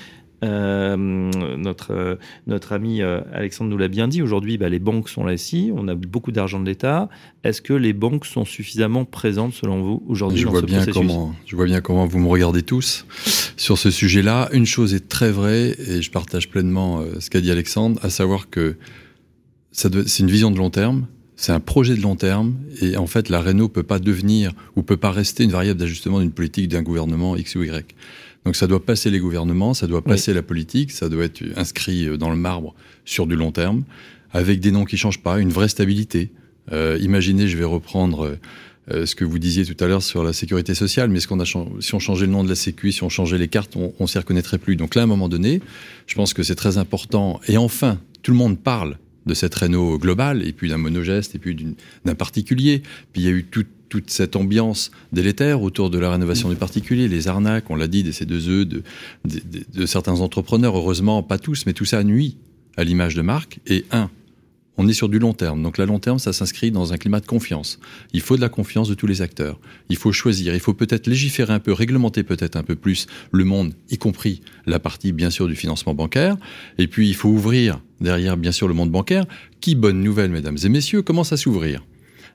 Euh, 0.43 0.97
notre, 0.97 1.93
euh, 1.93 2.17
notre 2.47 2.73
ami 2.73 3.01
euh, 3.01 3.21
Alexandre 3.33 3.71
nous 3.71 3.79
l'a 3.79 3.89
bien 3.89 4.09
dit, 4.09 4.23
aujourd'hui, 4.23 4.59
bah, 4.59 4.69
les 4.69 4.81
banques 4.81 5.09
sont 5.09 5.25
là 5.25 5.35
ici, 5.35 5.71
on 5.75 5.87
a 5.87 5.95
beaucoup 5.95 6.33
d'argent 6.33 6.59
de 6.59 6.67
l'État. 6.67 7.09
Est-ce 7.45 7.63
que 7.63 7.73
les 7.73 7.93
banques 7.93 8.27
sont 8.27 8.45
suffisamment 8.45 9.05
présentes, 9.05 9.53
selon 9.53 9.81
vous, 9.83 10.03
aujourd'hui 10.09 10.41
je 10.41 10.49
vois 10.49 10.63
bien 10.63 10.85
comment, 10.87 11.35
Je 11.47 11.55
vois 11.55 11.67
bien 11.67 11.81
comment 11.81 12.07
vous 12.07 12.19
me 12.19 12.29
regardez 12.29 12.63
tous 12.63 13.07
sur 13.57 13.79
ce 13.79 13.91
sujet-là. 13.91 14.49
Une 14.53 14.67
chose 14.67 14.95
est 14.95 15.09
très 15.09 15.31
vraie, 15.31 15.77
et 15.79 16.03
je 16.03 16.11
partage 16.11 16.49
pleinement 16.49 17.05
ce 17.21 17.31
qu'a 17.31 17.41
dit 17.41 17.51
Alexandre, 17.51 18.01
à 18.03 18.11
savoir 18.11 18.51
que 18.51 18.77
c'est 19.71 20.19
une 20.19 20.31
vision 20.31 20.51
de 20.51 20.59
long 20.59 20.71
terme, 20.71 21.07
c'est 21.37 21.53
un 21.53 21.61
projet 21.61 21.97
de 21.97 22.01
long 22.01 22.15
terme 22.15 22.55
et 22.81 22.97
en 22.97 23.07
fait 23.07 23.29
la 23.29 23.41
Renault 23.41 23.69
peut 23.69 23.83
pas 23.83 23.99
devenir 23.99 24.53
ou 24.77 24.83
peut 24.83 24.97
pas 24.97 25.11
rester 25.11 25.43
une 25.43 25.51
variable 25.51 25.81
d'ajustement 25.81 26.21
d'une 26.21 26.31
politique 26.31 26.69
d'un 26.69 26.83
gouvernement 26.83 27.37
X 27.37 27.57
ou 27.57 27.65
Y. 27.65 27.97
Donc 28.45 28.57
ça 28.57 28.67
doit 28.67 28.85
passer 28.85 29.11
les 29.11 29.21
gouvernements, 29.21 29.75
ça 29.75 29.87
doit 29.87 30.03
passer 30.03 30.33
la 30.35 30.43
politique, 30.43 30.91
ça 30.91 31.09
doit 31.09 31.25
être 31.25 31.43
inscrit 31.57 32.09
euh, 32.09 32.17
dans 32.17 32.31
le 32.31 32.37
marbre 32.37 32.75
sur 33.05 33.27
du 33.27 33.37
long 33.37 33.53
terme, 33.53 33.85
avec 34.33 34.61
des 34.61 34.71
noms 34.71 34.85
qui 34.85 34.97
changent 34.97 35.23
pas, 35.23 35.39
une 35.39 35.51
vraie 35.51 35.69
stabilité. 35.69 36.31
Euh, 36.73 36.99
imaginez, 37.01 37.49
je 37.49 37.57
vais 37.57 37.65
reprendre 37.65 38.37
euh, 38.91 39.07
ce 39.07 39.15
que 39.15 39.25
vous 39.25 39.39
disiez 39.39 39.65
tout 39.65 39.83
à 39.85 39.87
l'heure 39.87 40.03
sur 40.03 40.25
la 40.25 40.33
sécurité 40.33 40.75
sociale, 40.75 41.09
mais 41.09 41.21
ce 41.21 41.29
qu'on 41.29 41.41
a 41.41 41.45
si 41.45 41.95
on 41.95 41.99
changeait 41.99 42.27
le 42.27 42.33
nom 42.33 42.43
de 42.43 42.49
la 42.49 42.55
Sécu, 42.57 42.91
si 42.91 43.05
on 43.05 43.09
changeait 43.09 43.39
les 43.39 43.49
cartes, 43.49 43.77
on, 43.77 43.93
on 43.99 44.07
s'y 44.07 44.19
reconnaîtrait 44.19 44.59
plus. 44.59 44.75
Donc 44.77 44.95
là, 44.95 45.03
à 45.03 45.05
un 45.05 45.09
moment 45.09 45.29
donné, 45.29 45.61
je 46.07 46.15
pense 46.15 46.35
que 46.35 46.43
c'est 46.43 46.57
très 46.57 46.79
important. 46.79 47.41
Et 47.47 47.57
enfin, 47.57 48.01
tout 48.23 48.33
le 48.33 48.37
monde 48.37 48.59
parle 48.59 48.99
de 49.27 49.35
cette 49.35 49.55
Renault 49.55 49.99
globale, 49.99 50.45
et 50.47 50.53
puis 50.53 50.69
d'un 50.69 50.79
monogeste, 50.79 51.37
et 51.37 51.39
puis 51.39 51.57
d'un 52.05 52.15
particulier. 52.15 52.83
Puis 53.13 53.23
il 53.23 53.25
y 53.25 53.29
a 53.29 53.31
eu 53.31 53.45
toute 53.93 54.09
cette 54.09 54.37
ambiance 54.37 54.91
délétère 55.13 55.61
autour 55.61 55.91
de 55.91 55.99
la 55.99 56.11
rénovation 56.11 56.49
du 56.49 56.57
particulier, 56.57 57.09
les 57.09 57.29
arnaques, 57.29 57.69
on 57.69 57.77
l'a 57.77 57.89
dit, 57.89 58.03
des 58.03 58.13
C2E, 58.13 58.65
de, 58.65 58.83
de, 59.27 59.85
certains 59.85 60.21
entrepreneurs, 60.21 60.75
heureusement 60.75 61.23
pas 61.23 61.37
tous, 61.37 61.67
mais 61.67 61.75
tout 61.75 61.85
ça 61.85 62.03
nuit 62.03 62.39
à 62.79 62.85
l'image 62.85 63.15
de 63.15 63.21
marque. 63.21 63.59
Et 63.67 63.85
un, 63.91 64.09
on 64.79 64.89
est 64.89 64.95
sur 64.95 65.11
du 65.11 65.19
long 65.19 65.35
terme. 65.35 65.63
Donc 65.63 65.77
la 65.77 65.85
long 65.85 65.99
terme, 65.99 66.19
ça 66.19 66.33
s'inscrit 66.33 66.71
dans 66.71 66.95
un 66.95 66.97
climat 66.97 67.21
de 67.21 67.27
confiance. 67.27 67.79
Il 68.15 68.23
faut 68.23 68.37
de 68.37 68.41
la 68.41 68.49
confiance 68.49 68.89
de 68.89 68.95
tous 68.95 69.07
les 69.07 69.21
acteurs. 69.21 69.61
Il 69.91 69.99
faut 69.99 70.11
choisir. 70.11 70.55
Il 70.55 70.61
faut 70.61 70.73
peut-être 70.73 71.07
légiférer 71.07 71.53
un 71.53 71.61
peu, 71.61 71.75
réglementer 71.75 72.23
peut-être 72.23 72.57
un 72.57 72.63
peu 72.63 72.75
plus 72.75 73.07
le 73.31 73.45
monde, 73.45 73.75
y 73.91 73.99
compris 73.99 74.41
la 74.65 74.79
partie, 74.79 75.13
bien 75.13 75.29
sûr, 75.29 75.49
du 75.49 75.55
financement 75.55 75.93
bancaire. 75.93 76.39
Et 76.79 76.87
puis, 76.87 77.11
il 77.11 77.15
faut 77.15 77.29
ouvrir 77.29 77.83
derrière, 78.01 78.39
bien 78.39 78.53
sûr, 78.53 78.69
le 78.69 78.75
monde 78.75 78.91
bancaire, 78.91 79.27
qui, 79.61 79.75
bonne 79.75 80.01
nouvelle, 80.01 80.31
mesdames 80.31 80.57
et 80.65 80.69
messieurs, 80.71 81.03
commence 81.03 81.35
à 81.35 81.37
s'ouvrir? 81.37 81.85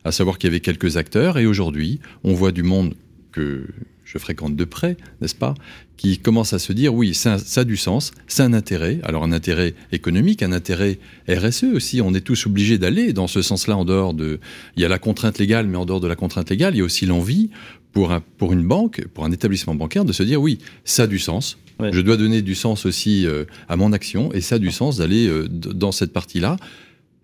À 0.03 0.11
savoir 0.11 0.37
qu'il 0.37 0.47
y 0.47 0.51
avait 0.51 0.59
quelques 0.59 0.97
acteurs, 0.97 1.37
et 1.37 1.45
aujourd'hui, 1.45 1.99
on 2.23 2.33
voit 2.33 2.51
du 2.51 2.63
monde 2.63 2.95
que 3.31 3.65
je 4.07 4.17
fréquente 4.17 4.55
de 4.55 4.63
près, 4.63 4.95
n'est-ce 5.19 5.35
pas, 5.35 5.53
qui 5.97 6.17
commence 6.17 6.53
à 6.53 6.59
se 6.59 6.71
dire 6.71 6.93
oui, 6.93 7.13
ça, 7.13 7.37
ça 7.37 7.61
a 7.61 7.63
du 7.65 7.75
sens, 7.75 8.11
c'est 8.27 8.41
un 8.41 8.53
intérêt, 8.53 8.99
alors 9.03 9.23
un 9.23 9.33
intérêt 9.33 9.73
économique, 9.91 10.43
un 10.43 10.53
intérêt 10.53 10.97
RSE 11.27 11.65
aussi, 11.73 12.01
on 12.01 12.13
est 12.13 12.21
tous 12.21 12.45
obligés 12.45 12.77
d'aller 12.77 13.11
dans 13.11 13.27
ce 13.27 13.41
sens-là 13.41 13.75
en 13.75 13.83
dehors 13.83 14.13
de... 14.13 14.39
Il 14.77 14.81
y 14.81 14.85
a 14.85 14.87
la 14.87 14.99
contrainte 14.99 15.39
légale, 15.39 15.67
mais 15.67 15.77
en 15.77 15.85
dehors 15.85 15.99
de 15.99 16.07
la 16.07 16.15
contrainte 16.15 16.49
légale, 16.49 16.75
il 16.75 16.77
y 16.77 16.81
a 16.81 16.85
aussi 16.85 17.05
l'envie 17.05 17.49
pour, 17.91 18.13
un, 18.13 18.21
pour 18.37 18.53
une 18.53 18.65
banque, 18.65 19.05
pour 19.13 19.25
un 19.25 19.31
établissement 19.31 19.75
bancaire, 19.75 20.05
de 20.05 20.13
se 20.13 20.23
dire 20.23 20.41
oui, 20.41 20.59
ça 20.85 21.03
a 21.03 21.07
du 21.07 21.19
sens, 21.19 21.57
je 21.79 22.01
dois 22.01 22.17
donner 22.17 22.41
du 22.41 22.55
sens 22.55 22.85
aussi 22.85 23.27
euh, 23.27 23.45
à 23.67 23.75
mon 23.75 23.91
action, 23.91 24.31
et 24.33 24.41
ça 24.41 24.55
a 24.55 24.59
du 24.59 24.71
sens 24.71 24.97
d'aller 24.97 25.27
euh, 25.27 25.47
dans 25.49 25.91
cette 25.91 26.13
partie-là 26.13 26.57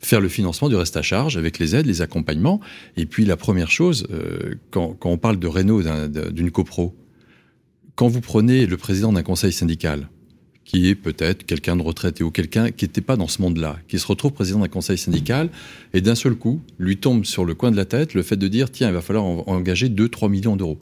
faire 0.05 0.21
le 0.21 0.29
financement 0.29 0.69
du 0.69 0.75
reste 0.75 0.97
à 0.97 1.01
charge 1.01 1.37
avec 1.37 1.59
les 1.59 1.75
aides, 1.75 1.85
les 1.85 2.01
accompagnements. 2.01 2.59
Et 2.97 3.05
puis 3.05 3.25
la 3.25 3.37
première 3.37 3.71
chose, 3.71 4.07
euh, 4.11 4.55
quand, 4.71 4.97
on 5.03 5.17
parle 5.17 5.39
de 5.39 5.47
Renault, 5.47 5.81
d'une 6.31 6.51
copro, 6.51 6.95
quand 7.95 8.07
vous 8.07 8.21
prenez 8.21 8.65
le 8.65 8.77
président 8.77 9.13
d'un 9.13 9.23
conseil 9.23 9.51
syndical, 9.51 10.09
qui 10.65 10.87
est 10.87 10.95
peut-être 10.95 11.45
quelqu'un 11.45 11.75
de 11.75 11.81
retraité 11.81 12.23
ou 12.23 12.31
quelqu'un 12.31 12.71
qui 12.71 12.85
n'était 12.85 13.01
pas 13.01 13.17
dans 13.17 13.27
ce 13.27 13.41
monde-là, 13.41 13.77
qui 13.87 13.99
se 13.99 14.07
retrouve 14.07 14.31
président 14.31 14.59
d'un 14.59 14.69
conseil 14.69 14.97
syndical, 14.97 15.49
et 15.93 16.01
d'un 16.01 16.15
seul 16.15 16.35
coup, 16.35 16.61
lui 16.79 16.97
tombe 16.97 17.25
sur 17.25 17.45
le 17.45 17.53
coin 17.53 17.71
de 17.71 17.75
la 17.75 17.85
tête 17.85 18.13
le 18.13 18.23
fait 18.23 18.37
de 18.37 18.47
dire, 18.47 18.71
tiens, 18.71 18.87
il 18.87 18.93
va 18.93 19.01
falloir 19.01 19.25
engager 19.47 19.89
2-3 19.89 20.29
millions 20.29 20.55
d'euros. 20.55 20.79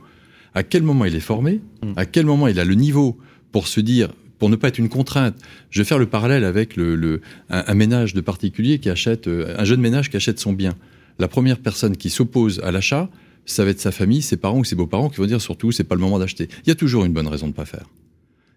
À 0.54 0.64
quel 0.64 0.84
moment 0.84 1.06
il 1.06 1.16
est 1.16 1.20
formé? 1.20 1.62
Mmh. 1.84 1.94
À 1.96 2.06
quel 2.06 2.26
moment 2.26 2.48
il 2.48 2.60
a 2.60 2.66
le 2.66 2.76
niveau 2.76 3.18
pour 3.52 3.68
se 3.68 3.82
dire, 3.82 4.14
pour 4.42 4.50
ne 4.50 4.56
pas 4.56 4.70
être 4.70 4.80
une 4.80 4.90
contrainte. 4.90 5.36
Je 5.70 5.82
vais 5.82 5.86
faire 5.86 6.00
le 6.00 6.08
parallèle 6.08 6.46
avec 6.46 6.76
le, 6.76 7.22
un, 7.52 7.74
ménage 7.76 8.16
de 8.16 8.22
particulier 8.22 8.80
qui 8.80 8.90
achète, 8.90 9.28
euh, 9.28 9.54
un 9.56 9.66
jeune 9.66 9.82
ménage 9.82 10.10
qui 10.10 10.18
achète 10.18 10.40
son 10.40 10.52
bien. 10.52 10.74
La 11.20 11.28
première 11.28 11.60
personne 11.60 11.96
qui 11.96 12.10
s'oppose 12.10 12.60
à 12.64 12.72
l'achat, 12.72 13.08
ça 13.46 13.64
va 13.64 13.70
être 13.70 13.80
sa 13.80 13.92
famille, 13.92 14.24
ses 14.24 14.38
parents 14.38 14.58
ou 14.58 14.64
ses 14.64 14.76
beaux-parents 14.76 15.10
qui 15.10 15.18
vont 15.18 15.28
dire 15.28 15.40
surtout 15.40 15.72
c'est 15.72 15.84
pas 15.84 15.94
le 15.94 16.02
moment 16.02 16.18
d'acheter. 16.18 16.50
Il 16.66 16.70
y 16.70 16.72
a 16.72 16.76
toujours 16.76 17.06
une 17.06 17.14
bonne 17.14 17.28
raison 17.28 17.46
de 17.46 17.52
ne 17.52 17.56
pas 17.56 17.66
faire. 17.66 17.86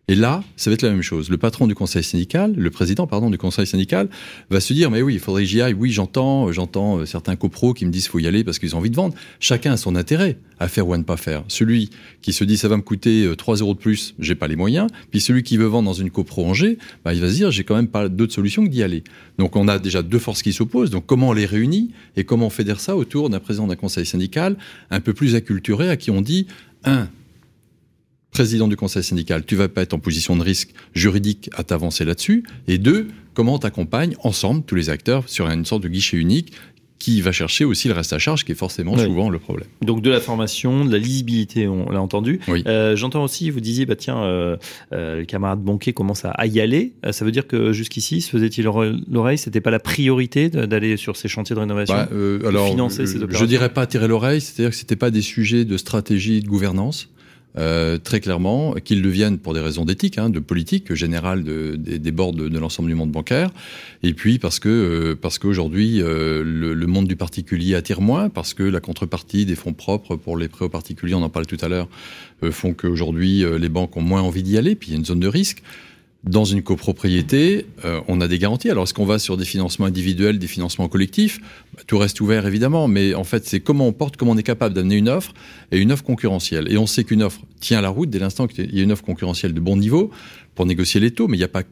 Et 0.07 0.15
là, 0.15 0.45
ça 0.57 0.69
va 0.69 0.75
être 0.75 0.83
la 0.83 0.91
même 0.91 1.03
chose. 1.03 1.31
Le 1.31 1.39
patron 1.39 1.67
du 1.67 1.75
conseil 1.75 2.05
syndical, 2.05 2.53
le 2.55 2.71
président, 2.71 3.07
pardon, 3.07 3.31
du 3.31 3.39
conseil 3.39 3.67
syndical, 3.67 4.11
va 4.51 4.61
se 4.61 4.75
dire, 4.75 4.91
mais 4.91 5.01
oui, 5.01 5.15
il 5.15 5.21
faudrait 5.21 5.45
que 5.45 5.49
j'y 5.49 5.63
aille. 5.63 5.73
Oui, 5.73 5.93
j'entends, 5.93 6.53
j'entends 6.53 6.99
euh, 6.99 7.07
certains 7.07 7.37
copros 7.37 7.73
qui 7.73 7.87
me 7.87 7.91
disent, 7.91 8.07
faut 8.07 8.19
y 8.19 8.27
aller 8.27 8.45
parce 8.45 8.59
qu'ils 8.59 8.77
ont 8.77 8.79
envie 8.79 8.91
de 8.91 8.97
vendre. 8.97 9.15
Chacun 9.41 9.73
a 9.73 9.77
son 9.79 9.97
intérêt 9.97 10.37
à 10.59 10.69
faire 10.69 10.87
ou 10.87 10.93
à 10.93 10.99
ne 10.99 11.05
pas 11.05 11.17
faire. 11.17 11.43
Celui 11.49 11.89
qui 12.21 12.35
se 12.35 12.45
dit, 12.45 12.59
ça 12.59 12.69
va 12.69 12.77
me 12.77 12.83
coûter 12.83 13.33
3 13.37 13.57
euh, 13.57 13.65
euros 13.65 13.73
de 13.73 13.79
plus, 13.79 14.15
j'ai 14.19 14.35
pas 14.35 14.47
les 14.47 14.57
moyens. 14.57 14.89
Puis 15.11 15.23
celui 15.23 15.43
qui 15.43 15.57
veut 15.57 15.65
vendre 15.65 15.87
dans 15.87 15.95
une 15.95 16.11
copro 16.11 16.45
Angers, 16.45 16.77
bah, 17.03 17.15
il 17.15 17.23
va 17.23 17.31
se 17.31 17.35
dire, 17.35 17.51
j'ai 17.51 17.65
quand 17.65 17.77
même 17.77 17.89
pas 17.89 18.11
d'autre 18.11 18.35
solution 18.35 18.63
que 18.65 18.69
d'y 18.69 18.83
aller. 18.83 19.05
Donc 19.39 19.57
on 19.57 19.69
a 19.69 19.79
déjà 19.79 20.03
deux 20.03 20.19
forces 20.19 20.43
qui 20.43 20.53
s'opposent. 20.53 20.91
Donc 20.91 21.07
comment 21.07 21.31
on 21.31 21.33
les 21.33 21.47
réunit 21.47 21.93
et 22.17 22.25
comment 22.25 22.47
on 22.47 22.51
fédère 22.51 22.79
ça 22.79 22.95
autour 22.95 23.31
d'un 23.31 23.41
président 23.41 23.67
d'un 23.67 23.77
conseil 23.77 24.05
syndical 24.05 24.57
un 24.91 25.01
peu 25.01 25.15
plus 25.15 25.35
acculturé 25.35 25.89
à 25.89 25.97
qui 25.97 26.11
on 26.11 26.21
dit, 26.21 26.47
un, 26.85 27.09
président 28.35 28.67
du 28.67 28.77
conseil 28.77 29.05
syndical, 29.05 29.47
tu 29.47 29.55
vas 29.55 29.69
pas 29.69 29.83
être 29.83 29.95
en 29.95 30.01
position 30.01 30.37
de 30.37 30.43
risque 30.43 30.75
juridique 30.93 31.49
à 31.55 31.63
t'avancer 31.63 32.05
là-dessus. 32.05 32.43
Et 32.67 32.79
deux, 32.79 33.07
comment 33.33 33.59
t'accompagne 33.59 34.17
ensemble, 34.25 34.65
tous 34.65 34.75
les 34.75 34.91
acteurs, 34.91 35.29
sur 35.29 35.49
une 35.49 35.65
sorte 35.65 35.85
de 35.85 35.89
guichet 35.89 36.17
unique 36.17 36.53
qui 36.99 37.21
va 37.21 37.33
chercher 37.33 37.65
aussi 37.65 37.87
le 37.87 37.95
reste 37.95 38.13
à 38.13 38.19
charge, 38.19 38.45
qui 38.45 38.53
est 38.53 38.57
forcément 38.57 38.97
souvent 38.97 39.29
le 39.29 39.39
problème. 39.39 39.69
Donc 39.83 40.01
de 40.01 40.11
la 40.11 40.21
formation, 40.21 40.85
de 40.85 40.91
la 40.91 40.99
lisibilité, 40.99 41.69
on 41.69 41.91
l'a 41.91 42.01
entendu. 42.01 42.41
Euh, 42.49 42.97
j'entends 42.97 43.23
aussi, 43.23 43.51
vous 43.51 43.61
disiez, 43.61 43.85
bah 43.85 43.95
tiens, 43.95 44.23
euh, 44.25 44.57
euh, 44.93 45.21
les 45.21 45.27
camarades 45.27 45.61
banquiers 45.61 45.93
commencent 45.93 46.25
à, 46.25 46.47
y 46.47 46.61
aller. 46.61 46.95
ça 47.11 47.25
veut 47.25 47.31
dire 47.31 47.47
que 47.47 47.73
jusqu'ici, 47.73 48.21
se 48.21 48.31
faisait-il 48.31 48.65
l'oreille 48.65 49.39
C'était 49.39 49.61
pas 49.61 49.71
la 49.71 49.81
priorité 49.81 50.49
d'aller 50.49 50.97
sur 50.97 51.17
ces 51.17 51.29
chantiers 51.29 51.55
de 51.55 51.61
rénovation, 51.61 51.95
bah, 51.95 52.09
alors, 52.49 52.69
financer 52.69 53.07
ces 53.07 53.17
opérations 53.17 53.45
Je 53.45 53.49
dirais 53.49 53.69
pas 53.69 53.87
tirer 53.87 54.09
l'oreille, 54.09 54.41
c'est-à-dire 54.41 54.71
que 54.71 54.77
c'était 54.77 54.97
pas 54.97 55.11
des 55.11 55.23
sujets 55.23 55.65
de 55.65 55.77
stratégie 55.77 56.41
de 56.41 56.49
gouvernance. 56.49 57.11
Euh, 57.57 57.99
très 57.99 58.19
clairement, 58.19 58.75
qu'ils 58.85 59.01
deviennent 59.01 59.39
pour 59.39 59.55
des 59.55 59.61
raisons 59.61 59.85
d'éthique, 59.85 60.19
hein, 60.19 60.29
de 60.29 60.41
politique 60.41 60.93
générale 60.95 61.45
de, 61.45 61.77
des 61.77 62.11
bords 62.11 62.33
de, 62.33 62.59
l'ensemble 62.59 62.89
du 62.89 62.97
monde 62.97 63.13
bancaire, 63.13 63.51
et 64.03 64.13
puis 64.13 64.41
parce 64.41 64.59
que 64.59 64.69
euh, 64.69 65.15
parce 65.15 65.39
qu'aujourd'hui 65.39 66.03
euh, 66.03 66.43
le, 66.45 66.87
monde 66.89 67.07
du 67.07 67.15
particulier 67.15 67.77
attire 67.77 68.01
moins, 68.01 68.29
parce 68.29 68.55
que 68.55 68.65
la 68.65 68.81
contrepartie 68.81 69.47
des 69.47 69.55
fonds 69.55 69.73
propres 69.73 70.17
pour 70.17 70.37
les 70.37 70.49
prêts 70.49 70.65
aux 70.65 70.69
particuliers, 70.69 71.15
on 71.15 71.23
en 71.23 71.29
parlait 71.29 71.47
tout 71.47 71.59
à 71.61 71.69
l'heure, 71.69 71.89
font 72.51 72.75
qu'aujourd'hui 72.75 73.45
les 73.59 73.69
banques 73.69 73.97
ont 73.97 74.03
moins 74.03 74.21
envie 74.21 74.43
d'y 74.43 74.59
aller, 74.59 74.75
puis 74.75 74.89
il 74.89 74.91
y 74.93 74.97
a 74.97 74.99
une 74.99 75.05
zone 75.05 75.21
de 75.21 75.29
risque. 75.29 75.63
Dans 76.27 76.45
une 76.45 76.63
copropriété, 76.63 77.67
euh, 77.85 78.01
on 78.09 78.23
a 78.23 78.29
des 78.29 78.39
garanties. 78.39 78.71
Alors, 78.71 78.85
est-ce 78.85 78.95
qu'on 78.95 79.05
va 79.05 79.19
sur 79.19 79.37
des 79.37 79.45
financements 79.45 79.85
individuels, 79.85 80.39
des 80.39 80.47
financements 80.47 80.89
collectifs? 80.89 81.39
Tout 81.87 81.99
reste 81.99 82.19
ouvert, 82.23 82.47
évidemment, 82.47 82.89
mais 82.89 83.15
en 83.15 83.25
fait, 83.25 83.47
c'est 83.47 83.61
comment 83.61 83.87
on 83.87 83.93
porte, 83.93 84.17
comment 84.17 84.33
on 84.33 84.37
est 84.39 84.43
capable 84.43 84.75
d'amener 84.75 84.97
une 84.97 85.11
offre 85.11 85.35
et 85.71 85.79
une 85.79 85.93
offre 85.93 86.03
concurrentielle. 86.03 86.73
Et 86.73 86.79
on 86.79 86.87
sait 86.87 87.05
qu'une 87.05 87.23
offre 87.23 87.41
tient 87.61 87.83
la 87.83 87.91
route 87.91 88.09
dès 88.09 88.19
l'instant 88.19 88.47
qu'il 88.47 88.75
y 88.75 88.81
a 88.81 88.83
une 88.83 88.93
offre 88.93 89.05
concurrentielle 89.05 89.53
de 89.53 89.61
bon 89.61 89.77
niveau, 89.77 90.11
pour 90.55 90.67
négocier 90.67 91.01
les 91.01 91.11
taux, 91.11 91.29
mais 91.29 91.37
il 91.37 91.41
n'y 91.41 91.45
a 91.45 91.49
pas 91.49 91.63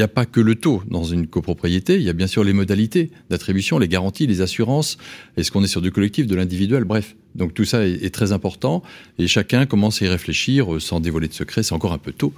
a 0.00 0.08
pas 0.08 0.26
que 0.26 0.40
le 0.40 0.54
taux 0.54 0.82
dans 0.88 1.04
une 1.04 1.26
copropriété, 1.26 1.96
il 1.96 2.02
y 2.02 2.10
a 2.10 2.12
bien 2.12 2.26
sûr 2.26 2.44
les 2.44 2.52
modalités 2.52 3.10
d'attribution, 3.30 3.78
les 3.78 3.88
garanties, 3.88 4.26
les 4.26 4.40
assurances, 4.40 4.98
est-ce 5.36 5.50
qu'on 5.50 5.62
est 5.62 5.68
sur 5.68 5.82
du 5.82 5.90
collectif, 5.90 6.26
de 6.26 6.34
l'individuel, 6.34 6.84
bref. 6.84 7.16
Donc 7.34 7.52
tout 7.52 7.64
ça 7.64 7.84
est, 7.84 8.14
très 8.14 8.30
important 8.30 8.84
et 9.18 9.26
chacun 9.26 9.66
commence 9.66 10.00
à 10.00 10.04
y 10.04 10.08
réfléchir 10.08 10.72
euh, 10.72 10.78
sans 10.78 11.00
dévoiler 11.00 11.26
de 11.26 11.32
secret, 11.32 11.64
c'est 11.64 11.74
encore 11.74 11.92
un 11.92 11.98
peu 11.98 12.12
tôt. 12.12 12.32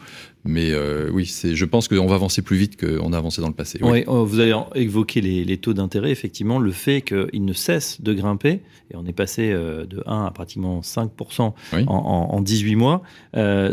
Mais 0.47 0.71
euh, 0.71 1.11
oui, 1.12 1.31
je 1.45 1.65
pense 1.65 1.89
qu'on 1.89 2.07
va 2.07 2.15
avancer 2.15 2.41
plus 2.41 2.57
vite 2.57 2.81
qu'on 2.81 3.12
a 3.12 3.19
avancé 3.19 3.43
dans 3.43 3.49
le 3.49 3.55
passé. 3.55 3.79
Oui. 3.83 4.05
Oh, 4.07 4.25
vous 4.25 4.39
avez 4.39 4.55
évoqué 4.77 5.21
les, 5.21 5.57
taux 5.59 5.75
d'intérêt, 5.75 6.12
effectivement, 6.12 6.61
le 6.61 6.71
fait 6.71 7.03
qu'ils 7.03 7.45
ne 7.45 7.53
cessent 7.53 8.01
de 8.01 8.15
grimper, 8.15 8.61
et 8.91 8.97
on 8.97 9.05
est 9.07 9.12
passé 9.12 9.51
euh, 9.51 9.85
de 9.85 10.05
1 10.07 10.27
à 10.27 10.31
pratiquement 10.31 10.81
5% 10.81 11.53
en, 11.89 12.41
18 12.41 12.77
mois, 12.77 13.03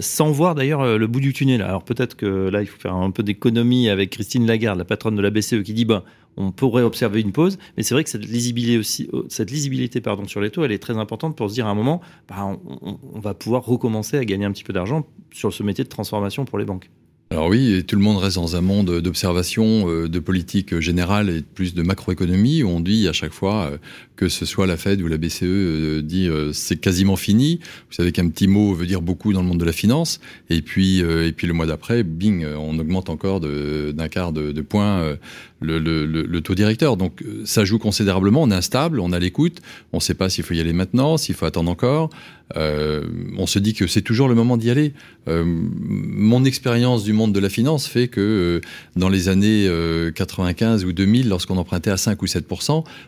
sans 0.01 0.31
voir 0.31 0.55
d'ailleurs 0.55 0.97
le 0.97 1.07
bout 1.07 1.19
du 1.19 1.31
tunnel. 1.31 1.61
Alors 1.61 1.83
peut-être 1.93 2.15
que 2.15 2.49
là, 2.49 2.61
il 2.61 2.67
faut 2.67 2.79
faire 2.79 2.95
un 2.95 3.11
peu 3.11 3.23
d'économie 3.23 3.89
avec 3.89 4.11
Christine 4.11 4.45
Lagarde, 4.45 4.77
la 4.77 4.85
patronne 4.85 5.15
de 5.15 5.21
la 5.21 5.29
BCE, 5.29 5.63
qui 5.63 5.73
dit, 5.73 5.85
ben, 5.85 6.03
on 6.37 6.51
pourrait 6.51 6.83
observer 6.83 7.21
une 7.21 7.31
pause, 7.31 7.57
mais 7.77 7.83
c'est 7.83 7.93
vrai 7.93 8.03
que 8.03 8.09
cette 8.09 8.25
lisibilité 8.25 8.77
aussi, 8.77 9.09
euh, 9.13 9.23
cette 9.29 9.51
lisibilité 9.51 10.01
pardon 10.01 10.27
sur 10.27 10.41
les 10.41 10.49
taux, 10.49 10.63
elle 10.63 10.71
est 10.71 10.79
très 10.79 10.97
importante 10.97 11.37
pour 11.37 11.49
se 11.49 11.53
dire 11.53 11.67
à 11.67 11.69
un 11.69 11.75
moment, 11.75 12.01
bah, 12.27 12.57
on 12.65 13.19
va 13.19 13.33
pouvoir 13.33 13.65
recommencer 13.65 14.17
à 14.17 14.25
gagner 14.25 14.45
un 14.45 14.51
petit 14.51 14.63
peu 14.63 14.73
d'argent 14.73 15.05
sur 15.31 15.53
ce 15.53 15.61
métier 15.63 15.83
de 15.83 15.89
transformation 15.89 16.45
pour 16.45 16.57
les 16.57 16.65
banques. 16.65 16.89
Alors 17.33 17.47
oui, 17.47 17.83
tout 17.87 17.95
le 17.95 18.01
monde 18.03 18.17
reste 18.17 18.35
dans 18.35 18.55
un 18.55 18.61
monde 18.61 19.01
d'observation, 19.01 19.89
euh, 19.89 20.07
de 20.07 20.19
politique 20.19 20.79
générale 20.79 21.31
et 21.31 21.41
plus 21.41 21.73
de 21.73 21.81
macroéconomie 21.81 22.61
où 22.61 22.69
on 22.69 22.79
dit 22.79 23.07
à 23.07 23.11
chaque 23.11 23.33
fois 23.33 23.71
euh, 23.71 23.77
que 24.15 24.29
ce 24.29 24.45
soit 24.45 24.67
la 24.67 24.77
Fed 24.77 25.01
ou 25.01 25.07
la 25.07 25.17
BCE 25.17 25.41
euh, 25.41 26.01
dit 26.03 26.29
c'est 26.53 26.79
quasiment 26.79 27.15
fini. 27.15 27.59
Vous 27.89 27.95
savez 27.95 28.11
qu'un 28.11 28.29
petit 28.29 28.45
mot 28.45 28.75
veut 28.75 28.85
dire 28.85 29.01
beaucoup 29.01 29.33
dans 29.33 29.41
le 29.41 29.47
monde 29.47 29.59
de 29.59 29.65
la 29.65 29.71
finance. 29.71 30.19
Et 30.51 30.61
puis, 30.61 30.99
et 30.99 31.31
puis 31.31 31.47
le 31.47 31.53
mois 31.53 31.65
d'après, 31.65 32.03
bing, 32.03 32.45
on 32.45 32.77
augmente 32.77 33.09
encore 33.09 33.39
d'un 33.39 34.07
quart 34.09 34.31
de, 34.31 34.61
point 34.61 35.17
le, 35.59 35.79
le, 35.79 36.41
taux 36.41 36.53
directeur. 36.53 36.97
Donc 36.97 37.23
ça 37.45 37.65
joue 37.65 37.79
considérablement. 37.79 38.43
On 38.43 38.51
est 38.51 38.55
instable, 38.55 38.99
on 38.99 39.11
a 39.11 39.17
l'écoute. 39.17 39.61
On 39.91 39.97
ne 39.97 40.01
sait 40.01 40.13
pas 40.13 40.29
s'il 40.29 40.43
faut 40.43 40.53
y 40.53 40.59
aller 40.59 40.73
maintenant, 40.73 41.17
s'il 41.17 41.33
faut 41.33 41.47
attendre 41.47 41.71
encore. 41.71 42.11
Euh, 42.55 43.03
on 43.37 43.47
se 43.47 43.59
dit 43.59 43.73
que 43.73 43.87
c'est 43.87 44.01
toujours 44.01 44.27
le 44.27 44.35
moment 44.35 44.57
d'y 44.57 44.69
aller. 44.69 44.93
Euh, 45.27 45.43
mon 45.45 46.45
expérience 46.45 47.03
du 47.03 47.13
monde 47.13 47.33
de 47.33 47.39
la 47.39 47.49
finance 47.49 47.87
fait 47.87 48.07
que 48.07 48.21
euh, 48.21 48.61
dans 48.95 49.09
les 49.09 49.29
années 49.29 49.69
95 50.15 50.85
ou 50.85 50.93
2000, 50.93 51.29
lorsqu'on 51.29 51.57
empruntait 51.57 51.91
à 51.91 51.97
5 51.97 52.21
ou 52.21 52.27
7 52.27 52.45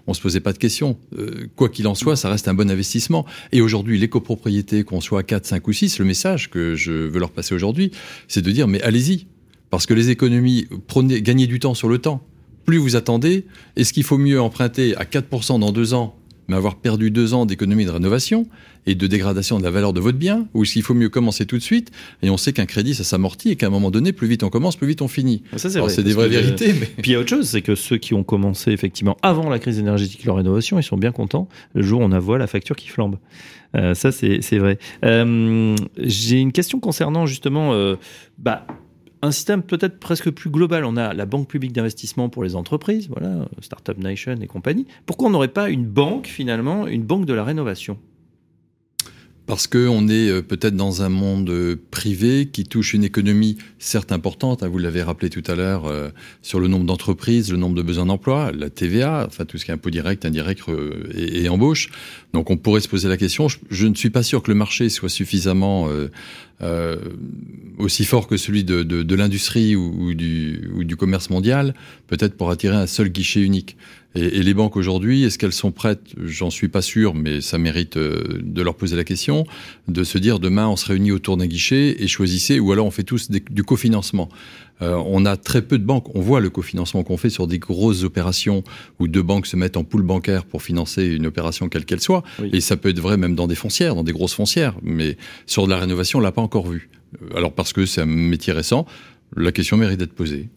on 0.08 0.14
se 0.14 0.22
posait 0.22 0.40
pas 0.40 0.54
de 0.54 0.58
questions. 0.58 0.98
quoi 1.56 1.70
qu'il 1.70 1.88
en 1.88 1.96
soit, 1.96 2.16
ça 2.16 2.30
reste 2.30 2.48
un 2.48 2.54
bon 2.54 2.70
investissement. 2.70 3.26
Et 3.52 3.62
aujourd'hui, 3.62 4.00
les 4.00 4.08
copropriétés, 4.08 4.84
qu'on 4.84 5.02
soit 5.02 5.20
à 5.20 5.24
4, 5.24 5.46
5 5.46 5.68
ou 5.68 5.74
6, 5.74 6.00
le 6.00 6.06
message 6.06 6.50
que 6.50 6.76
je 6.76 6.92
veux 6.92 7.20
leur 7.20 7.32
passer 7.32 7.56
aujourd'hui, 7.56 7.92
c'est 8.28 8.42
de 8.42 8.52
dire 8.52 8.68
mais 8.68 8.82
allez-y. 8.82 9.28
Parce 9.70 9.86
que 9.86 9.94
les 9.94 10.10
économies, 10.10 10.68
prenez, 10.88 11.22
gagnez 11.22 11.48
du 11.48 11.60
temps 11.60 11.74
sur 11.74 11.90
le 11.90 11.98
temps. 11.98 12.24
Plus 12.66 12.78
vous 12.78 12.96
attendez, 12.96 13.46
est-ce 13.76 13.94
qu'il 13.94 14.04
faut 14.04 14.18
mieux 14.18 14.42
emprunter 14.42 14.96
à 14.96 15.04
4% 15.04 15.60
dans 15.60 15.72
deux 15.72 15.94
ans 15.94 16.16
mais 16.48 16.56
avoir 16.56 16.76
perdu 16.76 17.12
deux 17.12 17.34
ans 17.34 17.46
d'économie 17.46 17.86
de 17.86 17.92
rénovation 17.92 18.46
et 18.86 18.96
de 18.96 19.08
dégradation 19.08 19.58
de 19.58 19.64
la 19.64 19.72
valeur 19.72 19.94
de 19.94 20.00
votre 20.00 20.18
bien, 20.18 20.48
ou 20.54 20.64
s'il 20.64 20.84
faut 20.84 20.94
mieux 20.94 21.10
commencer 21.10 21.46
tout 21.46 21.58
de 21.58 21.64
suite, 21.64 21.92
et 22.22 22.30
on 22.30 22.38
sait 22.38 22.54
qu'un 22.54 22.68
crédit, 22.68 22.94
ça 22.94 23.04
s'amortit, 23.04 23.50
et 23.50 23.56
qu'à 23.56 23.68
un 23.68 23.72
moment 23.72 23.90
donné, 23.90 24.14
plus 24.14 24.28
vite 24.28 24.44
on 24.44 24.50
commence, 24.50 24.76
plus 24.76 24.88
vite 24.88 25.02
on 25.02 25.08
finit. 25.08 25.42
Ça, 25.56 25.70
c'est, 25.70 25.90
c'est 25.90 26.04
des 26.04 26.14
vraies 26.14 26.30
vérités. 26.30 26.74
Mais... 26.80 26.86
Puis 27.02 27.12
il 27.12 27.14
y 27.14 27.16
a 27.16 27.20
autre 27.20 27.30
chose, 27.30 27.50
c'est 27.50 27.62
que 27.62 27.76
ceux 27.76 27.98
qui 27.98 28.14
ont 28.14 28.24
commencé 28.24 28.72
effectivement 28.72 29.18
avant 29.22 29.50
la 29.50 29.60
crise 29.60 29.80
énergétique 29.80 30.26
leur 30.26 30.36
rénovation, 30.36 30.80
ils 30.80 30.84
sont 30.84 30.98
bien 30.98 31.12
contents 31.12 31.48
le 31.74 31.82
jour 31.82 32.02
où 32.02 32.04
on 32.04 32.20
voit 32.20 32.38
la 32.38 32.48
facture 32.48 32.76
qui 32.76 32.90
flambe. 32.90 33.18
Euh, 33.76 33.94
ça, 33.94 34.12
c'est, 34.12 34.42
c'est 34.42 34.58
vrai. 34.58 34.78
Euh, 35.04 35.76
j'ai 35.98 36.40
une 36.40 36.52
question 36.52 36.80
concernant 36.80 37.26
justement... 37.26 37.74
Euh, 37.74 37.96
bah, 38.38 38.68
un 39.26 39.32
système 39.32 39.64
peut-être 39.64 40.00
presque 40.00 40.30
plus 40.32 40.50
global. 40.50 40.86
On 40.86 40.98
a 40.98 41.14
la 41.14 41.26
banque 41.26 41.48
publique 41.48 41.74
d'investissement 41.74 42.30
pour 42.30 42.44
les 42.44 42.56
entreprises, 42.56 43.10
voilà, 43.10 43.48
Startup 43.62 43.98
Nation 43.98 44.36
et 44.42 44.48
compagnie. 44.48 44.86
Pourquoi 45.06 45.28
on 45.28 45.32
n'aurait 45.32 45.48
pas 45.48 45.70
une 45.70 45.86
banque 45.86 46.28
finalement, 46.28 46.88
une 46.88 47.04
banque 47.04 47.26
de 47.26 47.34
la 47.34 47.44
rénovation? 47.44 47.98
Parce 49.48 49.68
qu'on 49.68 50.08
est 50.08 50.30
euh, 50.30 50.42
peut-être 50.42 50.76
dans 50.76 51.02
un 51.02 51.10
monde 51.10 51.50
euh, 51.50 51.76
privé 51.92 52.50
qui 52.52 52.64
touche 52.64 52.94
une 52.94 53.04
économie 53.04 53.58
certes 53.80 54.12
importante, 54.12 54.64
hein, 54.64 54.68
vous 54.68 54.80
l'avez 54.80 55.04
rappelé 55.04 55.30
tout 55.30 55.44
à 55.48 55.56
l'heure, 55.56 55.86
euh, 55.86 56.10
sur 56.42 56.60
le 56.60 56.68
nombre 56.68 56.86
d'entreprises, 56.86 57.52
le 57.52 57.58
nombre 57.58 57.76
de 57.76 57.82
besoins 57.82 58.08
d'emploi, 58.08 58.52
la 58.52 58.70
TVA, 58.70 59.26
enfin 59.28 59.46
tout 59.46 59.58
ce 59.58 59.66
qui 59.66 59.72
est 59.72 59.74
impôt 59.74 59.90
direct, 59.90 60.26
indirect 60.26 60.64
et, 61.14 61.48
embauche. 61.50 61.90
Donc 62.34 62.50
on 62.50 62.58
pourrait 62.58 62.82
se 62.82 62.90
poser 62.90 63.08
la 63.08 63.18
question, 63.18 63.48
je, 63.48 63.88
ne 63.88 63.96
suis 63.96 64.10
pas 64.10 64.24
sûr 64.24 64.42
que 64.42 64.52
le 64.52 64.58
marché 64.58 64.90
soit 64.90 65.10
suffisamment 65.10 65.90
euh, 66.62 66.96
aussi 67.78 68.06
fort 68.06 68.28
que 68.28 68.38
celui 68.38 68.64
de, 68.64 68.82
de, 68.82 69.04
de 69.04 69.16
l'industrie 69.16 69.76
ou, 69.76 69.94
ou, 70.00 70.14
du, 70.14 70.70
ou, 70.74 70.86
du, 70.86 70.96
commerce 70.96 71.30
mondial, 71.30 71.76
peut-être 72.08 72.38
pour 72.38 72.50
attirer 72.50 72.78
un 72.78 72.88
seul 72.88 73.10
guichet 73.10 73.42
unique. 73.42 73.76
Et, 74.16 74.38
et 74.38 74.44
les 74.44 74.54
banques 74.54 74.78
aujourd'hui, 74.78 75.24
est-ce 75.24 75.38
qu'elles 75.38 75.54
sont 75.54 75.72
prêtes? 75.72 76.14
J'en 76.24 76.50
suis 76.50 76.68
pas 76.68 76.82
sûr, 76.82 77.14
mais 77.14 77.42
ça 77.42 77.58
mérite 77.58 77.98
euh, 77.98 78.40
de 78.42 78.62
leur 78.62 78.76
poser 78.76 78.96
la 78.96 79.04
question, 79.04 79.46
de 79.88 80.04
se 80.04 80.18
dire 80.18 80.40
demain 80.40 80.68
on 80.68 80.76
se 80.76 80.86
réunit 80.86 81.12
autour 81.12 81.38
d'un 81.38 81.48
guichet 81.48 81.98
et 82.00 82.08
choisissez, 82.08 82.60
ou 82.60 82.72
alors 82.72 82.86
on 82.86 82.92
fait 82.92 83.04
tous 83.04 83.30
du 83.30 83.64
cofinancement. 83.64 84.30
Euh, 84.82 85.02
on 85.06 85.26
a 85.26 85.38
très 85.38 85.62
peu 85.62 85.78
de 85.78 85.86
banques. 85.86 86.14
On 86.16 86.22
voit 86.22 86.42
le 86.42 86.50
cofinancement 86.50 87.04
qu'on 87.04 87.18
fait 87.18 87.30
sur 87.30 87.48
des 87.48 87.60
grosses 87.60 88.04
opérations 88.04 88.64
où 89.00 89.08
deux 89.08 89.22
banques 89.22 89.48
se 89.48 89.56
mettent 89.56 89.78
en 89.78 89.84
poule 89.84 90.04
bancaire 90.04 90.46
pour 90.46 90.62
financer 90.62 91.06
une 91.06 91.26
opération 91.26 91.70
quelle 91.70 91.86
qu'elle 91.86 92.02
soit. 92.02 92.24
Et 92.52 92.62
ça 92.62 92.76
peut 92.76 92.90
être 92.90 93.00
vrai 93.00 93.18
même 93.18 93.36
dans 93.36 93.48
des 93.48 93.56
foncières, 93.56 93.96
dans 93.96 94.04
des 94.04 94.12
grosses 94.12 94.34
foncières. 94.34 94.76
Mais 94.82 95.18
sur 95.46 95.66
de 95.66 95.72
la 95.72 95.78
rénovation, 95.78 96.20
on 96.20 96.22
l'a 96.22 96.34
pas 96.34 96.42
encore 96.42 96.68
vu. 96.68 96.90
Euh, 97.22 97.38
alors 97.38 97.54
parce 97.54 97.72
que 97.72 97.86
c'est 97.86 98.02
un 98.02 98.06
métier 98.06 98.52
récent, 98.52 98.86
la 99.36 99.52
question 99.52 99.78
mérite 99.78 100.00
d'être 100.00 100.14
posée. 100.14 100.50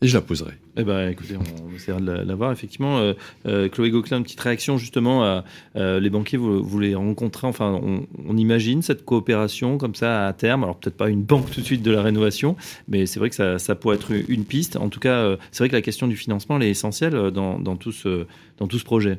Et 0.00 0.06
je 0.06 0.14
la 0.14 0.20
poserai. 0.20 0.52
Eh 0.76 0.84
ben, 0.84 1.08
écoutez, 1.08 1.34
on, 1.36 1.74
essaiera 1.74 1.98
de 1.98 2.06
la, 2.06 2.34
voir. 2.36 2.52
Effectivement, 2.52 2.98
euh, 2.98 3.14
euh, 3.46 3.68
Chloé 3.68 3.90
Gauquelin, 3.90 4.22
petite 4.22 4.38
réaction 4.38 4.78
justement 4.78 5.24
à 5.24 5.44
euh, 5.74 5.98
les 5.98 6.08
banquiers, 6.08 6.38
vous, 6.38 6.78
les 6.78 6.94
rencontrez, 6.94 7.48
enfin, 7.48 7.80
on, 7.82 8.36
imagine 8.36 8.80
cette 8.80 9.04
coopération 9.04 9.76
comme 9.76 9.96
ça 9.96 10.28
à 10.28 10.32
terme. 10.32 10.62
Alors, 10.62 10.76
peut-être 10.76 10.96
pas 10.96 11.08
une 11.08 11.22
banque 11.22 11.50
tout 11.50 11.60
de 11.60 11.66
suite 11.66 11.82
de 11.82 11.90
la 11.90 12.02
rénovation, 12.02 12.54
mais 12.86 13.06
c'est 13.06 13.18
vrai 13.18 13.28
que 13.28 13.34
ça, 13.34 13.58
ça, 13.58 13.74
pourrait 13.74 13.96
être 13.96 14.12
une 14.28 14.44
piste. 14.44 14.76
En 14.76 14.88
tout 14.88 15.00
cas, 15.00 15.36
c'est 15.50 15.64
vrai 15.64 15.68
que 15.68 15.74
la 15.74 15.82
question 15.82 16.06
du 16.06 16.16
financement, 16.16 16.56
elle 16.58 16.62
est 16.64 16.70
essentielle 16.70 17.32
dans, 17.32 17.76
tout, 17.76 17.92
ce, 17.92 18.26
dans 18.58 18.68
tout 18.68 18.78
ce 18.78 18.84
projet. 18.84 19.18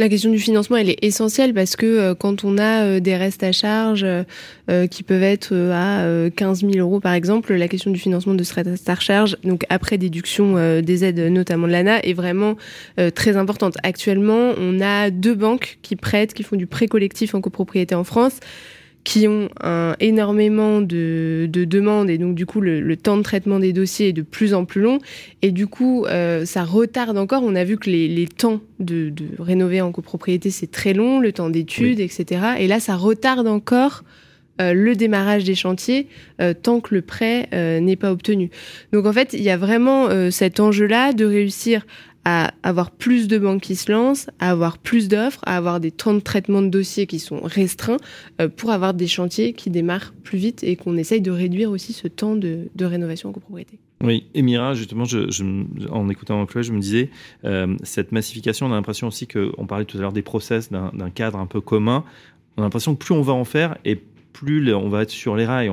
La 0.00 0.08
question 0.08 0.32
du 0.32 0.40
financement, 0.40 0.76
elle 0.76 0.90
est 0.90 1.04
essentielle 1.04 1.54
parce 1.54 1.76
que 1.76 1.86
euh, 1.86 2.14
quand 2.16 2.42
on 2.42 2.58
a 2.58 2.82
euh, 2.82 3.00
des 3.00 3.14
restes 3.14 3.44
à 3.44 3.52
charge 3.52 4.04
euh, 4.04 4.86
qui 4.88 5.04
peuvent 5.04 5.22
être 5.22 5.54
à 5.54 6.04
15 6.34 6.60
000 6.62 6.72
euros 6.78 6.98
par 6.98 7.12
exemple, 7.12 7.54
la 7.54 7.68
question 7.68 7.92
du 7.92 8.00
financement 8.00 8.34
de 8.34 8.42
ce 8.42 8.54
reste 8.54 8.88
à 8.88 8.96
charge, 8.96 9.36
donc 9.44 9.64
après 9.68 9.96
déduction 9.96 10.80
des 10.80 11.04
aides 11.04 11.20
notamment 11.20 11.66
de 11.66 11.72
l'ANA, 11.72 12.00
est 12.04 12.14
vraiment 12.14 12.56
très 13.14 13.36
importante. 13.36 13.76
Actuellement, 13.82 14.52
on 14.58 14.80
a 14.80 15.10
deux 15.10 15.34
banques 15.34 15.78
qui 15.82 15.96
prêtent, 15.96 16.32
qui 16.32 16.42
font 16.42 16.56
du 16.56 16.66
prêt 16.66 16.86
collectif 16.86 17.34
en 17.34 17.40
copropriété 17.40 17.94
en 17.94 18.04
France 18.04 18.40
qui 19.04 19.28
ont 19.28 19.50
un, 19.62 19.94
énormément 20.00 20.80
de, 20.80 21.46
de, 21.50 21.64
demandes 21.64 22.08
et 22.08 22.16
donc 22.18 22.34
du 22.34 22.46
coup 22.46 22.60
le, 22.60 22.96
temps 22.96 23.18
de 23.18 23.22
traitement 23.22 23.58
des 23.58 23.72
dossiers 23.72 24.08
est 24.08 24.12
de 24.12 24.22
plus 24.22 24.54
en 24.54 24.64
plus 24.64 24.80
long 24.80 24.98
et 25.42 25.50
du 25.50 25.66
coup 25.66 26.06
euh, 26.06 26.44
ça 26.46 26.64
retarde 26.64 27.18
encore. 27.18 27.42
On 27.44 27.54
a 27.54 27.64
vu 27.64 27.76
que 27.76 27.90
les, 27.90 28.08
les 28.08 28.26
temps 28.26 28.60
de, 28.80 29.10
de, 29.10 29.26
rénover 29.38 29.82
en 29.82 29.92
copropriété 29.92 30.50
c'est 30.50 30.70
très 30.70 30.94
long, 30.94 31.20
le 31.20 31.32
temps 31.32 31.50
d'études, 31.50 32.00
etc. 32.00 32.40
Et 32.58 32.66
là 32.66 32.80
ça 32.80 32.96
retarde 32.96 33.46
encore 33.46 34.02
euh, 34.60 34.72
le 34.72 34.94
démarrage 34.94 35.42
des 35.42 35.56
chantiers 35.56 36.06
euh, 36.40 36.54
tant 36.54 36.78
que 36.78 36.94
le 36.94 37.02
prêt 37.02 37.48
euh, 37.52 37.80
n'est 37.80 37.96
pas 37.96 38.12
obtenu. 38.12 38.50
Donc 38.92 39.04
en 39.04 39.12
fait, 39.12 39.32
il 39.32 39.42
y 39.42 39.50
a 39.50 39.56
vraiment 39.56 40.08
cet 40.30 40.60
enjeu-là 40.60 41.12
de 41.12 41.24
réussir 41.24 41.86
à 42.24 42.52
avoir 42.62 42.90
plus 42.90 43.28
de 43.28 43.38
banques 43.38 43.62
qui 43.62 43.76
se 43.76 43.92
lancent, 43.92 44.28
à 44.38 44.50
avoir 44.50 44.78
plus 44.78 45.08
d'offres, 45.08 45.40
à 45.44 45.56
avoir 45.56 45.80
des 45.80 45.90
temps 45.90 46.14
de 46.14 46.20
traitement 46.20 46.62
de 46.62 46.68
dossiers 46.68 47.06
qui 47.06 47.18
sont 47.18 47.40
restreints 47.42 47.98
euh, 48.40 48.48
pour 48.48 48.70
avoir 48.70 48.94
des 48.94 49.06
chantiers 49.06 49.52
qui 49.52 49.70
démarrent 49.70 50.14
plus 50.22 50.38
vite 50.38 50.64
et 50.64 50.76
qu'on 50.76 50.96
essaye 50.96 51.20
de 51.20 51.30
réduire 51.30 51.70
aussi 51.70 51.92
ce 51.92 52.08
temps 52.08 52.34
de, 52.34 52.68
rénovation 52.80 53.30
en 53.30 53.32
copropriété. 53.32 53.78
Oui, 54.02 54.26
et 54.34 54.42
Mira, 54.42 54.74
justement, 54.74 55.04
en 55.90 56.08
écoutant 56.10 56.44
Chloé, 56.46 56.62
je 56.62 56.72
me 56.72 56.80
disais, 56.80 57.10
euh, 57.44 57.74
cette 57.82 58.12
massification, 58.12 58.66
on 58.66 58.72
a 58.72 58.74
l'impression 58.74 59.06
aussi 59.06 59.26
qu'on 59.26 59.66
parlait 59.66 59.84
tout 59.84 59.96
à 59.96 60.00
l'heure 60.00 60.12
des 60.12 60.22
process, 60.22 60.70
d'un 60.70 61.10
cadre 61.14 61.38
un 61.38 61.46
peu 61.46 61.60
commun. 61.60 62.04
On 62.56 62.62
a 62.62 62.66
l'impression 62.66 62.94
que 62.94 63.04
plus 63.04 63.14
on 63.14 63.22
va 63.22 63.32
en 63.32 63.44
faire 63.44 63.78
et 63.84 64.00
plus 64.34 64.74
on 64.74 64.88
va 64.90 65.02
être 65.02 65.10
sur 65.10 65.36
les 65.36 65.46
rails. 65.46 65.72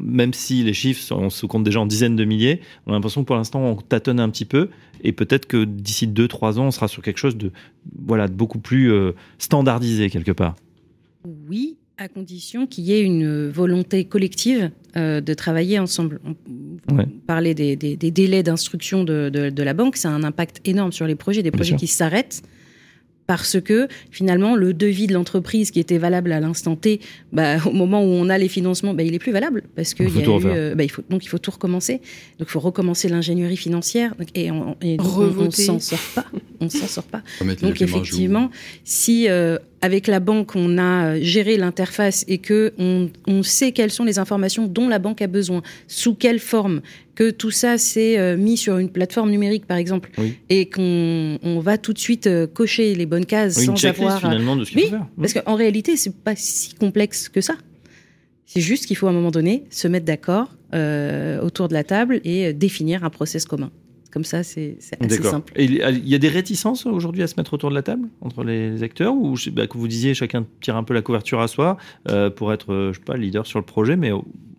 même 0.00 0.32
si 0.32 0.62
les 0.62 0.72
chiffres, 0.72 1.14
on 1.14 1.28
se 1.28 1.44
compte 1.44 1.64
déjà 1.64 1.80
en 1.80 1.86
dizaines 1.86 2.16
de 2.16 2.24
milliers, 2.24 2.60
on 2.86 2.92
a 2.92 2.94
l'impression 2.94 3.22
que 3.22 3.26
pour 3.26 3.36
l'instant, 3.36 3.60
on 3.60 3.76
tâtonne 3.76 4.20
un 4.20 4.30
petit 4.30 4.46
peu. 4.46 4.70
Et 5.04 5.12
peut-être 5.12 5.46
que 5.46 5.64
d'ici 5.64 6.06
2-3 6.06 6.58
ans, 6.58 6.66
on 6.66 6.70
sera 6.70 6.88
sur 6.88 7.02
quelque 7.02 7.18
chose 7.18 7.36
de, 7.36 7.52
voilà, 8.00 8.26
de 8.28 8.32
beaucoup 8.32 8.58
plus 8.58 8.90
euh, 8.90 9.12
standardisé 9.38 10.08
quelque 10.08 10.32
part. 10.32 10.56
Oui, 11.48 11.76
à 11.98 12.08
condition 12.08 12.66
qu'il 12.66 12.84
y 12.84 12.92
ait 12.92 13.02
une 13.02 13.48
volonté 13.48 14.04
collective 14.04 14.70
euh, 14.96 15.20
de 15.20 15.34
travailler 15.34 15.78
ensemble. 15.78 16.20
On 16.88 17.04
parlait 17.26 17.54
des, 17.54 17.76
délais 17.76 18.42
d'instruction 18.42 19.04
de, 19.04 19.62
la 19.62 19.74
banque, 19.74 19.96
ça 19.96 20.08
a 20.08 20.12
un 20.12 20.22
impact 20.24 20.60
énorme 20.64 20.92
sur 20.92 21.06
les 21.06 21.16
projets, 21.16 21.42
des 21.42 21.50
projets 21.50 21.76
qui 21.76 21.88
s'arrêtent 21.88 22.42
parce 23.28 23.60
que 23.60 23.88
finalement 24.10 24.56
le 24.56 24.72
devis 24.72 25.06
de 25.06 25.12
l'entreprise 25.12 25.70
qui 25.70 25.78
était 25.80 25.98
valable 25.98 26.32
à 26.32 26.40
l'instant 26.40 26.76
T, 26.76 27.00
bah, 27.30 27.58
au 27.66 27.72
moment 27.72 28.02
où 28.02 28.06
on 28.06 28.30
a 28.30 28.38
les 28.38 28.48
financements, 28.48 28.94
bah, 28.94 29.02
il 29.02 29.14
est 29.14 29.18
plus 29.18 29.32
valable 29.32 29.64
parce 29.76 29.92
que 29.92 30.02
y 30.02 30.06
a 30.06 30.24
eu, 30.24 30.40
euh, 30.46 30.74
bah, 30.74 30.82
il 30.82 30.90
faut 30.90 31.02
donc 31.10 31.24
il 31.24 31.28
faut 31.28 31.38
tout 31.38 31.50
recommencer. 31.50 32.00
Donc 32.38 32.48
il 32.48 32.50
faut 32.50 32.58
recommencer 32.58 33.08
l'ingénierie 33.08 33.58
financière. 33.58 34.14
Et 34.34 34.50
on, 34.50 34.76
on, 34.82 35.50
s'en 35.50 35.78
sort 35.78 35.98
pas, 36.14 36.24
on 36.60 36.70
s'en 36.70 36.86
sort 36.86 37.04
pas. 37.04 37.22
Donc 37.60 37.82
effectivement, 37.82 38.50
si 38.82 39.28
euh, 39.28 39.58
avec 39.80 40.06
la 40.06 40.20
banque 40.20 40.56
on 40.56 40.78
a 40.78 41.20
géré 41.20 41.56
l'interface 41.56 42.24
et 42.28 42.38
que 42.38 42.72
on, 42.78 43.10
on 43.26 43.42
sait 43.42 43.72
quelles 43.72 43.90
sont 43.90 44.04
les 44.04 44.18
informations 44.18 44.66
dont 44.66 44.88
la 44.88 44.98
banque 44.98 45.22
a 45.22 45.26
besoin, 45.26 45.62
sous 45.86 46.14
quelle 46.14 46.40
forme, 46.40 46.80
que 47.18 47.30
tout 47.30 47.50
ça 47.50 47.78
s'est 47.78 48.16
euh, 48.16 48.36
mis 48.36 48.56
sur 48.56 48.78
une 48.78 48.90
plateforme 48.90 49.30
numérique, 49.30 49.66
par 49.66 49.76
exemple, 49.76 50.10
et 50.48 50.68
qu'on 50.68 51.38
on 51.42 51.58
va 51.58 51.76
tout 51.76 51.92
de 51.92 51.98
suite 51.98 52.28
euh, 52.28 52.46
cocher 52.46 52.94
les 52.94 53.06
bonnes 53.06 53.26
cases 53.26 53.64
sans 53.64 53.84
avoir. 53.84 54.20
finalement 54.20 54.54
de 54.54 54.64
ce 54.64 54.72
oui, 54.76 54.90
faire. 54.90 55.04
Parce 55.16 55.32
qu'en 55.32 55.56
réalité, 55.56 55.96
c'est 55.96 56.14
pas 56.14 56.36
si 56.36 56.74
complexe 56.74 57.28
que 57.28 57.40
ça. 57.40 57.56
C'est 58.46 58.60
juste 58.60 58.86
qu'il 58.86 58.96
faut 58.96 59.08
à 59.08 59.10
un 59.10 59.14
moment 59.14 59.32
donné 59.32 59.64
se 59.68 59.88
mettre 59.88 60.06
d'accord 60.06 60.54
euh, 60.74 61.40
autour 61.42 61.66
de 61.66 61.74
la 61.74 61.82
table 61.82 62.20
et 62.22 62.52
définir 62.52 63.02
un 63.02 63.10
process 63.10 63.44
commun. 63.44 63.72
Comme 64.10 64.24
ça, 64.24 64.42
c'est 64.42 64.78
assez 65.00 65.22
simple. 65.22 65.52
Et 65.56 65.64
il 65.64 66.08
y 66.08 66.14
a 66.14 66.18
des 66.18 66.28
réticences 66.28 66.86
aujourd'hui 66.86 67.22
à 67.22 67.26
se 67.26 67.34
mettre 67.36 67.54
autour 67.54 67.70
de 67.70 67.74
la 67.74 67.82
table 67.82 68.08
entre 68.20 68.42
les 68.44 68.82
acteurs 68.82 69.14
ou 69.14 69.36
bah, 69.52 69.66
que 69.66 69.76
vous 69.76 69.88
disiez 69.88 70.14
chacun 70.14 70.46
tire 70.60 70.76
un 70.76 70.84
peu 70.84 70.94
la 70.94 71.02
couverture 71.02 71.40
à 71.40 71.48
soi 71.48 71.76
pour 72.36 72.52
être, 72.52 72.90
je 72.92 72.98
sais 72.98 73.04
pas, 73.04 73.16
leader 73.16 73.46
sur 73.46 73.58
le 73.58 73.64
projet, 73.64 73.96
mais 73.96 74.10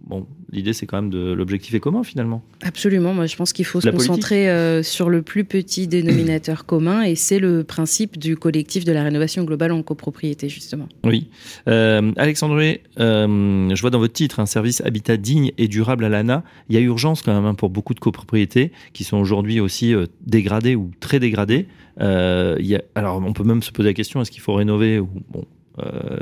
bon, 0.09 0.25
l'idée 0.51 0.73
c'est 0.73 0.87
quand 0.87 1.01
même 1.01 1.11
de 1.11 1.31
l'objectif 1.31 1.73
est 1.75 1.79
commun 1.79 2.03
finalement. 2.03 2.43
Absolument, 2.61 3.13
moi 3.13 3.27
je 3.27 3.35
pense 3.35 3.53
qu'il 3.53 3.65
faut 3.65 3.79
se 3.79 3.89
concentrer 3.89 4.49
euh, 4.49 4.83
sur 4.83 5.09
le 5.09 5.21
plus 5.21 5.45
petit 5.45 5.87
dénominateur 5.87 6.65
commun 6.65 7.03
et 7.03 7.15
c'est 7.15 7.39
le 7.39 7.63
principe 7.63 8.17
du 8.17 8.35
collectif 8.35 8.83
de 8.85 8.91
la 8.91 9.03
rénovation 9.03 9.43
globale 9.43 9.71
en 9.71 9.83
copropriété 9.83 10.49
justement. 10.49 10.89
Oui. 11.03 11.29
Euh, 11.67 12.11
Alexandre, 12.17 12.59
euh, 12.99 13.75
je 13.75 13.81
vois 13.81 13.91
dans 13.91 13.99
votre 13.99 14.13
titre 14.13 14.39
un 14.39 14.47
service 14.47 14.81
habitat 14.81 15.17
digne 15.17 15.51
et 15.57 15.67
durable 15.67 16.03
à 16.03 16.09
l'ANA. 16.09 16.43
Il 16.69 16.75
y 16.75 16.77
a 16.77 16.81
urgence 16.81 17.21
quand 17.21 17.33
même 17.33 17.45
hein, 17.45 17.53
pour 17.53 17.69
beaucoup 17.69 17.93
de 17.93 17.99
copropriétés 17.99 18.71
qui 18.93 19.03
sont 19.03 19.17
aujourd'hui 19.17 19.59
aussi 19.59 19.93
dégradées 20.25 20.75
ou 20.75 20.91
très 20.99 21.19
dégradées. 21.19 21.67
alors 21.99 23.21
on 23.23 23.33
peut 23.33 23.43
même 23.43 23.61
se 23.61 23.71
poser 23.71 23.89
la 23.89 23.93
question 23.93 24.21
est-ce 24.21 24.31
qu'il 24.31 24.41
faut 24.41 24.55
rénover 24.55 24.99
ou 24.99 25.09
bon 25.29 25.45
euh, 25.45 25.58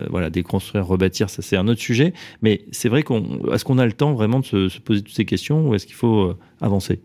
voilà, 0.10 0.30
déconstruire, 0.30 0.86
rebâtir, 0.86 1.30
ça 1.30 1.42
c'est 1.42 1.58
un 1.58 1.68
autre 1.68 1.82
sujet. 1.82 2.14
Mais 2.42 2.62
c'est 2.72 2.90
vrai 2.90 3.04
qu'on, 3.04 3.52
est-ce 3.54 3.66
qu'on 3.66 3.78
a 3.78 3.86
le 3.86 3.94
temps 3.94 4.14
vraiment 4.14 4.40
de 4.40 4.46
se, 4.46 4.80
poser 4.80 5.02
toutes 5.02 5.16
ces 5.16 5.26
questions 5.26 5.68
ou 5.68 5.76
est-ce 5.76 5.86
qu'il 5.86 5.96
faut 5.96 6.22
euh, 6.22 6.38
avancer? 6.62 7.00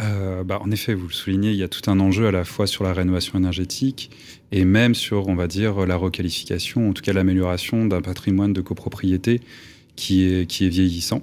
Euh, 0.00 0.42
bah, 0.42 0.58
en 0.62 0.70
effet, 0.70 0.94
vous 0.94 1.08
le 1.08 1.12
soulignez, 1.12 1.50
il 1.50 1.56
y 1.56 1.62
a 1.62 1.68
tout 1.68 1.90
un 1.90 2.00
enjeu 2.00 2.26
à 2.26 2.32
la 2.32 2.44
fois 2.44 2.66
sur 2.66 2.82
la 2.84 2.92
rénovation 2.92 3.38
énergétique 3.38 4.10
et 4.50 4.64
même 4.64 4.94
sur, 4.94 5.28
on 5.28 5.34
va 5.34 5.46
dire, 5.46 5.86
la 5.86 5.96
requalification, 5.96 6.88
en 6.88 6.92
tout 6.92 7.02
cas 7.02 7.12
l'amélioration 7.12 7.86
d'un 7.86 8.00
patrimoine 8.00 8.52
de 8.52 8.60
copropriété 8.60 9.40
qui 9.96 10.24
est, 10.24 10.46
qui 10.46 10.66
est 10.66 10.70
vieillissant. 10.70 11.22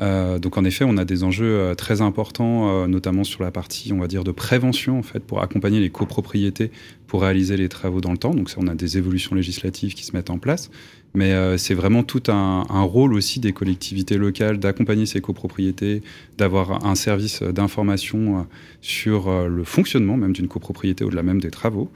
Euh, 0.00 0.38
donc 0.38 0.56
en 0.56 0.64
effet, 0.64 0.84
on 0.86 0.96
a 0.96 1.04
des 1.04 1.24
enjeux 1.24 1.58
euh, 1.58 1.74
très 1.74 2.00
importants, 2.00 2.70
euh, 2.70 2.86
notamment 2.86 3.24
sur 3.24 3.42
la 3.42 3.50
partie, 3.50 3.92
on 3.92 3.98
va 3.98 4.06
dire, 4.06 4.24
de 4.24 4.32
prévention 4.32 4.98
en 4.98 5.02
fait, 5.02 5.20
pour 5.20 5.42
accompagner 5.42 5.80
les 5.80 5.90
copropriétés 5.90 6.70
pour 7.06 7.22
réaliser 7.22 7.56
les 7.56 7.68
travaux 7.68 8.00
dans 8.00 8.12
le 8.12 8.18
temps. 8.18 8.32
Donc 8.34 8.50
ça, 8.50 8.56
on 8.60 8.68
a 8.68 8.74
des 8.74 8.96
évolutions 8.96 9.34
législatives 9.34 9.94
qui 9.94 10.04
se 10.04 10.16
mettent 10.16 10.30
en 10.30 10.38
place, 10.38 10.70
mais 11.12 11.58
c'est 11.58 11.74
vraiment 11.74 12.04
tout 12.04 12.22
un, 12.28 12.64
un, 12.70 12.82
rôle 12.82 13.14
aussi 13.14 13.40
des 13.40 13.52
collectivités 13.52 14.16
locales 14.16 14.60
d'accompagner 14.60 15.06
ces 15.06 15.20
copropriétés, 15.20 16.02
d'avoir 16.38 16.86
un 16.86 16.94
service 16.94 17.42
d'information 17.42 18.46
sur 18.80 19.48
le 19.48 19.64
fonctionnement 19.64 20.16
même 20.16 20.32
d'une 20.32 20.46
copropriété 20.46 21.02
au-delà 21.02 21.24
même 21.24 21.40
des 21.40 21.50
travaux. 21.50 21.90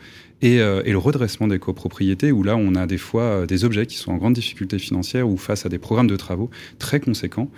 Et, 0.44 0.56
et, 0.56 0.92
le 0.92 0.98
redressement 0.98 1.48
des 1.48 1.58
copropriétés, 1.58 2.30
où 2.30 2.42
là, 2.42 2.56
on 2.56 2.74
a 2.74 2.86
des 2.86 2.98
fois 2.98 3.46
des 3.46 3.64
objets 3.64 3.86
qui 3.86 3.96
sont 3.96 4.12
en 4.12 4.18
grande 4.18 4.34
difficulté 4.34 4.78
financière 4.78 5.26
ou 5.28 5.38
face 5.38 5.64
à 5.64 5.70
des 5.70 5.78
programmes 5.78 6.06
de 6.06 6.16
travaux 6.16 6.50
très 6.78 7.00
conséquents. 7.00 7.48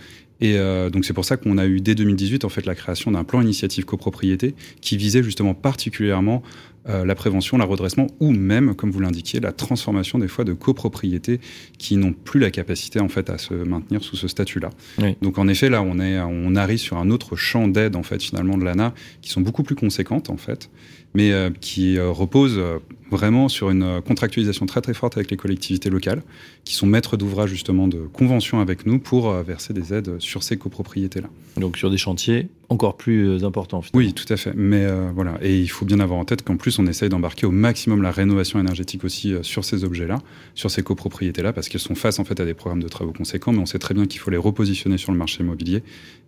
Et 0.40 0.58
euh, 0.58 0.90
donc 0.90 1.04
c'est 1.04 1.14
pour 1.14 1.24
ça 1.24 1.36
qu'on 1.36 1.58
a 1.58 1.66
eu 1.66 1.80
dès 1.80 1.94
2018 1.94 2.44
en 2.44 2.48
fait 2.48 2.66
la 2.66 2.74
création 2.74 3.10
d'un 3.10 3.24
plan 3.24 3.40
initiative 3.40 3.84
copropriété 3.84 4.54
qui 4.80 4.96
visait 4.96 5.22
justement 5.22 5.54
particulièrement 5.54 6.42
euh, 6.88 7.04
la 7.04 7.14
prévention, 7.14 7.58
le 7.58 7.64
redressement 7.64 8.06
ou 8.20 8.32
même, 8.32 8.74
comme 8.74 8.90
vous 8.90 9.00
l'indiquiez, 9.00 9.40
la 9.40 9.52
transformation 9.52 10.18
des 10.18 10.28
fois 10.28 10.44
de 10.44 10.52
copropriétés 10.52 11.40
qui 11.78 11.96
n'ont 11.96 12.12
plus 12.12 12.38
la 12.38 12.50
capacité 12.50 13.00
en 13.00 13.08
fait 13.08 13.30
à 13.30 13.38
se 13.38 13.54
maintenir 13.54 14.04
sous 14.04 14.16
ce 14.16 14.28
statut-là. 14.28 14.70
Donc 15.22 15.38
en 15.38 15.48
effet 15.48 15.70
là 15.70 15.82
on 15.82 15.98
est 15.98 16.20
on 16.20 16.54
arrive 16.54 16.78
sur 16.78 16.98
un 16.98 17.10
autre 17.10 17.34
champ 17.34 17.66
d'aide 17.66 17.96
en 17.96 18.02
fait 18.02 18.22
finalement 18.22 18.58
de 18.58 18.64
l'ANA 18.64 18.94
qui 19.22 19.30
sont 19.30 19.40
beaucoup 19.40 19.62
plus 19.62 19.74
conséquentes 19.74 20.28
en 20.28 20.36
fait 20.36 20.70
mais 21.16 21.32
euh, 21.32 21.48
qui 21.62 21.98
euh, 21.98 22.10
repose 22.10 22.58
euh, 22.58 22.78
vraiment 23.10 23.48
sur 23.48 23.70
une 23.70 24.00
contractualisation 24.02 24.66
très 24.66 24.80
très 24.80 24.94
forte 24.94 25.16
avec 25.16 25.30
les 25.30 25.36
collectivités 25.36 25.90
locales, 25.90 26.22
qui 26.64 26.74
sont 26.74 26.86
maîtres 26.86 27.16
d'ouvrage 27.16 27.50
justement 27.50 27.88
de 27.88 27.98
conventions 28.12 28.60
avec 28.60 28.86
nous 28.86 28.98
pour 28.98 29.32
verser 29.32 29.72
des 29.72 29.94
aides 29.94 30.16
sur 30.18 30.42
ces 30.42 30.56
copropriétés-là. 30.56 31.28
Donc 31.56 31.76
sur 31.76 31.90
des 31.90 31.98
chantiers 31.98 32.48
encore 32.68 32.96
plus 32.96 33.44
importants. 33.44 33.80
Oui, 33.94 34.12
tout 34.12 34.30
à 34.32 34.36
fait. 34.36 34.52
Mais 34.56 34.84
voilà, 35.14 35.38
et 35.40 35.56
il 35.56 35.68
faut 35.68 35.84
bien 35.84 36.00
avoir 36.00 36.18
en 36.18 36.24
tête 36.24 36.42
qu'en 36.42 36.56
plus 36.56 36.78
on 36.80 36.86
essaye 36.86 37.08
d'embarquer 37.08 37.46
au 37.46 37.52
maximum 37.52 38.02
la 38.02 38.10
rénovation 38.10 38.58
énergétique 38.58 39.04
aussi 39.04 39.34
sur 39.42 39.64
ces 39.64 39.84
objets-là, 39.84 40.18
sur 40.54 40.70
ces 40.70 40.82
copropriétés-là, 40.82 41.52
parce 41.52 41.68
qu'elles 41.68 41.80
sont 41.80 41.94
face 41.94 42.18
en 42.18 42.24
fait 42.24 42.40
à 42.40 42.44
des 42.44 42.54
programmes 42.54 42.82
de 42.82 42.88
travaux 42.88 43.12
conséquents, 43.12 43.52
mais 43.52 43.60
on 43.60 43.66
sait 43.66 43.78
très 43.78 43.94
bien 43.94 44.06
qu'il 44.06 44.20
faut 44.20 44.30
les 44.30 44.36
repositionner 44.36 44.98
sur 44.98 45.12
le 45.12 45.18
marché 45.18 45.42
immobilier. 45.42 45.82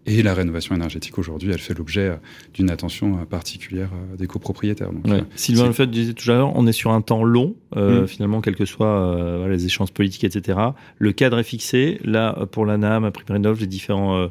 Et 0.07 0.23
la 0.23 0.33
rénovation 0.33 0.75
énergétique 0.75 1.19
aujourd'hui, 1.19 1.51
elle 1.53 1.59
fait 1.59 1.77
l'objet 1.77 2.13
d'une 2.55 2.71
attention 2.71 3.27
particulière 3.27 3.91
des 4.17 4.27
copropriétés. 4.27 4.85
Euh, 4.85 5.21
Sylvain 5.37 5.67
Le 5.67 5.73
fait 5.73 5.87
disait 5.87 6.15
tout 6.15 6.31
à 6.31 6.35
l'heure, 6.35 6.53
on 6.55 6.67
est 6.69 6.73
sur 6.73 6.93
un 6.93 7.01
temps 7.01 7.25
long, 7.25 7.57
euh, 7.77 8.03
mm. 8.03 8.09
finalement, 8.09 8.41
quels 8.41 8.57
que 8.57 8.65
soient 8.65 8.87
euh, 8.87 9.49
les 9.49 9.67
échéances 9.67 9.91
politiques, 9.91 10.25
etc. 10.25 10.59
Le 10.99 11.13
cadre 11.13 11.39
est 11.39 11.45
fixé. 11.45 12.01
Là, 12.05 12.47
pour 12.53 12.67
l'ANAM, 12.67 13.03
MaPrimeRénov', 13.03 13.61
les 13.61 13.67
différents 13.67 14.29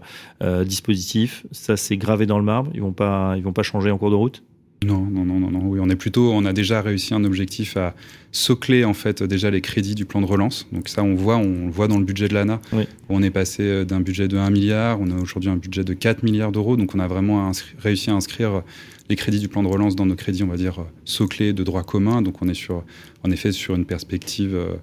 dispositifs, 0.66 1.46
ça 1.52 1.78
c'est 1.78 1.98
gravé 1.98 2.26
dans 2.26 2.38
le 2.38 2.46
marbre. 2.46 2.72
Ils 2.74 2.82
vont 2.82 2.94
pas, 2.94 3.34
ils 3.38 3.44
vont 3.44 3.54
pas 3.54 3.64
changer 3.64 3.92
en 3.92 3.98
cours 3.98 4.12
de 4.12 4.16
route? 4.16 4.44
Non, 4.86 5.02
non, 5.02 5.26
non, 5.26 5.40
non, 5.40 5.50
non. 5.50 5.62
Oui, 5.64 5.80
on 5.82 5.90
est 5.90 5.96
plutôt, 5.96 6.32
on 6.32 6.46
a 6.46 6.54
déjà 6.54 6.82
réussi 6.82 7.14
un 7.14 7.24
objectif 7.24 7.78
à 7.78 7.96
socler 8.32 8.86
en 8.86 8.94
fait 8.94 9.24
déjà 9.24 9.50
les 9.50 9.62
crédits 9.62 9.96
du 9.96 10.06
plan 10.06 10.22
de 10.22 10.28
relance. 10.28 10.68
Donc 10.72 10.88
ça, 10.88 11.04
on 11.04 11.16
voit, 11.16 11.38
on 11.38 11.66
le 11.66 11.72
voit 11.72 11.88
dans 11.88 11.98
le 11.98 12.06
budget 12.06 12.28
de 12.28 12.36
l'ANA. 12.36 12.62
On 13.10 13.24
est 13.24 13.32
passé 13.32 13.86
d'un 13.86 14.02
budget 14.02 14.28
de 14.28 14.38
1 14.38 14.52
milliard, 14.52 15.02
on 15.02 15.10
a 15.10 15.16
aujourd'hui 15.20 15.50
un 15.50 15.58
budget 15.58 15.84
de 15.84 15.94
4 15.94 16.22
milliards 16.22 16.52
d'euros. 16.52 16.78
Donc 16.78 16.94
on 16.94 17.00
a 17.00 17.08
vraiment 17.08 17.52
réussi 17.80 18.12
à 18.12 18.14
inscrire 18.14 18.62
les 19.10 19.16
crédits 19.16 19.40
du 19.40 19.48
plan 19.48 19.64
de 19.64 19.68
relance 19.68 19.96
dans 19.96 20.06
nos 20.06 20.16
crédits, 20.16 20.44
on 20.44 20.48
va 20.48 20.58
dire, 20.58 20.86
soclés 21.06 21.54
de 21.54 21.64
droit 21.64 21.84
commun. 21.84 22.22
Donc 22.22 22.42
on 22.42 22.48
est 22.48 22.54
sur, 22.54 22.84
en 23.24 23.32
effet 23.32 23.52
sur 23.52 23.76
une 23.76 23.86
perspective 23.86 24.56
euh, 24.56 24.76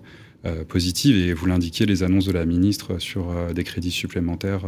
euh, 0.47 0.65
positive. 0.65 1.17
Et 1.17 1.33
vous 1.33 1.47
l'indiquez, 1.47 1.87
les 1.87 2.03
annonces 2.03 2.27
de 2.27 2.33
la 2.33 2.47
ministre 2.47 2.99
sur 2.99 3.31
euh, 3.31 3.53
des 3.53 3.65
crédits 3.65 3.91
supplémentaires 3.91 4.63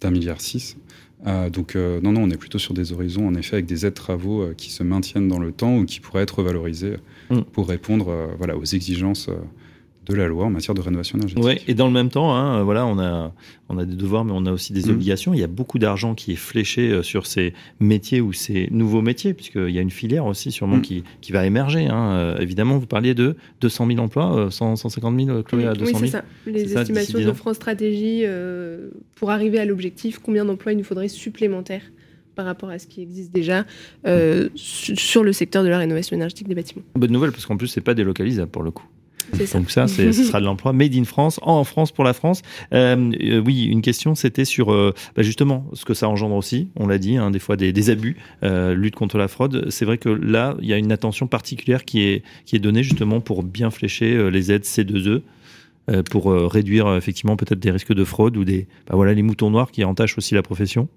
d'un 0.00 0.10
milliard 0.10 0.40
six. 0.40 0.76
Donc 1.24 1.74
non, 1.74 2.12
non, 2.12 2.22
on 2.22 2.30
est 2.30 2.36
plutôt 2.36 2.58
sur 2.58 2.74
des 2.74 2.92
horizons, 2.92 3.26
en 3.26 3.34
effet, 3.34 3.54
avec 3.54 3.66
des 3.66 3.86
aides 3.86 3.94
travaux 3.94 4.48
qui 4.56 4.70
se 4.70 4.82
maintiennent 4.82 5.28
dans 5.28 5.38
le 5.38 5.52
temps 5.52 5.76
ou 5.76 5.84
qui 5.84 6.00
pourraient 6.00 6.22
être 6.22 6.42
valorisées 6.42 6.96
mm. 7.30 7.40
pour 7.52 7.68
répondre 7.68 8.14
voilà, 8.38 8.56
aux 8.56 8.64
exigences 8.64 9.28
de 10.12 10.18
la 10.18 10.26
loi 10.26 10.46
en 10.46 10.50
matière 10.50 10.74
de 10.74 10.80
rénovation 10.80 11.18
énergétique. 11.18 11.44
Oui, 11.44 11.54
et 11.66 11.74
dans 11.74 11.86
le 11.86 11.92
même 11.92 12.08
temps, 12.08 12.34
hein, 12.34 12.62
voilà, 12.62 12.86
on 12.86 12.98
a, 12.98 13.32
on 13.68 13.78
a 13.78 13.84
des 13.84 13.94
devoirs, 13.94 14.24
mais 14.24 14.32
on 14.34 14.46
a 14.46 14.52
aussi 14.52 14.72
des 14.72 14.86
mmh. 14.86 14.94
obligations. 14.94 15.34
Il 15.34 15.40
y 15.40 15.44
a 15.44 15.48
beaucoup 15.48 15.78
d'argent 15.78 16.14
qui 16.14 16.32
est 16.32 16.36
fléché 16.36 16.90
euh, 16.90 17.02
sur 17.02 17.26
ces 17.26 17.52
métiers 17.80 18.20
ou 18.20 18.32
ces 18.32 18.68
nouveaux 18.70 19.02
métiers, 19.02 19.34
puisqu'il 19.34 19.70
y 19.70 19.78
a 19.78 19.82
une 19.82 19.90
filière 19.90 20.26
aussi 20.26 20.50
sûrement 20.50 20.76
mmh. 20.76 20.82
qui, 20.82 21.04
qui, 21.20 21.32
va 21.32 21.44
émerger. 21.44 21.86
Hein. 21.86 22.12
Euh, 22.12 22.38
évidemment, 22.38 22.78
vous 22.78 22.86
parliez 22.86 23.14
de 23.14 23.36
200 23.60 23.86
000 23.86 23.98
emplois, 24.00 24.48
150 24.50 25.20
000, 25.20 25.42
Chloé, 25.42 25.66
à 25.66 25.74
200 25.74 25.84
000 25.86 26.00
Oui, 26.00 26.08
c'est 26.08 26.12
ça. 26.12 26.24
Les 26.46 26.76
estimations 26.76 27.18
de 27.18 27.32
France 27.32 27.56
Stratégie, 27.56 28.22
euh, 28.24 28.88
pour 29.16 29.30
arriver 29.30 29.58
à 29.58 29.64
l'objectif, 29.64 30.18
combien 30.18 30.44
d'emplois 30.44 30.72
il 30.72 30.78
nous 30.78 30.84
faudrait 30.84 31.08
supplémentaires 31.08 31.82
par 32.34 32.46
rapport 32.46 32.70
à 32.70 32.78
ce 32.78 32.86
qui 32.86 33.02
existe 33.02 33.32
déjà 33.32 33.66
sur 34.54 35.24
le 35.24 35.32
secteur 35.32 35.64
de 35.64 35.68
la 35.68 35.78
rénovation 35.78 36.16
énergétique 36.16 36.48
des 36.48 36.54
bâtiments. 36.54 36.84
Bonne 36.94 37.10
nouvelle, 37.10 37.32
parce 37.32 37.46
qu'en 37.46 37.56
plus, 37.56 37.66
c'est 37.66 37.80
pas 37.80 37.94
délocalisable 37.94 38.50
pour 38.50 38.62
le 38.62 38.70
coup. 38.70 38.84
Donc 39.54 39.70
ça, 39.70 39.86
ce 39.88 40.12
sera 40.12 40.40
de 40.40 40.44
l'emploi 40.44 40.72
made 40.72 40.94
in 40.94 41.04
France, 41.04 41.38
en 41.42 41.64
France 41.64 41.92
pour 41.92 42.04
la 42.04 42.12
France. 42.12 42.42
Euh, 42.72 43.12
euh, 43.22 43.42
oui, 43.44 43.64
une 43.64 43.82
question, 43.82 44.14
c'était 44.14 44.44
sur 44.44 44.72
euh, 44.72 44.94
bah 45.16 45.22
justement 45.22 45.66
ce 45.72 45.84
que 45.84 45.94
ça 45.94 46.08
engendre 46.08 46.34
aussi. 46.34 46.68
On 46.76 46.86
l'a 46.86 46.98
dit, 46.98 47.16
hein, 47.16 47.30
des 47.30 47.38
fois 47.38 47.56
des, 47.56 47.72
des 47.72 47.90
abus, 47.90 48.16
euh, 48.42 48.74
lutte 48.74 48.96
contre 48.96 49.18
la 49.18 49.28
fraude. 49.28 49.66
C'est 49.70 49.84
vrai 49.84 49.98
que 49.98 50.08
là, 50.08 50.56
il 50.60 50.68
y 50.68 50.72
a 50.72 50.78
une 50.78 50.92
attention 50.92 51.26
particulière 51.26 51.84
qui 51.84 52.02
est 52.02 52.22
qui 52.44 52.56
est 52.56 52.60
donnée 52.60 52.82
justement 52.82 53.20
pour 53.20 53.42
bien 53.42 53.70
flécher 53.70 54.30
les 54.30 54.52
aides 54.52 54.64
C2E 54.64 55.22
pour 56.10 56.30
réduire 56.50 56.94
effectivement 56.96 57.36
peut-être 57.36 57.58
des 57.58 57.70
risques 57.70 57.94
de 57.94 58.04
fraude 58.04 58.36
ou 58.36 58.44
des 58.44 58.66
bah 58.86 58.94
voilà 58.94 59.14
les 59.14 59.22
moutons 59.22 59.50
noirs 59.50 59.70
qui 59.70 59.84
entachent 59.84 60.18
aussi 60.18 60.34
la 60.34 60.42
profession. 60.42 60.88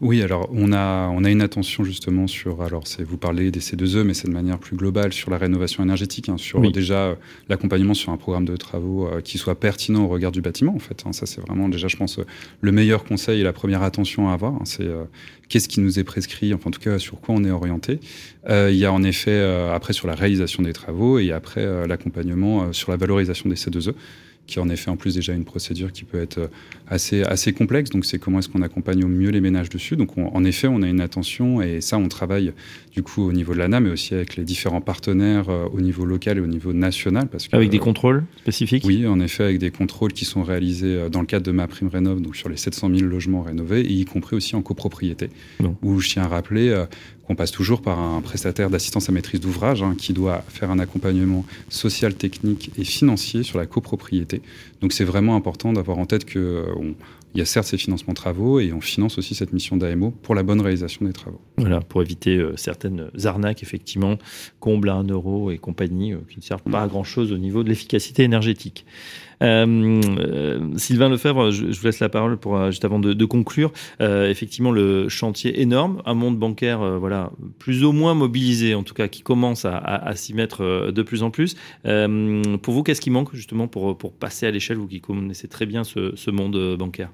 Oui, 0.00 0.22
alors 0.22 0.48
on 0.50 0.72
a, 0.72 1.08
on 1.08 1.24
a 1.24 1.30
une 1.30 1.42
attention 1.42 1.84
justement 1.84 2.26
sur, 2.26 2.62
alors 2.62 2.86
c'est 2.86 3.02
vous 3.02 3.18
parlez 3.18 3.50
des 3.50 3.60
C2E, 3.60 4.02
mais 4.02 4.14
c'est 4.14 4.28
de 4.28 4.32
manière 4.32 4.58
plus 4.58 4.74
globale 4.74 5.12
sur 5.12 5.30
la 5.30 5.36
rénovation 5.36 5.82
énergétique, 5.82 6.30
hein, 6.30 6.38
sur 6.38 6.72
déjà 6.72 6.94
euh, 6.94 7.14
l'accompagnement 7.50 7.92
sur 7.92 8.10
un 8.10 8.16
programme 8.16 8.46
de 8.46 8.56
travaux 8.56 9.06
euh, 9.06 9.20
qui 9.20 9.36
soit 9.36 9.60
pertinent 9.60 10.04
au 10.04 10.08
regard 10.08 10.32
du 10.32 10.40
bâtiment 10.40 10.74
en 10.74 10.78
fait. 10.78 11.02
Hein. 11.04 11.12
ça 11.12 11.26
c'est 11.26 11.42
vraiment 11.42 11.68
déjà, 11.68 11.86
je 11.88 11.98
pense, 11.98 12.18
le 12.62 12.72
meilleur 12.72 13.04
conseil 13.04 13.40
et 13.40 13.42
la 13.42 13.52
première 13.52 13.82
attention 13.82 14.30
à 14.30 14.32
avoir. 14.32 14.54
Hein. 14.54 14.62
c'est 14.64 14.86
euh, 14.86 15.04
qu'est-ce 15.50 15.68
qui 15.68 15.80
nous 15.80 15.98
est 15.98 16.04
prescrit, 16.04 16.54
enfin 16.54 16.68
en 16.68 16.70
tout 16.70 16.80
cas 16.80 16.98
sur 16.98 17.20
quoi 17.20 17.34
on 17.34 17.44
est 17.44 17.50
orienté. 17.50 18.00
il 18.48 18.76
y 18.76 18.86
a 18.86 18.92
en 18.92 19.02
effet 19.02 19.38
après 19.74 19.92
sur 19.92 20.06
la 20.06 20.14
réalisation 20.14 20.62
des 20.62 20.72
travaux 20.72 21.18
et 21.18 21.32
après 21.32 21.86
l'accompagnement 21.88 22.72
sur 22.72 22.90
la 22.92 22.96
valorisation 22.96 23.50
des 23.50 23.56
C2E 23.56 23.94
qui 24.46 24.58
en 24.58 24.68
effet 24.68 24.90
en 24.90 24.96
plus 24.96 25.14
déjà 25.14 25.32
une 25.32 25.44
procédure 25.44 25.92
qui 25.92 26.04
peut 26.04 26.20
être 26.20 26.38
euh, 26.38 26.48
assez, 26.88 27.22
assez 27.22 27.52
complexe. 27.52 27.90
Donc 27.90 28.04
c'est 28.04 28.18
comment 28.18 28.40
est-ce 28.40 28.48
qu'on 28.48 28.62
accompagne 28.62 29.04
au 29.04 29.08
mieux 29.08 29.30
les 29.30 29.40
ménages 29.40 29.68
dessus. 29.68 29.96
Donc 29.96 30.18
en 30.18 30.44
effet, 30.44 30.66
on 30.66 30.82
a 30.82 30.88
une 30.88 31.00
attention 31.00 31.62
et 31.62 31.80
ça, 31.80 31.98
on 31.98 32.08
travaille 32.08 32.52
du 32.92 33.02
coup 33.02 33.22
au 33.22 33.32
niveau 33.32 33.54
de 33.54 33.58
l'ANA, 33.58 33.80
mais 33.80 33.90
aussi 33.90 34.14
avec 34.14 34.36
les 34.36 34.44
différents 34.44 34.80
partenaires 34.80 35.48
euh, 35.48 35.66
au 35.72 35.80
niveau 35.80 36.04
local 36.04 36.38
et 36.38 36.40
au 36.40 36.46
niveau 36.46 36.72
national. 36.72 37.28
Parce 37.28 37.48
que, 37.48 37.56
avec 37.56 37.70
des 37.70 37.78
contrôles 37.78 38.24
spécifiques? 38.38 38.84
Oui, 38.84 39.06
en 39.06 39.20
effet, 39.20 39.44
avec 39.44 39.58
des 39.58 39.70
contrôles 39.70 40.12
qui 40.12 40.24
sont 40.24 40.42
réalisés 40.42 40.96
euh, 40.96 41.08
dans 41.08 41.20
le 41.20 41.26
cadre 41.26 41.46
de 41.46 41.52
ma 41.52 41.68
prime 41.68 41.88
rénov, 41.88 42.20
donc 42.20 42.36
sur 42.36 42.48
les 42.48 42.56
700 42.56 42.90
000 42.94 43.08
logements 43.08 43.42
rénovés, 43.42 43.80
et 43.80 43.92
y 43.92 44.04
compris 44.04 44.36
aussi 44.36 44.56
en 44.56 44.62
copropriété. 44.62 45.30
Où 45.82 46.00
je 46.00 46.08
tiens 46.08 46.24
à 46.24 46.28
rappeler 46.28 46.84
on 47.30 47.36
passe 47.36 47.52
toujours 47.52 47.80
par 47.80 48.00
un 48.00 48.20
prestataire 48.22 48.70
d'assistance 48.70 49.08
à 49.08 49.12
maîtrise 49.12 49.38
d'ouvrage 49.40 49.84
hein, 49.84 49.94
qui 49.96 50.12
doit 50.12 50.42
faire 50.48 50.72
un 50.72 50.80
accompagnement 50.80 51.44
social, 51.68 52.14
technique 52.14 52.72
et 52.76 52.82
financier 52.82 53.44
sur 53.44 53.56
la 53.56 53.66
copropriété. 53.66 54.42
Donc 54.80 54.92
c'est 54.92 55.04
vraiment 55.04 55.36
important 55.36 55.72
d'avoir 55.72 55.98
en 55.98 56.06
tête 56.06 56.24
qu'il 56.24 56.40
euh, 56.40 56.64
y 57.36 57.40
a 57.40 57.44
certes 57.44 57.68
ces 57.68 57.78
financements 57.78 58.14
travaux 58.14 58.58
et 58.58 58.72
on 58.72 58.80
finance 58.80 59.16
aussi 59.16 59.36
cette 59.36 59.52
mission 59.52 59.76
d'AMO 59.76 60.10
pour 60.10 60.34
la 60.34 60.42
bonne 60.42 60.60
réalisation 60.60 61.06
des 61.06 61.12
travaux. 61.12 61.40
Voilà, 61.56 61.80
pour 61.80 62.02
éviter 62.02 62.36
euh, 62.36 62.56
certaines 62.56 63.10
arnaques, 63.24 63.62
effectivement, 63.62 64.18
comble 64.58 64.88
à 64.88 64.94
un 64.94 65.04
euro 65.04 65.52
et 65.52 65.58
compagnie, 65.58 66.14
euh, 66.14 66.18
qui 66.28 66.38
ne 66.38 66.42
servent 66.42 66.64
pas 66.64 66.82
à 66.82 66.88
grand-chose 66.88 67.30
au 67.30 67.38
niveau 67.38 67.62
de 67.62 67.68
l'efficacité 67.68 68.24
énergétique. 68.24 68.84
Euh, 69.42 70.00
euh, 70.18 70.60
Sylvain 70.76 71.08
Lefebvre, 71.08 71.50
je, 71.50 71.70
je, 71.72 71.80
vous 71.80 71.86
laisse 71.86 72.00
la 72.00 72.08
parole 72.08 72.36
pour 72.36 72.56
euh, 72.56 72.70
juste 72.70 72.84
avant 72.84 72.98
de, 72.98 73.24
conclure. 73.24 73.72
Effectivement, 74.00 74.72
le 74.72 75.08
chantier 75.08 75.60
énorme, 75.60 76.02
un 76.04 76.14
monde 76.14 76.38
bancaire, 76.38 76.98
voilà, 76.98 77.30
plus 77.58 77.84
ou 77.84 77.92
moins 77.92 78.14
mobilisé, 78.14 78.74
en 78.74 78.82
tout 78.82 78.94
cas, 78.94 79.08
qui 79.08 79.22
commence 79.22 79.64
à, 79.64 80.12
s'y 80.14 80.34
mettre 80.34 80.90
de 80.90 81.02
plus 81.02 81.22
en 81.22 81.30
plus. 81.30 81.54
pour 81.84 82.74
vous, 82.74 82.82
qu'est-ce 82.82 83.00
qui 83.00 83.10
manque 83.10 83.34
justement 83.34 83.68
pour, 83.68 83.96
pour 83.96 84.12
passer 84.12 84.46
à 84.46 84.50
l'échelle, 84.50 84.78
vous 84.78 84.88
qui 84.88 85.00
connaissez 85.00 85.48
très 85.48 85.66
bien 85.66 85.84
ce, 85.84 86.12
ce 86.16 86.30
monde 86.30 86.76
bancaire? 86.76 87.10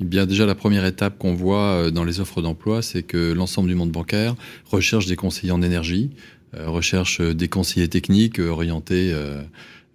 Eh 0.00 0.04
bien, 0.04 0.26
déjà, 0.26 0.46
la 0.46 0.54
première 0.54 0.84
étape 0.84 1.18
qu'on 1.18 1.34
voit 1.34 1.90
dans 1.90 2.04
les 2.04 2.20
offres 2.20 2.42
d'emploi, 2.42 2.82
c'est 2.82 3.02
que 3.02 3.32
l'ensemble 3.32 3.68
du 3.68 3.74
monde 3.74 3.90
bancaire 3.90 4.34
recherche 4.66 5.06
des 5.06 5.16
conseillers 5.16 5.52
en 5.52 5.62
énergie, 5.62 6.10
recherche 6.56 7.20
des 7.20 7.48
conseillers 7.48 7.88
techniques 7.88 8.38
orientés 8.38 9.12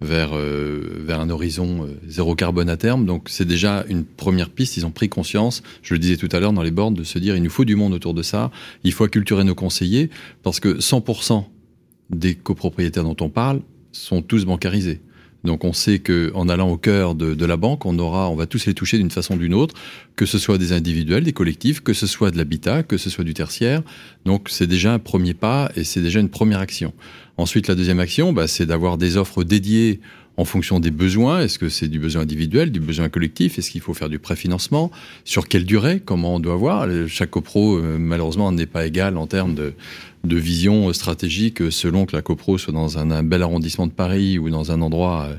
vers, 0.02 0.36
euh, 0.36 1.04
vers 1.06 1.20
un 1.20 1.30
horizon 1.30 1.86
euh, 1.86 1.94
zéro 2.08 2.36
carbone 2.36 2.70
à 2.70 2.78
terme. 2.78 3.06
Donc 3.06 3.30
c'est 3.30 3.46
déjà 3.46 3.86
une 3.88 4.04
première 4.04 4.50
piste. 4.50 4.78
Ils 4.78 4.86
ont 4.86 4.92
pris 4.92 5.10
conscience, 5.10 5.62
je 5.84 5.94
le 5.94 6.00
disais 6.00 6.18
tout 6.18 6.30
à 6.32 6.40
l'heure 6.40 6.54
dans 6.54 6.64
les 6.64 6.72
bornes, 6.72 6.96
de 6.96 7.04
se 7.04 7.20
dire 7.20 7.36
il 7.36 7.44
nous 7.44 7.50
faut 7.50 7.66
du 7.66 7.76
monde 7.76 7.94
autour 7.94 8.14
de 8.14 8.24
ça. 8.24 8.52
Il 8.84 8.94
faut 8.94 9.04
acculturer 9.04 9.44
nos 9.44 9.56
conseillers 9.56 10.10
parce 10.44 10.60
que 10.60 10.80
100% 10.80 11.46
des 12.10 12.36
copropriétaires 12.36 13.04
dont 13.04 13.18
on 13.22 13.30
parle 13.30 13.62
sont 13.92 14.22
tous 14.22 14.46
bancarisés. 14.46 15.02
Donc 15.44 15.64
on 15.64 15.74
sait 15.74 16.00
que 16.00 16.32
en 16.36 16.50
allant 16.50 16.70
au 16.70 16.78
cœur 16.78 17.16
de, 17.16 17.34
de, 17.34 17.46
la 17.46 17.58
banque, 17.58 17.86
on 17.86 17.98
aura, 17.98 18.30
on 18.30 18.36
va 18.36 18.46
tous 18.46 18.68
les 18.68 18.76
toucher 18.76 18.98
d'une 18.98 19.10
façon 19.10 19.36
ou 19.36 19.38
d'une 19.38 19.56
autre, 19.56 19.76
que 20.16 20.28
ce 20.28 20.38
soit 20.38 20.60
des 20.60 20.72
individuels, 20.72 21.24
des 21.24 21.34
collectifs, 21.34 21.82
que 21.82 21.94
ce 21.94 22.06
soit 22.06 22.30
de 22.30 22.38
l'habitat, 22.38 22.84
que 22.84 22.98
ce 22.98 23.10
soit 23.10 23.24
du 23.24 23.34
tertiaire. 23.34 23.82
Donc 24.26 24.50
c'est 24.50 24.68
déjà 24.68 24.94
un 24.94 25.00
premier 25.00 25.34
pas 25.34 25.72
et 25.76 25.84
c'est 25.84 26.02
déjà 26.02 26.20
une 26.20 26.30
première 26.30 26.60
action. 26.60 26.94
Ensuite, 27.42 27.68
la 27.68 27.74
deuxième 27.74 28.00
action, 28.00 28.34
bah, 28.34 28.48
c'est 28.48 28.68
d'avoir 28.68 29.00
des 29.00 29.18
offres 29.18 29.44
dédiées 29.44 30.00
en 30.38 30.46
fonction 30.46 30.80
des 30.80 30.92
besoins. 30.92 31.42
Est-ce 31.42 31.58
que 31.58 31.70
c'est 31.70 31.88
du 31.88 31.98
besoin 31.98 32.22
individuel, 32.22 32.72
du 32.72 32.80
besoin 32.80 33.10
collectif? 33.10 33.58
Est-ce 33.58 33.72
qu'il 33.72 33.82
faut 33.82 33.96
faire 33.96 34.10
du 34.10 34.20
préfinancement? 34.20 34.92
Sur 35.26 35.48
quelle 35.48 35.66
durée? 35.66 36.04
Comment 36.06 36.36
on 36.36 36.40
doit 36.40 36.56
voir? 36.56 36.88
Chaque 37.08 37.32
copro, 37.32 37.78
euh, 37.78 37.98
malheureusement, 37.98 38.52
n'est 38.52 38.68
pas 38.68 38.86
égal 38.86 39.18
en 39.18 39.26
termes 39.26 39.56
de, 39.56 39.74
vision 40.24 40.94
stratégique 40.94 41.72
selon 41.72 42.06
que 42.06 42.16
la 42.16 42.22
copro 42.22 42.60
soit 42.60 42.72
dans 42.72 43.00
un, 43.00 43.24
bel 43.24 43.42
arrondissement 43.42 43.88
de 43.88 43.92
Paris 43.92 44.38
ou 44.38 44.52
dans 44.52 44.72
un 44.72 44.84
endroit 44.84 45.28
euh, 45.28 45.36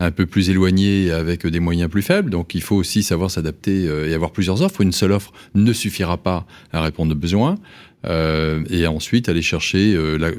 un 0.00 0.10
peu 0.10 0.26
plus 0.26 0.50
éloigné 0.50 1.12
avec 1.12 1.46
des 1.46 1.60
moyens 1.60 1.88
plus 1.88 2.02
faibles. 2.02 2.30
Donc 2.30 2.56
il 2.56 2.62
faut 2.62 2.74
aussi 2.74 3.04
savoir 3.04 3.30
s'adapter 3.30 3.86
euh, 3.86 4.10
et 4.10 4.14
avoir 4.14 4.32
plusieurs 4.32 4.60
offres. 4.62 4.80
Une 4.80 4.90
seule 4.90 5.12
offre 5.12 5.32
ne 5.54 5.72
suffira 5.72 6.16
pas 6.16 6.46
à 6.72 6.82
répondre 6.82 7.12
aux 7.12 7.18
besoins. 7.18 7.58
Euh, 8.04 8.62
et 8.70 8.86
ensuite 8.86 9.28
aller 9.28 9.42
chercher 9.42 9.96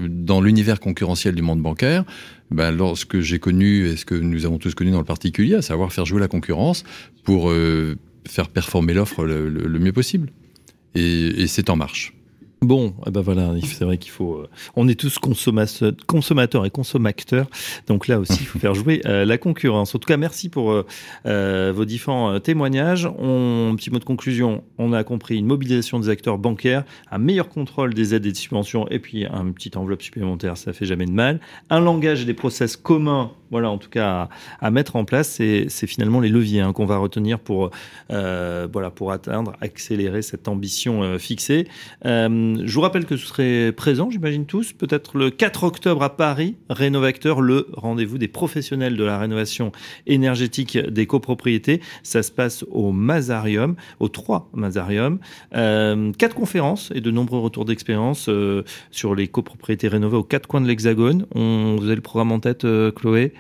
dans 0.10 0.42
l'univers 0.42 0.80
concurrentiel 0.80 1.36
du 1.36 1.42
monde 1.42 1.62
bancaire, 1.62 2.04
ben, 2.52 2.72
lorsque 2.72 3.20
j'ai 3.20 3.40
connu 3.40 3.88
et 3.88 3.98
ce 3.98 4.06
que 4.06 4.16
nous 4.16 4.46
avons 4.46 4.58
tous 4.58 4.76
connu 4.76 4.92
dans 4.92 5.00
le 5.00 5.06
particulier, 5.06 5.56
à 5.56 5.62
savoir 5.62 5.92
faire 5.92 6.06
jouer 6.06 6.20
la 6.20 6.28
concurrence 6.28 6.84
pour 7.24 7.52
faire 8.28 8.50
performer 8.50 8.94
l'offre 8.94 9.26
le, 9.26 9.50
le, 9.50 9.80
mieux 9.80 9.94
possible. 9.94 10.30
Et, 10.94 11.42
et 11.42 11.48
c'est 11.48 11.70
en 11.70 11.76
marche. 11.76 12.14
Bon, 12.66 12.96
eh 13.06 13.12
ben 13.12 13.22
voilà, 13.22 13.54
c'est 13.64 13.86
vrai 13.86 14.00
qu'il 14.00 14.10
faut. 14.10 14.38
Euh, 14.38 14.50
on 14.76 14.88
est 14.88 15.00
tous 15.00 15.20
consommateurs 15.20 16.66
et 16.66 16.72
consommateurs, 16.72 17.48
donc 17.86 18.08
là 18.08 18.20
aussi, 18.20 18.40
il 18.40 18.48
faut 18.48 18.58
faire 18.58 18.74
jouer 18.74 19.04
euh, 19.06 19.24
la 19.24 19.38
concurrence. 19.38 19.94
En 19.94 20.00
tout 20.00 20.08
cas, 20.08 20.18
merci 20.18 20.50
pour 20.50 20.74
euh, 21.28 21.74
vos 21.76 21.86
différents 21.86 22.40
témoignages. 22.40 23.06
On, 23.20 23.76
petit 23.78 23.92
mot 23.92 24.00
de 24.00 24.04
conclusion. 24.04 24.64
On 24.80 24.94
a 24.94 25.04
compris 25.04 25.38
une 25.38 25.46
mobilisation 25.46 26.00
des 26.00 26.10
acteurs 26.10 26.40
bancaires, 26.40 26.86
un 27.12 27.20
meilleur 27.20 27.50
contrôle 27.50 27.94
des 27.94 28.16
aides 28.16 28.26
et 28.26 28.32
des 28.32 28.36
subventions, 28.40 28.88
et 28.90 28.98
puis 28.98 29.28
un 29.28 29.52
petit 29.52 29.78
enveloppe 29.78 30.02
supplémentaire, 30.02 30.58
ça 30.58 30.74
fait 30.74 30.88
jamais 30.88 31.06
de 31.06 31.12
mal. 31.12 31.40
Un 31.70 31.82
langage 31.82 32.24
et 32.24 32.26
des 32.26 32.34
process 32.34 32.78
communs 32.78 33.32
voilà, 33.56 33.70
en 33.70 33.78
tout 33.78 33.88
cas, 33.88 34.28
à, 34.60 34.70
mettre 34.70 34.98
en 34.98 35.06
place, 35.06 35.30
c'est 35.30 35.88
finalement 35.88 36.20
les 36.20 36.28
leviers 36.28 36.60
hein, 36.60 36.74
qu'on 36.74 36.86
va 36.86 36.98
retenir 36.98 37.40
pour, 37.40 37.72
euh, 38.12 38.68
voilà, 38.70 38.92
pour 38.92 39.14
atteindre, 39.14 39.54
accélérer 39.62 40.22
cette 40.24 40.50
ambition 40.50 41.04
euh, 41.04 41.18
fixée. 41.18 41.66
Euh, 42.06 42.58
je 42.66 42.76
vous 42.76 42.82
rappelle 42.82 43.06
que 43.06 43.16
ce 43.16 43.26
serait 43.26 43.72
présent, 43.72 44.10
j'imagine 44.12 44.46
tous, 44.46 44.74
peut-être 44.74 45.18
le 45.18 45.30
4 45.30 45.64
octobre 45.64 46.04
à 46.04 46.18
Paris, 46.18 46.58
Rénovacteur, 46.70 47.40
le 47.40 47.68
rendez-vous 47.72 48.18
des 48.18 48.28
professionnels 48.28 48.98
de 48.98 49.06
la 49.06 49.18
rénovation 49.20 49.72
énergétique 50.06 50.78
des 50.78 51.08
copropriétés. 51.08 51.80
Ça 52.04 52.24
se 52.24 52.34
passe 52.34 52.66
au 52.72 52.92
Mazarium, 52.92 53.78
aux 54.02 54.10
trois 54.10 54.50
Mazarium. 54.54 55.20
quatre 55.54 56.36
conférences 56.36 56.92
et 56.94 57.00
de 57.00 57.10
nombreux 57.10 57.40
retours 57.40 57.64
d'expérience 57.64 58.30
sur 58.92 59.16
les 59.16 59.30
copropriétés 59.30 59.88
rénovées 59.88 60.18
aux 60.18 60.24
quatre 60.24 60.48
coins 60.48 60.60
de 60.60 60.68
l'Hexagone. 60.68 61.26
On, 61.34 61.78
vous 61.80 61.86
avez 61.86 61.96
le 61.96 62.02
programme 62.02 62.34
en 62.34 62.42
tête, 62.42 62.68
Chloé? 62.98 63.32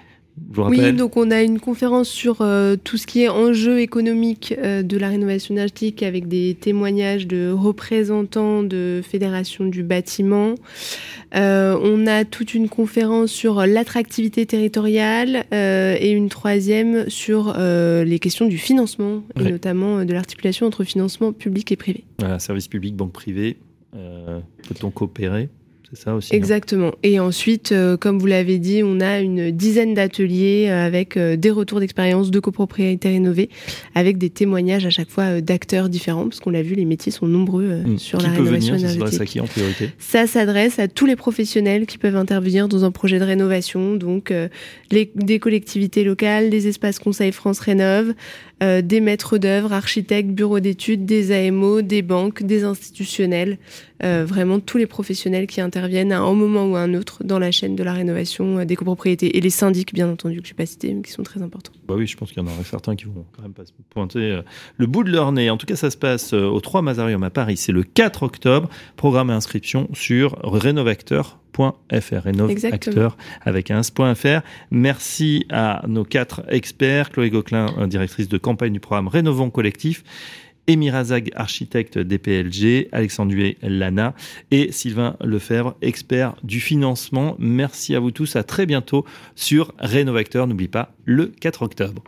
Oui, 0.58 0.94
donc 0.94 1.16
on 1.16 1.32
a 1.32 1.42
une 1.42 1.60
conférence 1.60 2.10
sur 2.10 2.42
euh, 2.42 2.76
tout 2.82 2.98
ce 2.98 3.08
qui 3.08 3.24
est 3.24 3.30
enjeu 3.30 3.80
économique 3.80 4.54
euh, 4.58 4.84
de 4.84 4.98
la 4.98 5.08
rénovation 5.08 5.54
énergétique 5.54 6.04
avec 6.04 6.28
des 6.28 6.56
témoignages 6.60 7.26
de 7.26 7.52
représentants 7.52 8.62
de 8.64 9.02
fédérations 9.04 9.66
du 9.66 9.84
bâtiment. 9.84 10.56
Euh, 11.36 11.78
on 11.82 12.06
a 12.06 12.26
toute 12.26 12.54
une 12.54 12.68
conférence 12.68 13.32
sur 13.32 13.66
l'attractivité 13.66 14.46
territoriale 14.46 15.46
et 15.52 16.12
une 16.12 16.30
troisième 16.30 17.10
sur 17.10 17.56
les 17.58 18.20
questions 18.20 18.48
du 18.48 18.58
financement 18.58 19.24
et 19.40 19.44
notamment 19.44 20.06
de 20.06 20.14
l'articulation 20.14 20.68
entre 20.68 20.84
financement 20.84 21.34
public 21.34 21.72
et 21.72 21.76
privé. 21.76 22.04
Voilà, 22.20 22.40
service 22.40 22.68
public, 22.68 22.96
banque 22.96 23.14
privée, 23.14 23.58
peut-on 23.92 24.92
coopérer? 24.92 25.50
Ça 25.94 26.16
aussi. 26.16 26.36
Exactement. 26.36 26.92
Et 27.04 27.20
ensuite, 27.20 27.72
euh, 27.72 27.98
comme 27.98 28.20
vous 28.20 28.26
l'avez 28.26 28.58
dit, 28.58 28.82
on 28.84 29.00
a 29.00 29.20
une 29.20 29.52
dizaine 29.52 29.94
d'ateliers 29.94 30.68
euh, 30.70 30.86
avec 30.86 31.18
euh, 31.18 31.36
des 31.36 31.52
retours 31.52 31.80
d'expérience 31.80 32.32
de 32.32 32.40
copropriétés 32.40 33.10
rénovées, 33.10 33.50
avec 33.94 34.18
des 34.18 34.30
témoignages 34.30 34.86
à 34.86 34.90
chaque 34.90 35.10
fois 35.10 35.42
d'acteurs 35.42 35.90
différents, 35.90 36.24
parce 36.28 36.40
qu'on 36.40 36.50
l'a 36.50 36.62
vu, 36.62 36.76
les 36.76 36.86
métiers 36.86 37.12
sont 37.12 37.28
nombreux 37.28 37.82
hmm. 37.86 37.98
sur 37.98 38.20
la 38.20 38.30
rénovation 38.30 38.76
énergétique. 38.76 39.08
Ça 39.08 39.12
s'adresse 39.12 39.22
à 39.22 39.26
qui 39.26 39.40
en 39.40 39.46
priorité? 39.46 39.90
Ça 40.00 40.28
s'adresse 40.28 40.80
à 40.80 40.88
tous 40.88 41.06
les 41.06 41.16
professionnels 41.16 41.86
qui 41.86 41.98
peuvent 41.98 42.16
intervenir 42.16 42.68
dans 42.68 42.86
un 42.86 42.92
projet 42.92 43.20
de 43.20 43.26
rénovation, 43.26 43.96
donc 43.96 44.34
les, 44.92 45.12
des 45.16 45.40
collectivités 45.40 46.04
locales, 46.04 46.50
des 46.50 46.68
espaces 46.68 47.00
Conseil 47.00 47.32
France 47.32 47.60
Rénove, 47.60 48.14
euh, 48.64 48.82
des 48.82 49.02
maîtres 49.02 49.38
d'œuvre, 49.38 49.74
architectes, 49.74 50.30
bureaux 50.30 50.62
d'études, 50.62 51.06
des 51.06 51.32
AMO, 51.32 51.82
des 51.82 52.02
banques, 52.02 52.44
des 52.44 52.64
institutionnels, 52.64 53.58
euh, 54.02 54.24
vraiment 54.26 54.62
tous 54.62 54.78
les 54.78 54.86
professionnels 54.86 55.46
qui 55.46 55.60
interviennent 55.60 56.14
à 56.14 56.22
un 56.22 56.34
moment 56.34 56.66
ou 56.66 56.76
à 56.78 56.80
un 56.80 56.94
autre 56.94 57.24
dans 57.26 57.38
la 57.38 57.52
chaîne 57.52 57.76
de 57.76 57.84
la 57.84 57.92
rénovation 57.92 58.60
euh, 58.60 58.66
des 58.66 58.78
copropriétés 58.78 59.38
et 59.38 59.42
les 59.42 59.50
syndics, 59.50 59.94
bien 59.94 60.10
entendu, 60.10 60.42
que 60.42 60.48
je 60.48 60.54
n'ai 60.54 60.58
pas 60.58 60.66
cités, 60.66 60.94
mais 60.94 61.02
qui 61.02 61.12
sont 61.12 61.24
très 61.24 61.42
importants. 61.42 61.74
Bah 61.86 61.96
oui, 61.98 62.08
je 62.08 62.16
pense 62.16 62.32
qu'il 62.32 62.42
y 62.42 62.46
en 62.46 62.50
aura 62.50 62.64
certains 62.64 62.96
qui 62.96 63.06
vont 63.06 63.26
quand 63.36 63.42
même 63.42 63.54
pas 63.54 63.66
se 63.66 63.72
pointer 63.90 64.40
le 64.78 64.88
bout 64.88 65.04
de 65.04 65.12
leur 65.12 65.34
nez. 65.34 65.50
En 65.50 65.58
tout 65.58 65.66
cas, 65.66 65.76
ça 65.76 65.90
se 65.92 65.98
passe 65.98 66.32
au 66.34 66.60
3 66.60 66.82
Mazarium 66.82 67.24
à 67.24 67.30
Paris. 67.30 67.58
C'est 67.58 67.72
le 67.72 67.84
4 67.84 68.24
octobre. 68.24 68.70
Programme 68.96 69.30
et 69.30 69.34
inscription 69.34 69.90
sur 69.94 70.38
rénovacteur.com 70.44 71.45
fr 71.56 72.28
et 72.28 72.66
acteur 72.66 73.18
avec 73.42 73.72
un 73.72 73.80
s.fr. 73.80 74.42
Merci 74.72 75.46
à 75.50 75.84
nos 75.88 76.04
quatre 76.04 76.44
experts, 76.50 77.12
Chloé 77.12 77.30
Gauquelin, 77.30 77.88
directrice 77.88 78.28
de 78.28 78.38
campagne 78.38 78.74
du 78.74 78.80
programme 78.80 79.08
Rénovons 79.08 79.50
Collectif, 79.50 80.04
Emirazag, 80.68 81.32
architecte 81.36 81.98
DPLG, 81.98 82.90
Alexandre 82.92 83.36
Lana 83.62 84.16
et 84.52 84.72
Sylvain 84.72 85.16
Lefebvre, 85.24 85.76
expert 85.82 86.36
du 86.44 86.60
financement. 86.60 87.36
Merci 87.40 87.96
à 87.96 88.00
vous 88.00 88.12
tous. 88.12 88.36
À 88.36 88.44
très 88.44 88.66
bientôt 88.66 89.06
sur 89.36 89.74
Rénovacteur. 89.80 90.48
N'oublie 90.48 90.68
pas 90.68 90.94
le 91.06 91.28
4 91.28 91.62
octobre. 91.62 92.04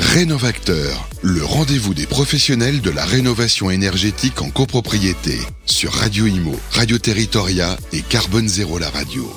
Rénovacteur, 0.00 1.08
le 1.22 1.44
rendez-vous 1.44 1.92
des 1.92 2.06
professionnels 2.06 2.80
de 2.80 2.90
la 2.90 3.04
rénovation 3.04 3.68
énergétique 3.68 4.40
en 4.42 4.48
copropriété 4.48 5.40
sur 5.66 5.92
Radio 5.92 6.26
Imo, 6.26 6.54
Radio 6.70 6.98
Territoria 6.98 7.76
et 7.92 8.02
Carbone 8.02 8.48
Zéro 8.48 8.78
la 8.78 8.90
radio. 8.90 9.28